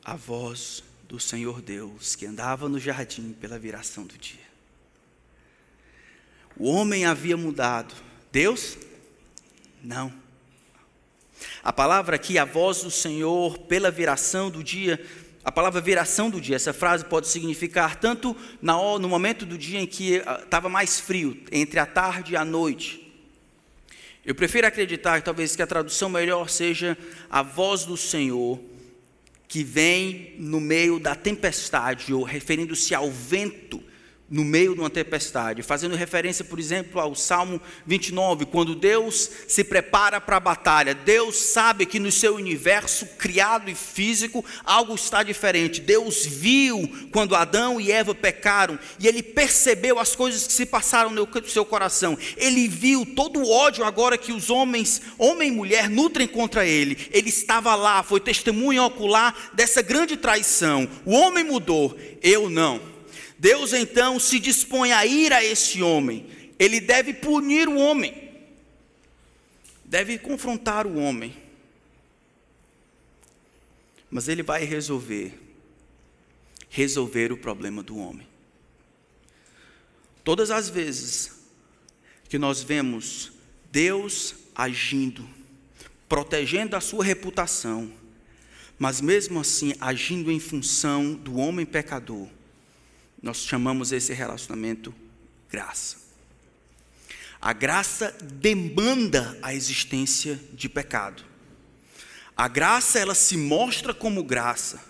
a 0.05 0.15
voz 0.15 0.85
do 1.09 1.19
Senhor 1.19 1.63
Deus 1.63 2.15
que 2.15 2.27
andava 2.27 2.69
no 2.69 2.79
jardim 2.79 3.33
pela 3.33 3.59
viração 3.59 4.05
do 4.05 4.17
dia. 4.19 4.47
O 6.55 6.69
homem 6.69 7.07
havia 7.07 7.37
mudado, 7.37 7.95
Deus? 8.31 8.77
Não. 9.83 10.13
A 11.63 11.73
palavra 11.73 12.17
aqui, 12.17 12.37
a 12.37 12.45
voz 12.45 12.83
do 12.83 12.91
Senhor 12.91 13.57
pela 13.61 13.91
viração 13.91 14.51
do 14.51 14.63
dia, 14.63 15.03
a 15.43 15.51
palavra 15.51 15.81
viração 15.81 16.29
do 16.29 16.41
dia, 16.41 16.57
essa 16.57 16.75
frase 16.75 17.05
pode 17.05 17.29
significar 17.29 17.97
tanto 17.97 18.37
no 18.61 19.09
momento 19.09 19.47
do 19.47 19.57
dia 19.57 19.81
em 19.81 19.87
que 19.87 20.17
estava 20.17 20.67
ah, 20.67 20.71
mais 20.71 21.01
frio, 21.01 21.43
entre 21.51 21.79
a 21.79 21.87
tarde 21.87 22.35
e 22.35 22.37
a 22.37 22.45
noite. 22.45 23.11
Eu 24.27 24.35
prefiro 24.35 24.67
acreditar 24.67 25.23
talvez 25.23 25.57
que 25.57 25.63
a 25.63 25.67
tradução 25.67 26.11
melhor 26.11 26.51
seja 26.51 26.99
a 27.31 27.41
voz 27.41 27.85
do 27.85 27.97
Senhor 27.97 28.61
que 29.49 29.65
vem 29.65 30.35
no 30.39 30.61
meio 30.61 31.01
da 31.01 31.15
tempestade, 31.15 32.13
ou 32.13 32.23
referindo-se 32.23 32.95
ao 32.95 33.11
vento 33.11 33.83
no 34.31 34.45
meio 34.45 34.75
de 34.75 34.81
uma 34.81 34.91
tempestade, 34.91 35.63
fazendo 35.63 35.97
referência, 35.97 36.45
por 36.45 36.59
exemplo, 36.59 37.01
ao 37.01 37.15
Salmo 37.15 37.61
29, 37.87 38.45
quando 38.45 38.75
Deus 38.75 39.31
se 39.49 39.65
prepara 39.65 40.21
para 40.21 40.37
a 40.37 40.41
batalha, 40.41 40.95
Deus 40.95 41.37
sabe 41.37 41.87
que 41.87 41.99
no 41.99 42.13
seu 42.13 42.35
universo 42.35 43.07
criado 43.19 43.71
e 43.71 43.75
físico 43.75 44.45
algo 44.65 44.95
está 44.95 45.23
diferente. 45.23 45.81
Deus 45.81 46.27
viu 46.27 47.09
quando 47.11 47.35
Adão 47.35 47.81
e 47.81 47.91
Eva 47.91 48.15
pecaram 48.15 48.79
e 49.01 49.09
ele 49.09 49.23
percebeu 49.23 49.99
as 49.99 50.15
coisas 50.15 50.47
que 50.47 50.53
se 50.53 50.67
passaram 50.67 51.11
no 51.11 51.27
seu 51.47 51.65
coração. 51.65 52.19
Ele 52.37 52.69
viu 52.69 53.07
todo 53.07 53.41
o 53.41 53.51
ódio 53.51 53.85
agora 53.85 54.19
que 54.19 54.33
os 54.33 54.51
homens, 54.51 55.01
homem 55.17 55.49
e 55.49 55.53
mulher, 55.53 55.89
nutrem 55.89 56.29
contra 56.29 56.67
ele. 56.67 57.09
Ele 57.11 57.31
estava 57.31 57.75
lá, 57.75 58.03
foi 58.03 58.21
testemunha 58.21 58.83
ocular 58.83 59.35
dessa 59.55 59.81
grande 59.81 60.17
traição. 60.19 60.87
O 61.07 61.13
homem 61.13 61.45
mudou, 61.45 61.97
eu 62.23 62.51
não. 62.51 62.98
Deus 63.39 63.73
então 63.73 64.19
se 64.19 64.41
dispõe 64.41 64.93
a 64.93 65.07
ir 65.07 65.33
a 65.33 65.45
esse 65.45 65.81
homem. 65.81 66.27
Ele 66.59 66.81
deve 66.81 67.15
punir 67.15 67.69
o 67.69 67.77
homem, 67.77 68.33
deve 69.85 70.19
confrontar 70.19 70.87
o 70.87 70.97
homem. 70.97 71.37
Mas 74.11 74.27
ele 74.27 74.43
vai 74.43 74.65
resolver, 74.65 75.39
resolver 76.69 77.31
o 77.31 77.37
problema 77.37 77.83
do 77.83 77.97
homem. 77.97 78.27
Todas 80.25 80.51
as 80.51 80.69
vezes 80.69 81.39
que 82.29 82.39
nós 82.39 82.63
vemos 82.63 83.33
Deus 83.71 84.35
agindo, 84.55 85.29
protegendo 86.09 86.75
a 86.75 86.81
sua 86.81 87.05
reputação, 87.05 87.93
mas 88.79 89.01
mesmo 89.01 89.41
assim 89.41 89.75
agindo 89.81 90.31
em 90.31 90.41
função 90.41 91.15
do 91.15 91.37
homem 91.37 91.65
pecador, 91.65 92.29
nós 93.23 93.39
chamamos 93.39 93.93
esse 93.93 94.13
relacionamento 94.13 94.95
graça. 95.51 95.97
A 97.41 97.53
graça 97.53 98.17
demanda 98.23 99.39
a 99.43 99.55
existência 99.55 100.41
de 100.53 100.69
pecado. 100.69 101.25
A 102.37 102.49
graça, 102.49 102.99
ela 102.99 103.15
se 103.15 103.37
mostra 103.37 103.95
como 103.95 104.23
graça. 104.23 104.89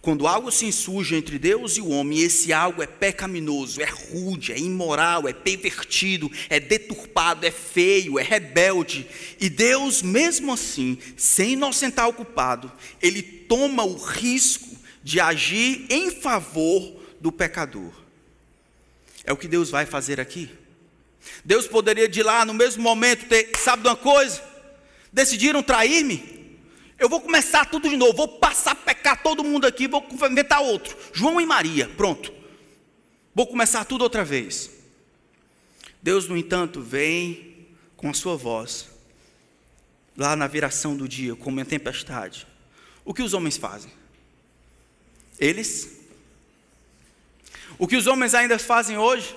Quando 0.00 0.26
algo 0.28 0.50
se 0.50 0.64
insurge 0.64 1.16
entre 1.16 1.38
Deus 1.38 1.76
e 1.76 1.80
o 1.80 1.88
homem, 1.88 2.20
esse 2.20 2.52
algo 2.52 2.82
é 2.82 2.86
pecaminoso, 2.86 3.80
é 3.82 3.84
rude, 3.84 4.52
é 4.52 4.58
imoral, 4.58 5.28
é 5.28 5.32
pervertido, 5.32 6.30
é 6.48 6.60
deturpado, 6.60 7.44
é 7.44 7.50
feio, 7.50 8.18
é 8.18 8.22
rebelde, 8.22 9.06
e 9.40 9.50
Deus, 9.50 10.00
mesmo 10.00 10.52
assim, 10.52 10.98
sem 11.16 11.54
inocentar 11.54 12.08
o 12.08 12.12
culpado, 12.12 12.70
ele 13.02 13.22
toma 13.22 13.84
o 13.84 13.96
risco 13.96 14.68
de 15.02 15.18
agir 15.18 15.84
em 15.90 16.12
favor 16.12 16.97
do 17.20 17.32
pecador. 17.32 17.92
É 19.24 19.32
o 19.32 19.36
que 19.36 19.48
Deus 19.48 19.70
vai 19.70 19.84
fazer 19.84 20.20
aqui. 20.20 20.50
Deus 21.44 21.66
poderia 21.66 22.08
de 22.08 22.22
lá 22.22 22.44
no 22.44 22.54
mesmo 22.54 22.82
momento 22.82 23.26
ter, 23.26 23.56
sabe 23.56 23.82
de 23.82 23.88
uma 23.88 23.96
coisa? 23.96 24.42
Decidiram 25.12 25.62
trair-me? 25.62 26.38
Eu 26.98 27.08
vou 27.08 27.20
começar 27.20 27.64
tudo 27.66 27.88
de 27.88 27.96
novo, 27.96 28.14
vou 28.14 28.28
passar 28.38 28.72
a 28.72 28.74
pecar 28.74 29.22
todo 29.22 29.44
mundo 29.44 29.66
aqui, 29.66 29.86
vou 29.86 30.06
inventar 30.10 30.60
outro. 30.60 30.96
João 31.12 31.40
e 31.40 31.46
Maria, 31.46 31.88
pronto. 31.96 32.32
Vou 33.34 33.46
começar 33.46 33.84
tudo 33.84 34.02
outra 34.02 34.24
vez. 34.24 34.70
Deus, 36.02 36.28
no 36.28 36.36
entanto, 36.36 36.80
vem 36.80 37.68
com 37.96 38.08
a 38.08 38.14
sua 38.14 38.36
voz, 38.36 38.88
lá 40.16 40.34
na 40.34 40.46
viração 40.46 40.96
do 40.96 41.08
dia, 41.08 41.36
como 41.36 41.60
em 41.60 41.64
tempestade. 41.64 42.46
O 43.04 43.14
que 43.14 43.22
os 43.22 43.34
homens 43.34 43.56
fazem? 43.56 43.92
Eles 45.38 45.97
o 47.78 47.86
que 47.86 47.96
os 47.96 48.06
homens 48.06 48.34
ainda 48.34 48.58
fazem 48.58 48.98
hoje? 48.98 49.34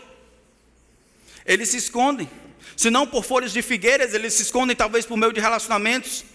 Eles 1.45 1.69
se 1.69 1.77
escondem. 1.77 2.29
Se 2.75 2.89
não 2.89 3.05
por 3.05 3.23
folhas 3.23 3.53
de 3.53 3.61
figueiras, 3.61 4.13
eles 4.13 4.33
se 4.33 4.43
escondem 4.43 4.75
talvez 4.75 5.05
por 5.05 5.15
meio 5.15 5.31
de 5.31 5.39
relacionamentos. 5.39 6.25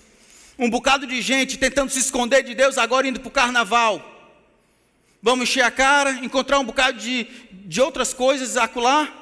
Um 0.59 0.71
bocado 0.71 1.07
de 1.07 1.21
gente 1.21 1.59
tentando 1.59 1.91
se 1.91 1.99
esconder 1.99 2.43
de 2.43 2.55
Deus, 2.55 2.79
agora 2.79 3.07
indo 3.07 3.21
para 3.21 3.29
o 3.29 3.33
carnaval. 3.33 4.13
Vamos 5.21 5.49
encher 5.49 5.63
a 5.63 5.71
cara, 5.71 6.13
encontrar 6.23 6.59
um 6.59 6.65
bocado 6.65 6.99
de, 6.99 7.25
de 7.51 7.81
outras 7.81 8.15
coisas 8.15 8.57
acolá, 8.57 9.13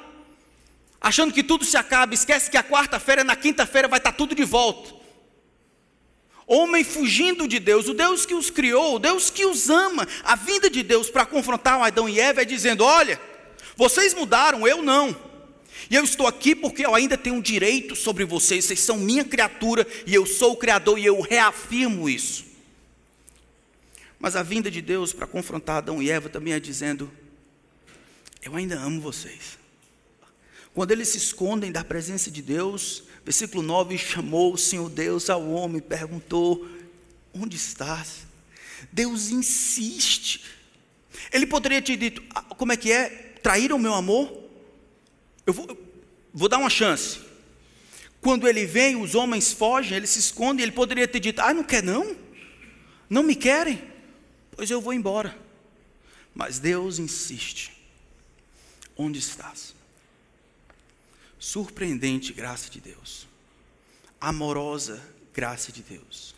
achando 1.01 1.33
que 1.33 1.43
tudo 1.43 1.65
se 1.65 1.75
acaba. 1.75 2.13
Esquece 2.13 2.51
que 2.51 2.57
a 2.57 2.63
quarta-feira, 2.63 3.23
na 3.23 3.35
quinta-feira, 3.35 3.87
vai 3.87 3.99
estar 3.99 4.11
tudo 4.11 4.35
de 4.35 4.43
volta 4.43 4.94
homem 6.47 6.83
fugindo 6.83 7.47
de 7.47 7.59
Deus, 7.59 7.87
o 7.87 7.93
Deus 7.93 8.25
que 8.25 8.33
os 8.33 8.49
criou, 8.49 8.95
o 8.95 8.99
Deus 8.99 9.29
que 9.29 9.45
os 9.45 9.69
ama, 9.69 10.07
a 10.23 10.35
vinda 10.35 10.69
de 10.69 10.83
Deus 10.83 11.09
para 11.09 11.25
confrontar 11.25 11.79
Adão 11.81 12.07
e 12.07 12.19
Eva 12.19 12.41
é 12.41 12.45
dizendo: 12.45 12.83
olha, 12.83 13.19
vocês 13.75 14.13
mudaram, 14.13 14.67
eu 14.67 14.81
não. 14.81 15.15
E 15.89 15.95
eu 15.95 16.03
estou 16.03 16.25
aqui 16.25 16.55
porque 16.55 16.85
eu 16.85 16.95
ainda 16.95 17.17
tenho 17.17 17.35
um 17.35 17.41
direito 17.41 17.95
sobre 17.95 18.25
vocês, 18.25 18.65
vocês 18.65 18.79
são 18.79 18.97
minha 18.97 19.23
criatura 19.23 19.85
e 20.05 20.13
eu 20.13 20.25
sou 20.25 20.53
o 20.53 20.57
Criador 20.57 20.97
e 20.97 21.05
eu 21.05 21.19
reafirmo 21.21 22.09
isso. 22.09 22.45
Mas 24.19 24.35
a 24.35 24.41
vinda 24.41 24.71
de 24.71 24.81
Deus 24.81 25.13
para 25.13 25.27
confrontar 25.27 25.77
Adão 25.77 26.01
e 26.01 26.09
Eva 26.09 26.29
também 26.29 26.53
é 26.53 26.59
dizendo: 26.59 27.11
eu 28.45 28.55
ainda 28.55 28.79
amo 28.79 29.01
vocês. 29.01 29.57
Quando 30.71 30.91
eles 30.91 31.09
se 31.09 31.17
escondem 31.17 31.71
da 31.71 31.83
presença 31.83 32.29
de 32.29 32.41
Deus, 32.43 33.03
versículo 33.25 33.63
9: 33.63 33.97
chamou 33.97 34.53
o 34.53 34.57
Senhor 34.57 34.89
Deus 34.89 35.29
ao 35.29 35.49
homem 35.49 35.81
perguntou: 35.81 36.65
Onde 37.33 37.57
estás? 37.57 38.25
Deus 38.91 39.29
insiste. 39.29 40.45
Ele 41.33 41.47
poderia 41.47 41.81
ter 41.81 41.97
dito: 41.97 42.23
ah, 42.33 42.43
Como 42.43 42.71
é 42.71 42.77
que 42.77 42.91
é? 42.91 43.09
traíram 43.41 43.75
o 43.75 43.79
meu 43.79 43.93
amor? 43.93 44.43
Eu 45.45 45.53
vou, 45.53 45.67
eu 45.67 45.77
vou 46.33 46.47
dar 46.47 46.59
uma 46.59 46.69
chance. 46.69 47.19
Quando 48.21 48.47
ele 48.47 48.65
vem, 48.65 48.95
os 48.95 49.13
homens 49.13 49.51
fogem, 49.51 49.97
ele 49.97 50.07
se 50.07 50.19
esconde, 50.19 50.61
ele 50.61 50.71
poderia 50.71 51.07
ter 51.07 51.19
dito: 51.19 51.41
Ah, 51.41 51.53
não 51.53 51.63
quer 51.63 51.83
não? 51.83 52.15
Não 53.09 53.23
me 53.23 53.35
querem? 53.35 53.81
Pois 54.51 54.69
eu 54.69 54.79
vou 54.79 54.93
embora. 54.93 55.37
Mas 56.33 56.59
Deus 56.59 56.99
insiste: 56.99 57.71
Onde 58.95 59.19
estás? 59.19 59.75
Surpreendente 61.45 62.33
graça 62.33 62.71
de 62.71 62.81
Deus, 62.81 63.27
amorosa 64.19 64.99
graça 65.31 65.71
de 65.71 65.83
Deus. 65.83 66.33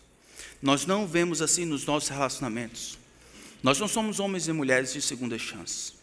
Nós 0.62 0.86
não 0.86 1.08
vemos 1.08 1.42
assim 1.42 1.64
nos 1.64 1.86
nossos 1.86 2.10
relacionamentos. 2.10 3.00
Nós 3.64 3.80
não 3.80 3.88
somos 3.88 4.20
homens 4.20 4.50
e 4.50 4.52
mulheres 4.52 4.92
de 4.92 5.02
segunda 5.02 5.40
chance. 5.40 5.94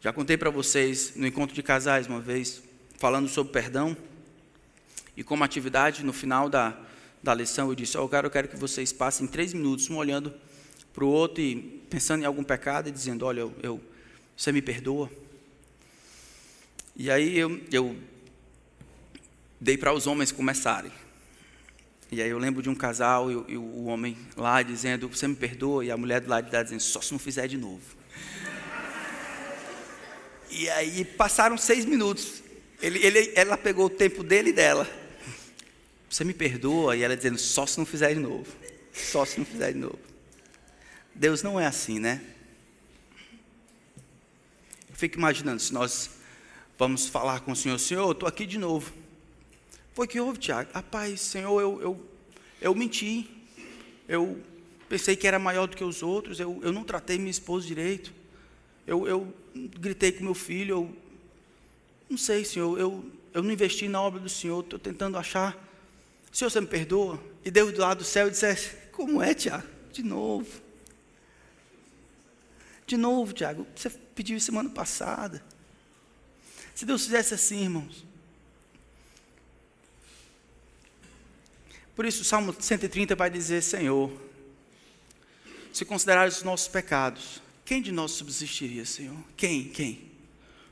Já 0.00 0.12
contei 0.12 0.36
para 0.36 0.48
vocês 0.48 1.16
no 1.16 1.26
encontro 1.26 1.56
de 1.56 1.60
casais 1.60 2.06
uma 2.06 2.20
vez, 2.20 2.62
falando 2.98 3.28
sobre 3.28 3.52
perdão, 3.52 3.96
e 5.16 5.24
como 5.24 5.42
atividade, 5.42 6.04
no 6.04 6.12
final 6.12 6.48
da, 6.48 6.80
da 7.20 7.34
lição, 7.34 7.68
eu 7.68 7.74
disse: 7.74 7.98
oh, 7.98 8.08
cara, 8.08 8.28
eu 8.28 8.30
quero 8.30 8.46
que 8.46 8.56
vocês 8.56 8.92
passem 8.92 9.26
três 9.26 9.52
minutos, 9.52 9.90
um 9.90 9.96
olhando 9.96 10.32
para 10.94 11.04
o 11.04 11.08
outro 11.08 11.42
e 11.42 11.82
pensando 11.90 12.22
em 12.22 12.26
algum 12.26 12.44
pecado 12.44 12.88
e 12.88 12.92
dizendo: 12.92 13.26
Olha, 13.26 13.40
eu, 13.40 13.54
eu 13.60 13.80
você 14.36 14.52
me 14.52 14.62
perdoa? 14.62 15.10
E 16.98 17.12
aí 17.12 17.38
eu, 17.38 17.60
eu 17.70 17.96
dei 19.60 19.78
para 19.78 19.92
os 19.92 20.08
homens 20.08 20.32
começarem. 20.32 20.90
E 22.10 22.20
aí 22.20 22.28
eu 22.28 22.38
lembro 22.38 22.60
de 22.60 22.68
um 22.68 22.74
casal 22.74 23.30
e, 23.30 23.56
o 23.56 23.84
homem 23.84 24.18
lá 24.36 24.60
dizendo: 24.64 25.06
Você 25.08 25.28
me 25.28 25.36
perdoa? 25.36 25.84
E 25.84 25.92
a 25.92 25.96
mulher 25.96 26.20
do 26.20 26.28
lado 26.28 26.46
de 26.46 26.52
lá 26.52 26.60
dizendo: 26.60 26.80
Só 26.80 27.00
se 27.00 27.12
não 27.12 27.18
fizer 27.20 27.46
de 27.46 27.56
novo. 27.56 27.96
E 30.50 30.68
aí 30.70 31.04
passaram 31.04 31.56
seis 31.56 31.84
minutos. 31.84 32.42
Ele, 32.82 32.98
ele, 32.98 33.32
ela 33.36 33.56
pegou 33.56 33.86
o 33.86 33.90
tempo 33.90 34.24
dele 34.24 34.50
e 34.50 34.52
dela. 34.52 34.88
Você 36.10 36.24
me 36.24 36.34
perdoa? 36.34 36.96
E 36.96 37.02
ela 37.04 37.16
dizendo: 37.16 37.38
Só 37.38 37.64
se 37.64 37.78
não 37.78 37.86
fizer 37.86 38.12
de 38.12 38.18
novo. 38.18 38.50
Só 38.92 39.24
se 39.24 39.38
não 39.38 39.46
fizer 39.46 39.72
de 39.72 39.78
novo. 39.78 40.00
Deus 41.14 41.44
não 41.44 41.60
é 41.60 41.66
assim, 41.66 42.00
né? 42.00 42.20
Eu 44.90 44.96
fico 44.96 45.16
imaginando 45.16 45.62
se 45.62 45.72
nós 45.72 46.17
vamos 46.78 47.08
falar 47.08 47.40
com 47.40 47.52
o 47.52 47.56
Senhor: 47.56 47.78
Senhor, 47.78 48.12
estou 48.12 48.28
aqui 48.28 48.46
de 48.46 48.56
novo. 48.56 48.92
Foi 49.92 50.06
que 50.06 50.20
houve, 50.20 50.38
Tiago? 50.38 50.70
Rapaz, 50.72 51.20
Senhor, 51.20 51.60
eu, 51.60 51.82
eu, 51.82 52.08
eu 52.60 52.74
menti. 52.74 53.28
Eu 54.06 54.40
pensei 54.88 55.16
que 55.16 55.26
era 55.26 55.38
maior 55.38 55.66
do 55.66 55.76
que 55.76 55.82
os 55.82 56.02
outros. 56.02 56.38
Eu, 56.38 56.60
eu 56.62 56.72
não 56.72 56.84
tratei 56.84 57.18
minha 57.18 57.30
esposa 57.30 57.66
direito. 57.66 58.14
Eu, 58.86 59.06
eu 59.06 59.34
gritei 59.54 60.12
com 60.12 60.24
meu 60.24 60.34
filho, 60.34 60.70
eu 60.70 60.96
não 62.08 62.16
sei, 62.16 62.42
Senhor, 62.42 62.78
eu, 62.78 63.04
eu 63.34 63.42
não 63.42 63.50
investi 63.50 63.86
na 63.86 64.00
obra 64.00 64.18
do 64.18 64.30
Senhor, 64.30 64.60
estou 64.60 64.78
tentando 64.78 65.18
achar. 65.18 65.62
Senhor, 66.32 66.50
você 66.50 66.58
me 66.58 66.66
perdoa? 66.66 67.22
E 67.44 67.50
Deus 67.50 67.72
do 67.72 67.80
lado 67.82 67.98
do 67.98 68.04
céu 68.04 68.30
dissesse, 68.30 68.76
como 68.92 69.20
é, 69.20 69.34
Tiago? 69.34 69.66
De 69.92 70.02
novo. 70.02 70.62
De 72.86 72.96
novo, 72.96 73.34
Tiago, 73.34 73.66
você 73.76 73.90
pediu 73.90 74.40
semana 74.40 74.70
passada. 74.70 75.44
Se 76.78 76.86
Deus 76.86 77.02
fizesse 77.06 77.34
assim, 77.34 77.62
irmãos. 77.62 78.06
Por 81.96 82.06
isso, 82.06 82.22
o 82.22 82.24
Salmo 82.24 82.54
130 82.56 83.16
vai 83.16 83.28
dizer: 83.28 83.64
Senhor, 83.64 84.12
se 85.72 85.84
considerares 85.84 86.36
os 86.36 86.42
nossos 86.44 86.68
pecados, 86.68 87.42
quem 87.64 87.82
de 87.82 87.90
nós 87.90 88.12
subsistiria, 88.12 88.84
Senhor? 88.84 89.18
Quem? 89.36 89.70
Quem? 89.70 90.08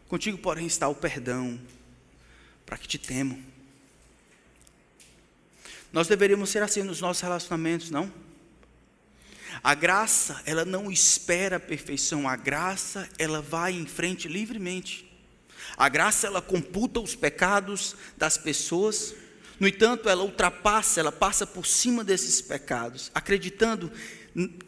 Contigo, 0.06 0.38
porém, 0.38 0.68
está 0.68 0.86
o 0.86 0.94
perdão, 0.94 1.60
para 2.64 2.78
que 2.78 2.86
te 2.86 2.98
temo. 2.98 3.44
Nós 5.92 6.06
deveríamos 6.06 6.50
ser 6.50 6.62
assim 6.62 6.84
nos 6.84 7.00
nossos 7.00 7.20
relacionamentos, 7.20 7.90
não? 7.90 8.12
A 9.60 9.74
graça, 9.74 10.40
ela 10.46 10.64
não 10.64 10.88
espera 10.88 11.56
a 11.56 11.60
perfeição, 11.60 12.28
a 12.28 12.36
graça, 12.36 13.10
ela 13.18 13.42
vai 13.42 13.72
em 13.72 13.86
frente 13.86 14.28
livremente. 14.28 15.05
A 15.76 15.88
graça, 15.88 16.26
ela 16.26 16.42
computa 16.42 17.00
os 17.00 17.14
pecados 17.14 17.96
das 18.16 18.36
pessoas, 18.36 19.14
no 19.58 19.66
entanto, 19.66 20.08
ela 20.08 20.22
ultrapassa, 20.22 21.00
ela 21.00 21.12
passa 21.12 21.46
por 21.46 21.66
cima 21.66 22.04
desses 22.04 22.42
pecados, 22.42 23.10
acreditando 23.14 23.90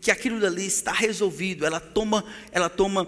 que 0.00 0.10
aquilo 0.10 0.40
dali 0.40 0.66
está 0.66 0.92
resolvido, 0.92 1.66
ela 1.66 1.78
toma, 1.78 2.24
ela 2.50 2.70
toma 2.70 3.06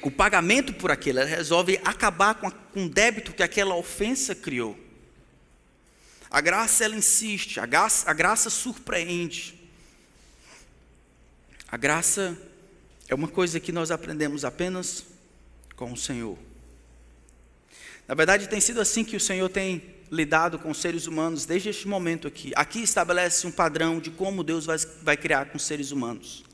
o 0.00 0.10
pagamento 0.10 0.72
por 0.74 0.92
aquilo, 0.92 1.18
ela 1.18 1.28
resolve 1.28 1.80
acabar 1.84 2.36
com, 2.36 2.46
a, 2.46 2.52
com 2.52 2.86
o 2.86 2.88
débito 2.88 3.32
que 3.32 3.42
aquela 3.42 3.74
ofensa 3.74 4.34
criou. 4.34 4.78
A 6.30 6.40
graça 6.40 6.84
ela 6.84 6.94
insiste, 6.94 7.58
a 7.58 7.66
graça, 7.66 8.08
a 8.08 8.14
graça 8.14 8.48
surpreende. 8.48 9.60
A 11.68 11.76
graça 11.76 12.38
é 13.08 13.14
uma 13.14 13.28
coisa 13.28 13.58
que 13.58 13.72
nós 13.72 13.90
aprendemos 13.90 14.44
apenas 14.44 15.04
com 15.74 15.92
o 15.92 15.96
Senhor. 15.96 16.38
Na 18.06 18.14
verdade, 18.14 18.48
tem 18.48 18.60
sido 18.60 18.80
assim 18.80 19.04
que 19.04 19.16
o 19.16 19.20
Senhor 19.20 19.48
tem 19.48 19.82
lidado 20.10 20.58
com 20.58 20.70
os 20.70 20.78
seres 20.78 21.06
humanos 21.06 21.46
desde 21.46 21.70
este 21.70 21.88
momento 21.88 22.28
aqui. 22.28 22.52
Aqui 22.54 22.82
estabelece 22.82 23.46
um 23.46 23.50
padrão 23.50 23.98
de 23.98 24.10
como 24.10 24.44
Deus 24.44 24.66
vai, 24.66 24.76
vai 25.02 25.16
criar 25.16 25.46
com 25.46 25.56
os 25.56 25.64
seres 25.64 25.90
humanos. 25.90 26.44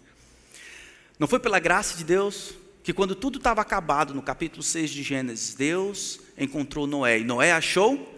Não 1.18 1.26
foi 1.26 1.40
pela 1.40 1.58
graça 1.58 1.96
de 1.96 2.04
Deus 2.04 2.54
que, 2.84 2.92
quando 2.92 3.14
tudo 3.14 3.38
estava 3.38 3.60
acabado, 3.60 4.14
no 4.14 4.22
capítulo 4.22 4.62
6 4.62 4.90
de 4.90 5.02
Gênesis, 5.02 5.54
Deus 5.54 6.20
encontrou 6.38 6.86
Noé 6.86 7.18
e 7.18 7.24
Noé 7.24 7.52
achou 7.52 8.17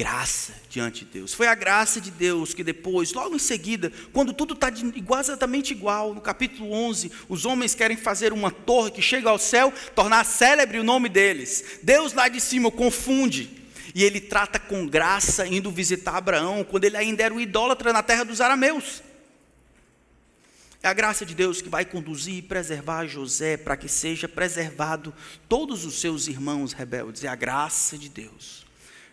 graça 0.00 0.54
diante 0.70 1.04
de 1.04 1.10
Deus. 1.10 1.34
Foi 1.34 1.46
a 1.46 1.54
graça 1.54 2.00
de 2.00 2.10
Deus 2.10 2.54
que 2.54 2.64
depois, 2.64 3.12
logo 3.12 3.36
em 3.36 3.38
seguida, 3.38 3.92
quando 4.14 4.32
tudo 4.32 4.54
está 4.54 4.72
exatamente 5.20 5.72
igual, 5.72 6.14
no 6.14 6.22
capítulo 6.22 6.72
11, 6.72 7.12
os 7.28 7.44
homens 7.44 7.74
querem 7.74 7.98
fazer 7.98 8.32
uma 8.32 8.50
torre 8.50 8.92
que 8.92 9.02
chega 9.02 9.28
ao 9.28 9.38
céu, 9.38 9.70
tornar 9.94 10.24
célebre 10.24 10.78
o 10.78 10.82
nome 10.82 11.10
deles. 11.10 11.80
Deus 11.82 12.14
lá 12.14 12.28
de 12.28 12.40
cima 12.40 12.70
confunde 12.70 13.50
e 13.94 14.02
ele 14.02 14.22
trata 14.22 14.58
com 14.58 14.86
graça 14.86 15.46
indo 15.46 15.70
visitar 15.70 16.16
Abraão, 16.16 16.64
quando 16.64 16.84
ele 16.84 16.96
ainda 16.96 17.22
era 17.22 17.34
um 17.34 17.40
idólatra 17.40 17.92
na 17.92 18.02
terra 18.02 18.24
dos 18.24 18.40
arameus. 18.40 19.02
É 20.82 20.88
a 20.88 20.94
graça 20.94 21.26
de 21.26 21.34
Deus 21.34 21.60
que 21.60 21.68
vai 21.68 21.84
conduzir 21.84 22.36
e 22.36 22.42
preservar 22.42 23.06
José 23.06 23.58
para 23.58 23.76
que 23.76 23.86
seja 23.86 24.26
preservado 24.26 25.12
todos 25.46 25.84
os 25.84 26.00
seus 26.00 26.26
irmãos 26.26 26.72
rebeldes. 26.72 27.22
É 27.22 27.28
a 27.28 27.34
graça 27.34 27.98
de 27.98 28.08
Deus 28.08 28.69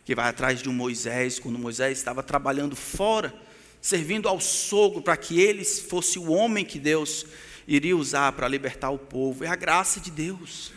que 0.08 0.16
vai 0.16 0.30
atrás 0.30 0.62
de 0.62 0.70
um 0.70 0.74
Moisés, 0.74 1.38
quando 1.38 1.60
Moisés 1.60 1.97
estava 1.97 2.24
trabalhando 2.24 2.78
fora, 2.78 3.34
servindo 3.82 4.30
ao 4.30 4.39
sogro 4.39 5.01
para 5.01 5.18
que 5.18 5.38
ele 5.38 5.66
fosse 5.66 6.18
o 6.18 6.32
homem 6.32 6.64
que 6.64 6.80
Deus 6.80 7.26
iria 7.68 7.93
usar 7.93 8.32
para 8.32 8.47
libertar 8.47 8.89
o 8.89 8.97
povo. 8.97 9.43
É 9.43 9.49
a 9.49 9.55
graça 9.58 9.99
de 9.99 10.10
Deus. 10.10 10.72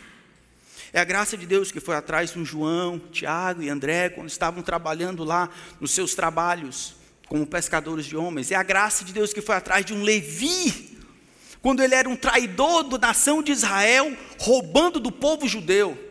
É 0.91 0.99
a 0.99 1.05
graça 1.05 1.37
de 1.37 1.45
Deus 1.45 1.71
que 1.71 1.79
foi 1.79 1.95
atrás 1.95 2.33
de 2.33 2.39
um 2.39 2.45
João, 2.45 2.99
Tiago 2.99 3.63
e 3.63 3.69
André, 3.69 4.09
quando 4.09 4.27
estavam 4.27 4.61
trabalhando 4.61 5.23
lá 5.23 5.49
nos 5.79 5.91
seus 5.91 6.13
trabalhos 6.13 6.95
como 7.29 7.47
pescadores 7.47 8.07
de 8.07 8.17
homens. 8.17 8.51
É 8.51 8.55
a 8.55 8.63
graça 8.63 9.05
de 9.05 9.13
Deus 9.13 9.31
que 9.31 9.39
foi 9.39 9.55
atrás 9.55 9.85
de 9.85 9.93
um 9.93 10.03
Levi, 10.03 10.99
quando 11.61 11.81
ele 11.81 11.95
era 11.95 12.09
um 12.09 12.17
traidor 12.17 12.83
da 12.83 13.07
nação 13.07 13.41
de 13.41 13.53
Israel, 13.53 14.13
roubando 14.37 14.99
do 14.99 15.09
povo 15.09 15.47
judeu. 15.47 16.10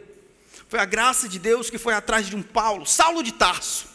Foi 0.70 0.78
a 0.78 0.86
graça 0.86 1.28
de 1.28 1.38
Deus 1.38 1.68
que 1.68 1.76
foi 1.76 1.92
atrás 1.92 2.26
de 2.26 2.34
um 2.34 2.42
Paulo, 2.42 2.86
Saulo 2.86 3.22
de 3.22 3.32
Tarso, 3.32 3.86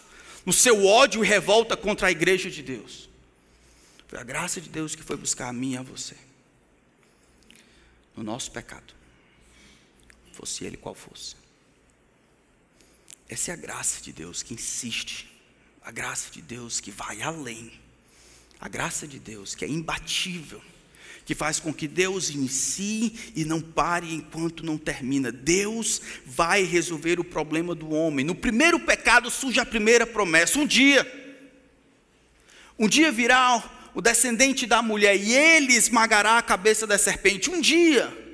no 0.46 0.54
seu 0.54 0.86
ódio 0.86 1.26
e 1.26 1.28
revolta 1.28 1.76
contra 1.76 2.10
a 2.10 2.12
igreja 2.12 2.52
de 2.52 2.62
Deus. 2.62 3.10
Foi 4.08 4.20
a 4.20 4.24
graça 4.24 4.62
de 4.62 4.70
Deus 4.70 4.94
que 4.94 5.02
foi 5.02 5.18
buscar 5.18 5.48
a 5.48 5.54
mim 5.54 5.74
e 5.74 5.78
a 5.78 5.82
você, 5.82 6.16
no 8.16 8.24
nosso 8.24 8.52
pecado 8.52 8.94
fosse 10.36 10.66
ele 10.66 10.76
qual 10.76 10.94
fosse. 10.94 11.36
Essa 13.28 13.52
é 13.52 13.54
a 13.54 13.58
graça 13.58 14.02
de 14.02 14.12
Deus 14.12 14.44
que 14.44 14.54
insiste, 14.54 15.32
a 15.82 15.92
graça 15.92 16.30
de 16.30 16.42
Deus 16.42 16.80
que 16.80 16.92
vai 16.92 17.22
além, 17.22 17.80
a 18.60 18.68
graça 18.68 19.08
de 19.08 19.18
Deus 19.18 19.56
que 19.56 19.64
é 19.64 19.68
imbatível, 19.68 20.62
que 21.26 21.34
faz 21.36 21.60
com 21.60 21.74
que 21.74 21.88
Deus 21.88 22.30
inicie 22.30 23.34
e 23.36 23.44
não 23.44 23.60
pare 23.60 24.14
enquanto 24.14 24.66
não 24.66 24.78
termina. 24.78 25.32
Deus 25.32 26.02
vai 26.26 26.64
resolver 26.64 27.20
o 27.20 27.24
problema 27.24 27.74
do 27.74 27.90
homem. 27.90 28.24
No 28.24 28.36
primeiro 28.36 28.80
pecado 28.80 29.30
surge 29.30 29.60
a 29.60 29.66
primeira 29.66 30.06
promessa: 30.06 30.60
um 30.60 30.68
dia, 30.68 31.06
um 32.78 32.88
dia 32.88 33.12
virá 33.12 33.90
o 33.94 34.02
descendente 34.02 34.66
da 34.66 34.82
mulher 34.82 35.16
e 35.16 35.34
ele 35.34 35.74
esmagará 35.74 36.38
a 36.38 36.44
cabeça 36.44 36.86
da 36.86 36.98
serpente. 36.98 37.50
Um 37.50 37.60
dia 37.60 38.26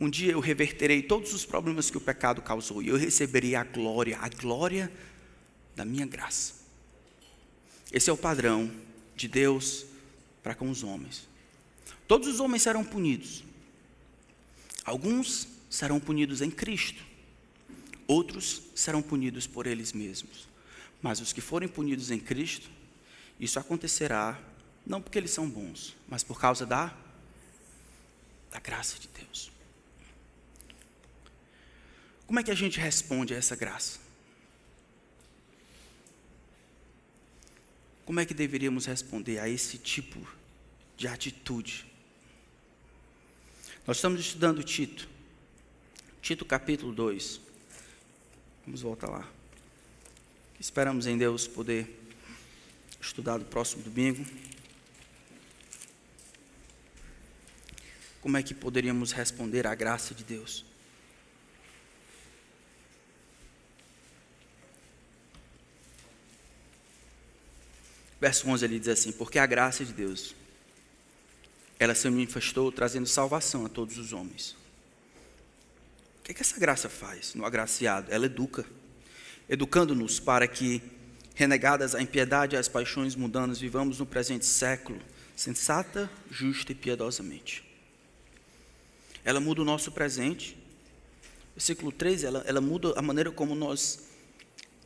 um 0.00 0.08
dia 0.08 0.32
eu 0.32 0.40
reverterei 0.40 1.02
todos 1.02 1.34
os 1.34 1.44
problemas 1.44 1.90
que 1.90 1.98
o 1.98 2.00
pecado 2.00 2.40
causou 2.40 2.82
e 2.82 2.88
eu 2.88 2.96
receberei 2.96 3.54
a 3.54 3.62
glória, 3.62 4.18
a 4.18 4.30
glória 4.30 4.90
da 5.76 5.84
minha 5.84 6.06
graça. 6.06 6.54
Esse 7.92 8.08
é 8.08 8.12
o 8.12 8.16
padrão 8.16 8.70
de 9.14 9.28
Deus 9.28 9.84
para 10.42 10.54
com 10.54 10.70
os 10.70 10.82
homens. 10.82 11.28
Todos 12.08 12.26
os 12.28 12.40
homens 12.40 12.62
serão 12.62 12.84
punidos. 12.84 13.44
Alguns 14.84 15.46
serão 15.68 16.00
punidos 16.00 16.42
em 16.42 16.50
Cristo, 16.50 17.04
outros 18.08 18.62
serão 18.74 19.00
punidos 19.00 19.46
por 19.46 19.66
eles 19.66 19.92
mesmos. 19.92 20.48
Mas 21.00 21.20
os 21.20 21.32
que 21.32 21.40
forem 21.40 21.68
punidos 21.68 22.10
em 22.10 22.18
Cristo, 22.18 22.68
isso 23.38 23.58
acontecerá 23.58 24.38
não 24.84 25.00
porque 25.00 25.18
eles 25.18 25.30
são 25.30 25.48
bons, 25.48 25.96
mas 26.08 26.24
por 26.24 26.40
causa 26.40 26.66
da, 26.66 26.92
da 28.50 28.58
graça 28.58 28.98
de 28.98 29.06
Deus. 29.08 29.52
Como 32.26 32.40
é 32.40 32.42
que 32.42 32.50
a 32.50 32.54
gente 32.56 32.80
responde 32.80 33.34
a 33.34 33.36
essa 33.36 33.54
graça? 33.54 33.99
Como 38.10 38.18
é 38.18 38.26
que 38.26 38.34
deveríamos 38.34 38.86
responder 38.86 39.38
a 39.38 39.48
esse 39.48 39.78
tipo 39.78 40.18
de 40.96 41.06
atitude? 41.06 41.86
Nós 43.86 43.98
estamos 43.98 44.18
estudando 44.18 44.64
Tito, 44.64 45.08
Tito 46.20 46.44
capítulo 46.44 46.92
2. 46.92 47.40
Vamos 48.66 48.82
voltar 48.82 49.08
lá. 49.08 49.30
Esperamos 50.58 51.06
em 51.06 51.16
Deus 51.16 51.46
poder 51.46 51.88
estudar 53.00 53.38
no 53.38 53.44
próximo 53.44 53.84
domingo. 53.84 54.26
Como 58.20 58.36
é 58.36 58.42
que 58.42 58.54
poderíamos 58.54 59.12
responder 59.12 59.68
à 59.68 59.74
graça 59.76 60.16
de 60.16 60.24
Deus? 60.24 60.64
Verso 68.20 68.48
11 68.48 68.64
ele 68.64 68.78
diz 68.78 68.88
assim: 68.88 69.12
Porque 69.12 69.38
a 69.38 69.46
graça 69.46 69.84
de 69.84 69.92
Deus, 69.92 70.34
ela 71.78 71.94
se 71.94 72.08
manifestou 72.10 72.70
trazendo 72.70 73.06
salvação 73.06 73.64
a 73.64 73.68
todos 73.68 73.96
os 73.96 74.12
homens. 74.12 74.56
O 76.20 76.24
que, 76.24 76.32
é 76.32 76.34
que 76.34 76.42
essa 76.42 76.60
graça 76.60 76.88
faz 76.88 77.34
no 77.34 77.46
agraciado? 77.46 78.12
Ela 78.12 78.26
educa, 78.26 78.66
educando-nos 79.48 80.20
para 80.20 80.46
que, 80.46 80.82
renegadas 81.34 81.94
a 81.94 82.02
impiedade 82.02 82.54
e 82.54 82.58
as 82.58 82.68
paixões 82.68 83.16
mundanas, 83.16 83.58
vivamos 83.58 83.98
no 83.98 84.06
presente 84.06 84.44
século, 84.44 85.00
sensata, 85.34 86.10
justa 86.30 86.72
e 86.72 86.74
piedosamente. 86.74 87.64
Ela 89.24 89.40
muda 89.40 89.62
o 89.62 89.64
nosso 89.64 89.90
presente. 89.90 90.56
Versículo 91.54 91.90
13, 91.90 92.26
ela, 92.26 92.44
ela 92.46 92.60
muda 92.60 92.92
a 92.96 93.02
maneira 93.02 93.30
como 93.30 93.54
nós 93.54 94.09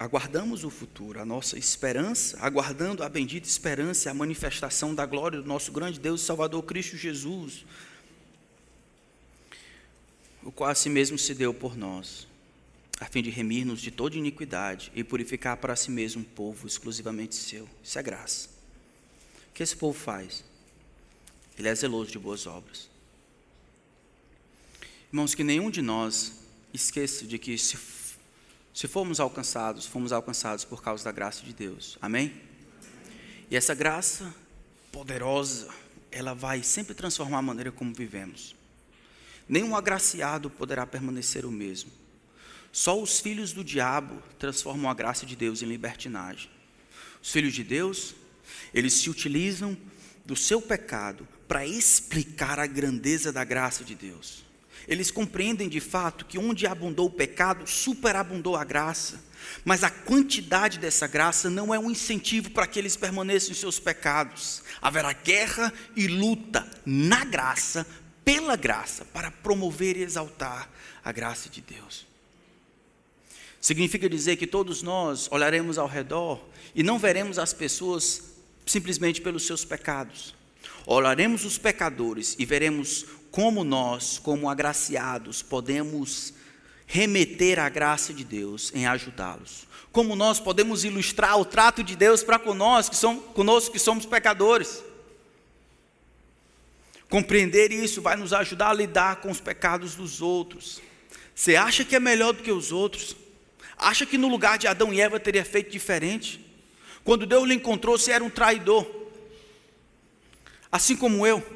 aguardamos 0.05 0.65
o 0.65 0.71
futuro, 0.71 1.19
a 1.19 1.25
nossa 1.25 1.59
esperança, 1.59 2.37
aguardando 2.39 3.03
a 3.03 3.09
bendita 3.09 3.49
esperança, 3.49 4.11
a 4.11 4.15
manifestação 4.15 4.95
da 4.95 5.07
glória 5.07 5.41
do 5.41 5.49
nosso 5.49 5.73
grande 5.73 5.99
Deus 5.99 6.21
e 6.21 6.25
Salvador 6.27 6.63
Cristo 6.63 6.95
Jesus, 6.95 7.65
o 10.43 10.53
qual 10.53 10.69
a 10.69 10.75
si 10.75 10.91
mesmo 10.91 11.19
se 11.19 11.35
deu 11.35 11.55
por 11.55 11.75
nós, 11.75 12.29
a 13.01 13.07
fim 13.07 13.23
de 13.23 13.31
remir-nos 13.31 13.81
de 13.81 13.91
toda 13.91 14.17
iniquidade 14.17 14.93
e 14.95 15.03
purificar 15.03 15.57
para 15.57 15.75
si 15.75 15.91
mesmo 15.91 16.21
um 16.21 16.25
povo 16.25 16.67
exclusivamente 16.67 17.35
seu. 17.35 17.67
Isso 17.83 17.99
é 17.99 18.03
graça. 18.03 18.49
O 19.51 19.55
que 19.55 19.63
esse 19.63 19.75
povo 19.75 19.99
faz? 19.99 20.45
Ele 21.59 21.69
é 21.69 21.75
zeloso 21.75 22.11
de 22.11 22.19
boas 22.19 22.47
obras. 22.47 22.91
Irmãos, 25.11 25.35
que 25.35 25.43
nenhum 25.43 25.71
de 25.71 25.81
nós 25.81 26.33
esqueça 26.75 27.25
de 27.25 27.39
que 27.39 27.57
se 27.57 27.77
se 28.75 28.89
fomos 28.89 29.21
alcançados, 29.21 29.87
fomos 29.87 30.13
alcançados 30.13 30.65
por 30.65 30.83
causa 30.83 31.05
da 31.05 31.13
graça 31.13 31.45
de 31.45 31.53
Deus. 31.53 31.97
Amém? 32.03 32.35
E 33.49 33.57
essa 33.57 33.73
graça 33.73 34.35
poderosa, 34.91 35.69
ela 36.11 36.35
vai 36.35 36.65
sempre 36.65 36.93
transformar 36.93 37.39
a 37.39 37.43
maneira 37.43 37.71
como 37.71 37.95
vivemos. 37.95 38.57
Nenhum 39.49 39.77
agraciado 39.77 40.51
poderá 40.51 40.85
permanecer 40.85 41.47
o 41.47 41.53
mesmo. 41.53 41.93
Só 42.73 43.01
os 43.01 43.21
filhos 43.21 43.53
do 43.53 43.63
diabo 43.63 44.21
transformam 44.41 44.91
a 44.91 44.95
graça 44.95 45.25
de 45.25 45.37
Deus 45.37 45.63
em 45.63 45.67
libertinagem. 45.67 46.51
Os 47.23 47.31
filhos 47.31 47.55
de 47.55 47.63
Deus, 47.63 48.17
eles 48.73 48.95
se 48.95 49.09
utilizam 49.09 49.77
do 50.25 50.35
seu 50.35 50.61
pecado 50.61 51.29
para 51.47 51.65
explicar 51.65 52.59
a 52.59 52.67
grandeza 52.67 53.33
da 53.33 53.45
graça 53.45 53.85
de 53.85 53.95
Deus. 53.95 54.45
Eles 54.87 55.11
compreendem 55.11 55.69
de 55.69 55.81
fato 55.81 56.25
que 56.25 56.39
onde 56.39 56.67
abundou 56.67 57.07
o 57.07 57.11
pecado, 57.11 57.67
superabundou 57.67 58.57
a 58.57 58.65
graça. 58.65 59.23
Mas 59.65 59.83
a 59.83 59.91
quantidade 59.91 60.79
dessa 60.79 61.07
graça 61.07 61.51
não 61.51 61.75
é 61.75 61.79
um 61.79 61.91
incentivo 61.91 62.51
para 62.51 62.67
que 62.67 62.79
eles 62.79 62.97
permaneçam 62.97 63.53
em 63.53 63.55
seus 63.55 63.79
pecados. 63.79 64.63
Haverá 64.81 65.13
guerra 65.13 65.73
e 65.97 66.07
luta 66.07 66.69
na 66.85 67.25
graça, 67.25 67.87
pela 68.25 68.57
graça, 68.57 69.05
para 69.07 69.31
promover 69.31 69.97
e 69.97 70.03
exaltar 70.03 70.71
a 71.05 71.13
graça 71.13 71.49
de 71.49 71.61
Deus. 71.61 72.07
Significa 73.61 74.09
dizer 74.09 74.37
que 74.37 74.47
todos 74.47 74.83
nós 74.83 75.29
olharemos 75.31 75.79
ao 75.79 75.89
redor 75.89 76.47
e 76.75 76.83
não 76.83 76.99
veremos 76.99 77.39
as 77.39 77.53
pessoas 77.53 78.35
simplesmente 78.67 79.21
pelos 79.21 79.47
seus 79.47 79.65
pecados. 79.65 80.35
Olharemos 80.87 81.45
os 81.45 81.57
pecadores 81.57 82.37
e 82.39 82.45
veremos 82.45 83.07
como 83.35 83.65
nós, 83.65 84.17
como 84.17 84.49
agraciados, 84.49 85.43
podemos 85.43 86.33
remeter 86.87 87.59
a 87.59 87.69
graça 87.69 88.15
de 88.15 88.23
Deus 88.23 88.71
em 88.73 88.87
ajudá-los. 88.87 89.67
Como 89.91 90.15
nós 90.15 90.39
podemos 90.39 90.85
ilustrar 90.85 91.37
o 91.41 91.45
trato 91.45 91.83
de 91.83 91.97
Deus 91.97 92.23
para 92.23 92.39
conosco 92.39 92.93
que, 92.93 92.97
somos, 92.97 93.25
conosco 93.33 93.73
que 93.73 93.81
somos 93.81 94.07
pecadores. 94.07 94.85
Compreender 97.11 97.73
isso 97.73 98.01
vai 98.01 98.15
nos 98.15 98.33
ajudar 98.33 98.71
a 98.71 98.73
lidar 98.73 99.17
com 99.17 99.33
os 99.33 99.41
pecados 99.41 99.97
dos 99.97 100.23
outros. 100.23 100.81
Você 101.35 101.57
acha 101.57 101.85
que 101.85 101.97
é 101.97 102.01
melhor 102.01 102.35
do 102.35 102.43
que 102.45 102.53
os 102.53 102.71
outros? 102.71 103.17
Acha 103.77 104.07
que 104.07 104.17
no 104.17 104.29
lugar 104.29 104.59
de 104.59 104.69
Adão 104.69 104.95
e 104.95 105.01
Eva 105.01 105.19
teria 105.19 105.45
feito 105.45 105.73
diferente? 105.73 106.41
Quando 107.03 107.27
Deus 107.27 107.49
lhe 107.49 107.55
encontrou, 107.55 107.99
você 107.99 108.13
era 108.13 108.23
um 108.23 108.31
traidor. 108.31 108.89
Assim 110.71 110.95
como 110.95 111.27
eu. 111.27 111.54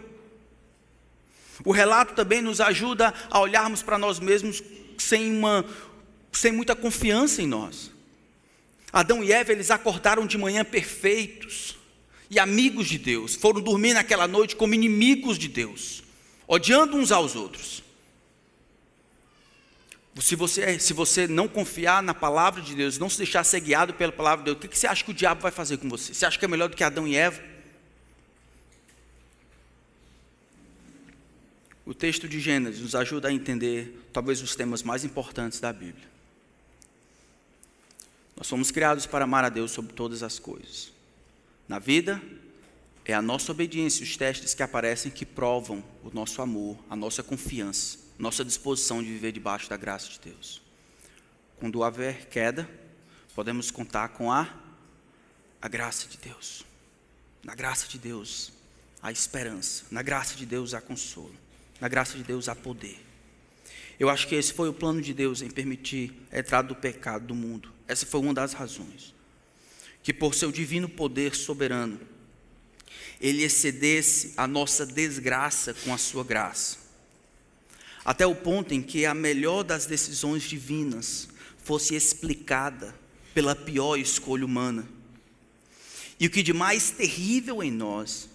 O 1.64 1.72
relato 1.72 2.14
também 2.14 2.40
nos 2.40 2.60
ajuda 2.60 3.12
a 3.30 3.40
olharmos 3.40 3.82
para 3.82 3.98
nós 3.98 4.20
mesmos 4.20 4.62
sem, 4.96 5.30
uma, 5.32 5.64
sem 6.32 6.52
muita 6.52 6.74
confiança 6.74 7.42
em 7.42 7.46
nós. 7.46 7.90
Adão 8.92 9.22
e 9.22 9.32
Eva, 9.32 9.52
eles 9.52 9.70
acordaram 9.70 10.26
de 10.26 10.38
manhã 10.38 10.64
perfeitos 10.64 11.76
e 12.30 12.38
amigos 12.38 12.88
de 12.88 12.98
Deus, 12.98 13.34
foram 13.34 13.60
dormir 13.60 13.94
naquela 13.94 14.28
noite 14.28 14.56
como 14.56 14.74
inimigos 14.74 15.38
de 15.38 15.48
Deus, 15.48 16.02
odiando 16.46 16.96
uns 16.96 17.10
aos 17.10 17.34
outros. 17.34 17.82
Se 20.20 20.34
você, 20.34 20.80
se 20.80 20.92
você 20.92 21.28
não 21.28 21.46
confiar 21.46 22.02
na 22.02 22.12
palavra 22.12 22.60
de 22.60 22.74
Deus, 22.74 22.98
não 22.98 23.08
se 23.08 23.18
deixar 23.18 23.44
ser 23.44 23.60
guiado 23.60 23.94
pela 23.94 24.10
palavra 24.10 24.38
de 24.38 24.46
Deus, 24.46 24.56
o 24.56 24.68
que 24.68 24.76
você 24.76 24.86
acha 24.86 25.04
que 25.04 25.12
o 25.12 25.14
diabo 25.14 25.40
vai 25.40 25.52
fazer 25.52 25.76
com 25.76 25.88
você? 25.88 26.12
Você 26.12 26.26
acha 26.26 26.36
que 26.36 26.44
é 26.44 26.48
melhor 26.48 26.68
do 26.68 26.76
que 26.76 26.82
Adão 26.82 27.06
e 27.06 27.14
Eva? 27.14 27.40
O 31.88 31.94
texto 31.94 32.28
de 32.28 32.38
Gênesis 32.38 32.82
nos 32.82 32.94
ajuda 32.94 33.28
a 33.28 33.32
entender 33.32 33.98
talvez 34.12 34.42
os 34.42 34.54
temas 34.54 34.82
mais 34.82 35.06
importantes 35.06 35.58
da 35.58 35.72
Bíblia. 35.72 36.06
Nós 38.36 38.46
somos 38.46 38.70
criados 38.70 39.06
para 39.06 39.24
amar 39.24 39.42
a 39.42 39.48
Deus 39.48 39.70
sobre 39.70 39.94
todas 39.94 40.22
as 40.22 40.38
coisas. 40.38 40.92
Na 41.66 41.78
vida, 41.78 42.20
é 43.06 43.14
a 43.14 43.22
nossa 43.22 43.52
obediência, 43.52 44.04
os 44.04 44.18
testes 44.18 44.52
que 44.52 44.62
aparecem 44.62 45.10
que 45.10 45.24
provam 45.24 45.82
o 46.04 46.10
nosso 46.12 46.42
amor, 46.42 46.76
a 46.90 46.94
nossa 46.94 47.22
confiança, 47.22 47.96
nossa 48.18 48.44
disposição 48.44 49.02
de 49.02 49.08
viver 49.08 49.32
debaixo 49.32 49.70
da 49.70 49.78
graça 49.78 50.10
de 50.10 50.20
Deus. 50.20 50.60
Quando 51.58 51.80
houver 51.80 52.26
queda, 52.26 52.68
podemos 53.34 53.70
contar 53.70 54.10
com 54.10 54.30
a, 54.30 54.46
a 55.58 55.68
graça 55.68 56.06
de 56.06 56.18
Deus. 56.18 56.66
Na 57.42 57.54
graça 57.54 57.88
de 57.88 57.98
Deus, 57.98 58.52
a 59.02 59.10
esperança. 59.10 59.86
Na 59.90 60.02
graça 60.02 60.34
de 60.34 60.44
Deus, 60.44 60.74
a 60.74 60.82
consolo. 60.82 61.47
Na 61.80 61.88
graça 61.88 62.16
de 62.16 62.24
Deus 62.24 62.48
há 62.48 62.54
poder. 62.54 62.98
Eu 63.98 64.08
acho 64.08 64.28
que 64.28 64.34
esse 64.34 64.52
foi 64.52 64.68
o 64.68 64.72
plano 64.72 65.02
de 65.02 65.12
Deus 65.12 65.42
em 65.42 65.50
permitir 65.50 66.12
a 66.30 66.38
entrada 66.38 66.68
do 66.68 66.74
pecado 66.74 67.26
do 67.26 67.34
mundo. 67.34 67.72
Essa 67.86 68.06
foi 68.06 68.20
uma 68.20 68.32
das 68.32 68.52
razões. 68.52 69.14
Que 70.02 70.12
por 70.12 70.34
seu 70.34 70.52
divino 70.52 70.88
poder 70.88 71.34
soberano, 71.34 72.00
ele 73.20 73.42
excedesse 73.42 74.34
a 74.36 74.46
nossa 74.46 74.86
desgraça 74.86 75.74
com 75.74 75.92
a 75.92 75.98
sua 75.98 76.22
graça. 76.22 76.78
Até 78.04 78.26
o 78.26 78.34
ponto 78.34 78.72
em 78.72 78.80
que 78.80 79.04
a 79.04 79.14
melhor 79.14 79.64
das 79.64 79.84
decisões 79.84 80.44
divinas 80.44 81.28
fosse 81.62 81.94
explicada 81.94 82.94
pela 83.34 83.54
pior 83.54 83.96
escolha 83.96 84.44
humana. 84.44 84.88
E 86.18 86.26
o 86.26 86.30
que 86.30 86.42
de 86.42 86.52
mais 86.52 86.90
terrível 86.90 87.62
em 87.62 87.70
nós 87.70 88.28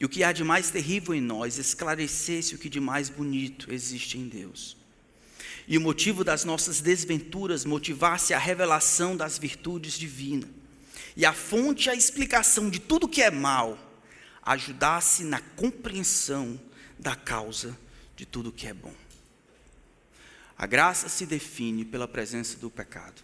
e 0.00 0.04
o 0.06 0.08
que 0.08 0.24
há 0.24 0.32
de 0.32 0.42
mais 0.42 0.70
terrível 0.70 1.14
em 1.14 1.20
nós 1.20 1.58
esclarecesse 1.58 2.54
o 2.54 2.58
que 2.58 2.70
de 2.70 2.80
mais 2.80 3.10
bonito 3.10 3.70
existe 3.70 4.16
em 4.16 4.26
Deus. 4.26 4.74
E 5.68 5.76
o 5.76 5.80
motivo 5.80 6.24
das 6.24 6.42
nossas 6.42 6.80
desventuras 6.80 7.66
motivasse 7.66 8.32
a 8.32 8.38
revelação 8.38 9.14
das 9.14 9.36
virtudes 9.36 9.98
divinas. 9.98 10.48
E 11.14 11.26
a 11.26 11.34
fonte, 11.34 11.90
a 11.90 11.94
explicação 11.94 12.70
de 12.70 12.80
tudo 12.80 13.06
que 13.06 13.20
é 13.20 13.30
mal, 13.30 13.78
ajudasse 14.42 15.22
na 15.22 15.40
compreensão 15.40 16.58
da 16.98 17.14
causa 17.14 17.78
de 18.16 18.24
tudo 18.24 18.50
que 18.50 18.66
é 18.66 18.72
bom. 18.72 18.94
A 20.56 20.66
graça 20.66 21.10
se 21.10 21.26
define 21.26 21.84
pela 21.84 22.08
presença 22.08 22.56
do 22.56 22.70
pecado. 22.70 23.22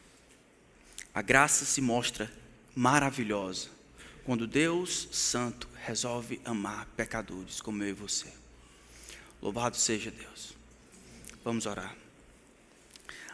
A 1.14 1.22
graça 1.22 1.64
se 1.64 1.81
mostra 1.81 2.31
maravilhosa 2.74 3.68
quando 4.24 4.47
Deus 4.47 5.09
Santo 5.11 5.68
resolve 5.87 6.41
amar 6.45 6.84
pecadores 6.97 7.61
como 7.61 7.82
eu 7.84 7.91
e 7.91 7.93
você. 7.93 8.26
Louvado 9.41 9.76
seja 9.76 10.11
Deus. 10.11 10.53
Vamos 11.45 11.64
orar. 11.64 11.95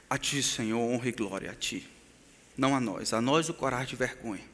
A 0.09 0.19
Ti, 0.19 0.43
Senhor, 0.43 0.79
honra 0.79 1.09
e 1.09 1.13
glória 1.13 1.51
a 1.51 1.55
Ti. 1.55 1.89
Não 2.55 2.77
a 2.77 2.81
nós, 2.81 3.15
a 3.15 3.23
nós 3.23 3.49
o 3.49 3.55
coragem 3.55 3.95
e 3.95 3.97
vergonha. 3.97 4.45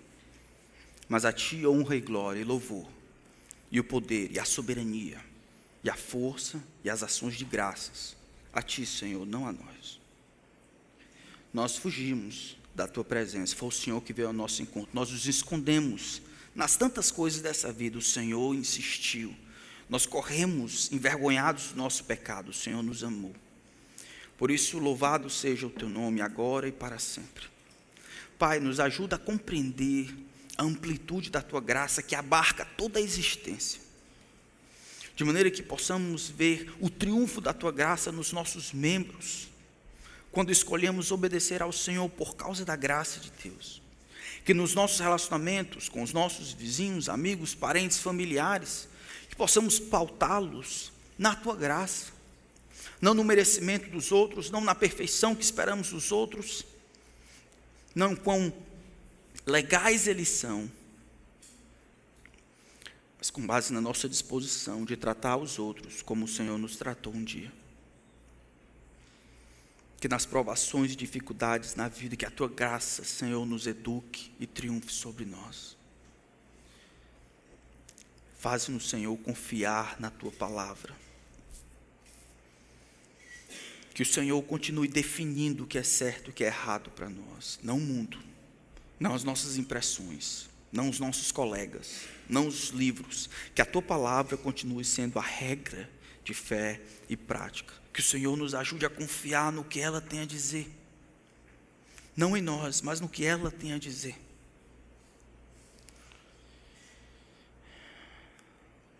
Mas 1.08 1.24
a 1.24 1.32
Ti 1.32 1.66
honra 1.66 1.96
e 1.96 2.00
glória 2.00 2.40
e 2.40 2.44
louvor, 2.44 2.88
e 3.68 3.80
o 3.80 3.84
poder, 3.84 4.30
e 4.30 4.38
a 4.38 4.44
soberania, 4.44 5.20
e 5.82 5.90
a 5.90 5.96
força, 5.96 6.62
e 6.84 6.88
as 6.88 7.02
ações 7.02 7.34
de 7.34 7.44
graças. 7.44 8.16
A 8.52 8.62
Ti, 8.62 8.86
Senhor, 8.86 9.26
não 9.26 9.44
a 9.44 9.52
nós. 9.52 10.00
Nós 11.52 11.76
fugimos 11.76 12.56
da 12.72 12.86
Tua 12.86 13.02
presença, 13.02 13.56
foi 13.56 13.68
o 13.68 13.72
Senhor 13.72 14.00
que 14.02 14.12
veio 14.12 14.28
ao 14.28 14.34
nosso 14.34 14.62
encontro. 14.62 14.90
Nós 14.92 15.10
nos 15.10 15.26
escondemos 15.26 16.22
nas 16.58 16.74
tantas 16.74 17.12
coisas 17.12 17.40
dessa 17.40 17.72
vida, 17.72 17.96
o 17.96 18.02
Senhor 18.02 18.52
insistiu. 18.52 19.32
Nós 19.88 20.06
corremos 20.06 20.90
envergonhados 20.90 21.68
do 21.68 21.76
nosso 21.76 22.02
pecado, 22.02 22.48
o 22.48 22.52
Senhor 22.52 22.82
nos 22.82 23.04
amou. 23.04 23.32
Por 24.36 24.50
isso, 24.50 24.76
louvado 24.76 25.30
seja 25.30 25.68
o 25.68 25.70
teu 25.70 25.88
nome 25.88 26.20
agora 26.20 26.66
e 26.66 26.72
para 26.72 26.98
sempre. 26.98 27.44
Pai, 28.36 28.58
nos 28.58 28.80
ajuda 28.80 29.14
a 29.14 29.20
compreender 29.20 30.12
a 30.56 30.64
amplitude 30.64 31.30
da 31.30 31.40
tua 31.40 31.60
graça 31.60 32.02
que 32.02 32.16
abarca 32.16 32.64
toda 32.64 32.98
a 32.98 33.02
existência. 33.02 33.80
De 35.14 35.22
maneira 35.22 35.52
que 35.52 35.62
possamos 35.62 36.28
ver 36.28 36.74
o 36.80 36.90
triunfo 36.90 37.40
da 37.40 37.52
tua 37.52 37.70
graça 37.70 38.10
nos 38.10 38.32
nossos 38.32 38.72
membros, 38.72 39.48
quando 40.32 40.50
escolhemos 40.50 41.12
obedecer 41.12 41.62
ao 41.62 41.70
Senhor 41.70 42.08
por 42.10 42.34
causa 42.34 42.64
da 42.64 42.74
graça 42.74 43.20
de 43.20 43.30
Deus. 43.44 43.80
Que 44.48 44.54
nos 44.54 44.72
nossos 44.72 44.98
relacionamentos 44.98 45.90
com 45.90 46.02
os 46.02 46.14
nossos 46.14 46.54
vizinhos, 46.54 47.10
amigos, 47.10 47.54
parentes, 47.54 47.98
familiares, 47.98 48.88
que 49.28 49.36
possamos 49.36 49.78
pautá-los 49.78 50.90
na 51.18 51.36
tua 51.36 51.54
graça, 51.54 52.06
não 52.98 53.12
no 53.12 53.22
merecimento 53.22 53.90
dos 53.90 54.10
outros, 54.10 54.50
não 54.50 54.62
na 54.62 54.74
perfeição 54.74 55.34
que 55.34 55.44
esperamos 55.44 55.90
dos 55.90 56.10
outros, 56.10 56.64
não 57.94 58.16
quão 58.16 58.50
legais 59.44 60.08
eles 60.08 60.30
são, 60.30 60.70
mas 63.18 63.28
com 63.28 63.46
base 63.46 63.70
na 63.70 63.82
nossa 63.82 64.08
disposição 64.08 64.82
de 64.82 64.96
tratar 64.96 65.36
os 65.36 65.58
outros 65.58 66.00
como 66.00 66.24
o 66.24 66.28
Senhor 66.28 66.56
nos 66.56 66.74
tratou 66.74 67.12
um 67.12 67.22
dia. 67.22 67.52
Que 70.00 70.08
nas 70.08 70.24
provações 70.24 70.92
e 70.92 70.96
dificuldades 70.96 71.74
na 71.74 71.88
vida, 71.88 72.16
que 72.16 72.24
a 72.24 72.30
tua 72.30 72.48
graça, 72.48 73.04
Senhor, 73.04 73.44
nos 73.44 73.66
eduque 73.66 74.30
e 74.38 74.46
triunfe 74.46 74.92
sobre 74.92 75.24
nós. 75.24 75.76
Faz-nos, 78.38 78.88
Senhor, 78.88 79.16
confiar 79.18 79.98
na 79.98 80.10
tua 80.10 80.30
palavra. 80.30 80.94
Que 83.92 84.02
o 84.02 84.06
Senhor 84.06 84.40
continue 84.42 84.86
definindo 84.86 85.64
o 85.64 85.66
que 85.66 85.76
é 85.76 85.82
certo 85.82 86.28
e 86.28 86.30
o 86.30 86.32
que 86.32 86.44
é 86.44 86.46
errado 86.46 86.88
para 86.90 87.10
nós, 87.10 87.58
não 87.64 87.78
o 87.78 87.80
mundo, 87.80 88.16
não 89.00 89.12
as 89.12 89.24
nossas 89.24 89.56
impressões, 89.56 90.48
não 90.70 90.88
os 90.88 91.00
nossos 91.00 91.32
colegas, 91.32 92.02
não 92.28 92.46
os 92.46 92.68
livros. 92.68 93.28
Que 93.52 93.60
a 93.60 93.66
tua 93.66 93.82
palavra 93.82 94.36
continue 94.36 94.84
sendo 94.84 95.18
a 95.18 95.22
regra 95.22 95.90
de 96.22 96.32
fé 96.32 96.80
e 97.08 97.16
prática. 97.16 97.74
Que 97.98 98.02
o 98.02 98.04
Senhor 98.04 98.36
nos 98.36 98.54
ajude 98.54 98.86
a 98.86 98.88
confiar 98.88 99.50
no 99.50 99.64
que 99.64 99.80
ela 99.80 100.00
tem 100.00 100.20
a 100.20 100.24
dizer. 100.24 100.70
Não 102.16 102.36
em 102.36 102.40
nós, 102.40 102.80
mas 102.80 103.00
no 103.00 103.08
que 103.08 103.24
ela 103.24 103.50
tem 103.50 103.72
a 103.72 103.78
dizer. 103.78 104.16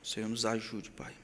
O 0.03 0.05
Senhor 0.05 0.28
nos 0.28 0.44
ajude, 0.44 0.90
Pai. 0.90 1.14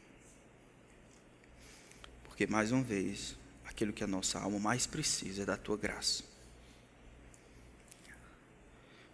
Porque 2.22 2.46
mais 2.46 2.70
uma 2.70 2.80
vez, 2.80 3.34
aquilo 3.64 3.92
que 3.92 4.04
a 4.04 4.06
nossa 4.06 4.38
alma 4.38 4.60
mais 4.60 4.86
precisa 4.86 5.42
é 5.42 5.44
da 5.44 5.56
tua 5.56 5.76
graça. 5.76 6.22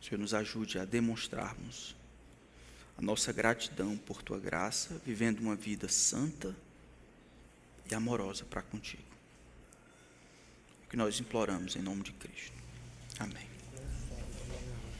O 0.03 0.05
Senhor 0.05 0.21
nos 0.21 0.35
ajude 0.35 0.79
a 0.79 0.85
demonstrarmos 0.85 1.97
a 2.99 3.01
nossa 3.01 3.33
gratidão 3.33 3.97
por 3.97 4.23
tua 4.23 4.39
graça, 4.39 5.01
vivendo 5.03 5.41
uma 5.41 5.57
vida 5.57 5.89
santa 5.89 6.55
e 7.91 7.95
amorosa 7.95 8.45
para 8.45 8.63
contigo. 8.63 9.03
O 10.85 10.89
que 10.89 10.97
nós 10.97 11.21
imploramos 11.21 11.77
em 11.77 11.83
nome 11.83 12.03
de 12.03 12.13
Cristo. 12.13 12.57
Amém. 13.19 13.50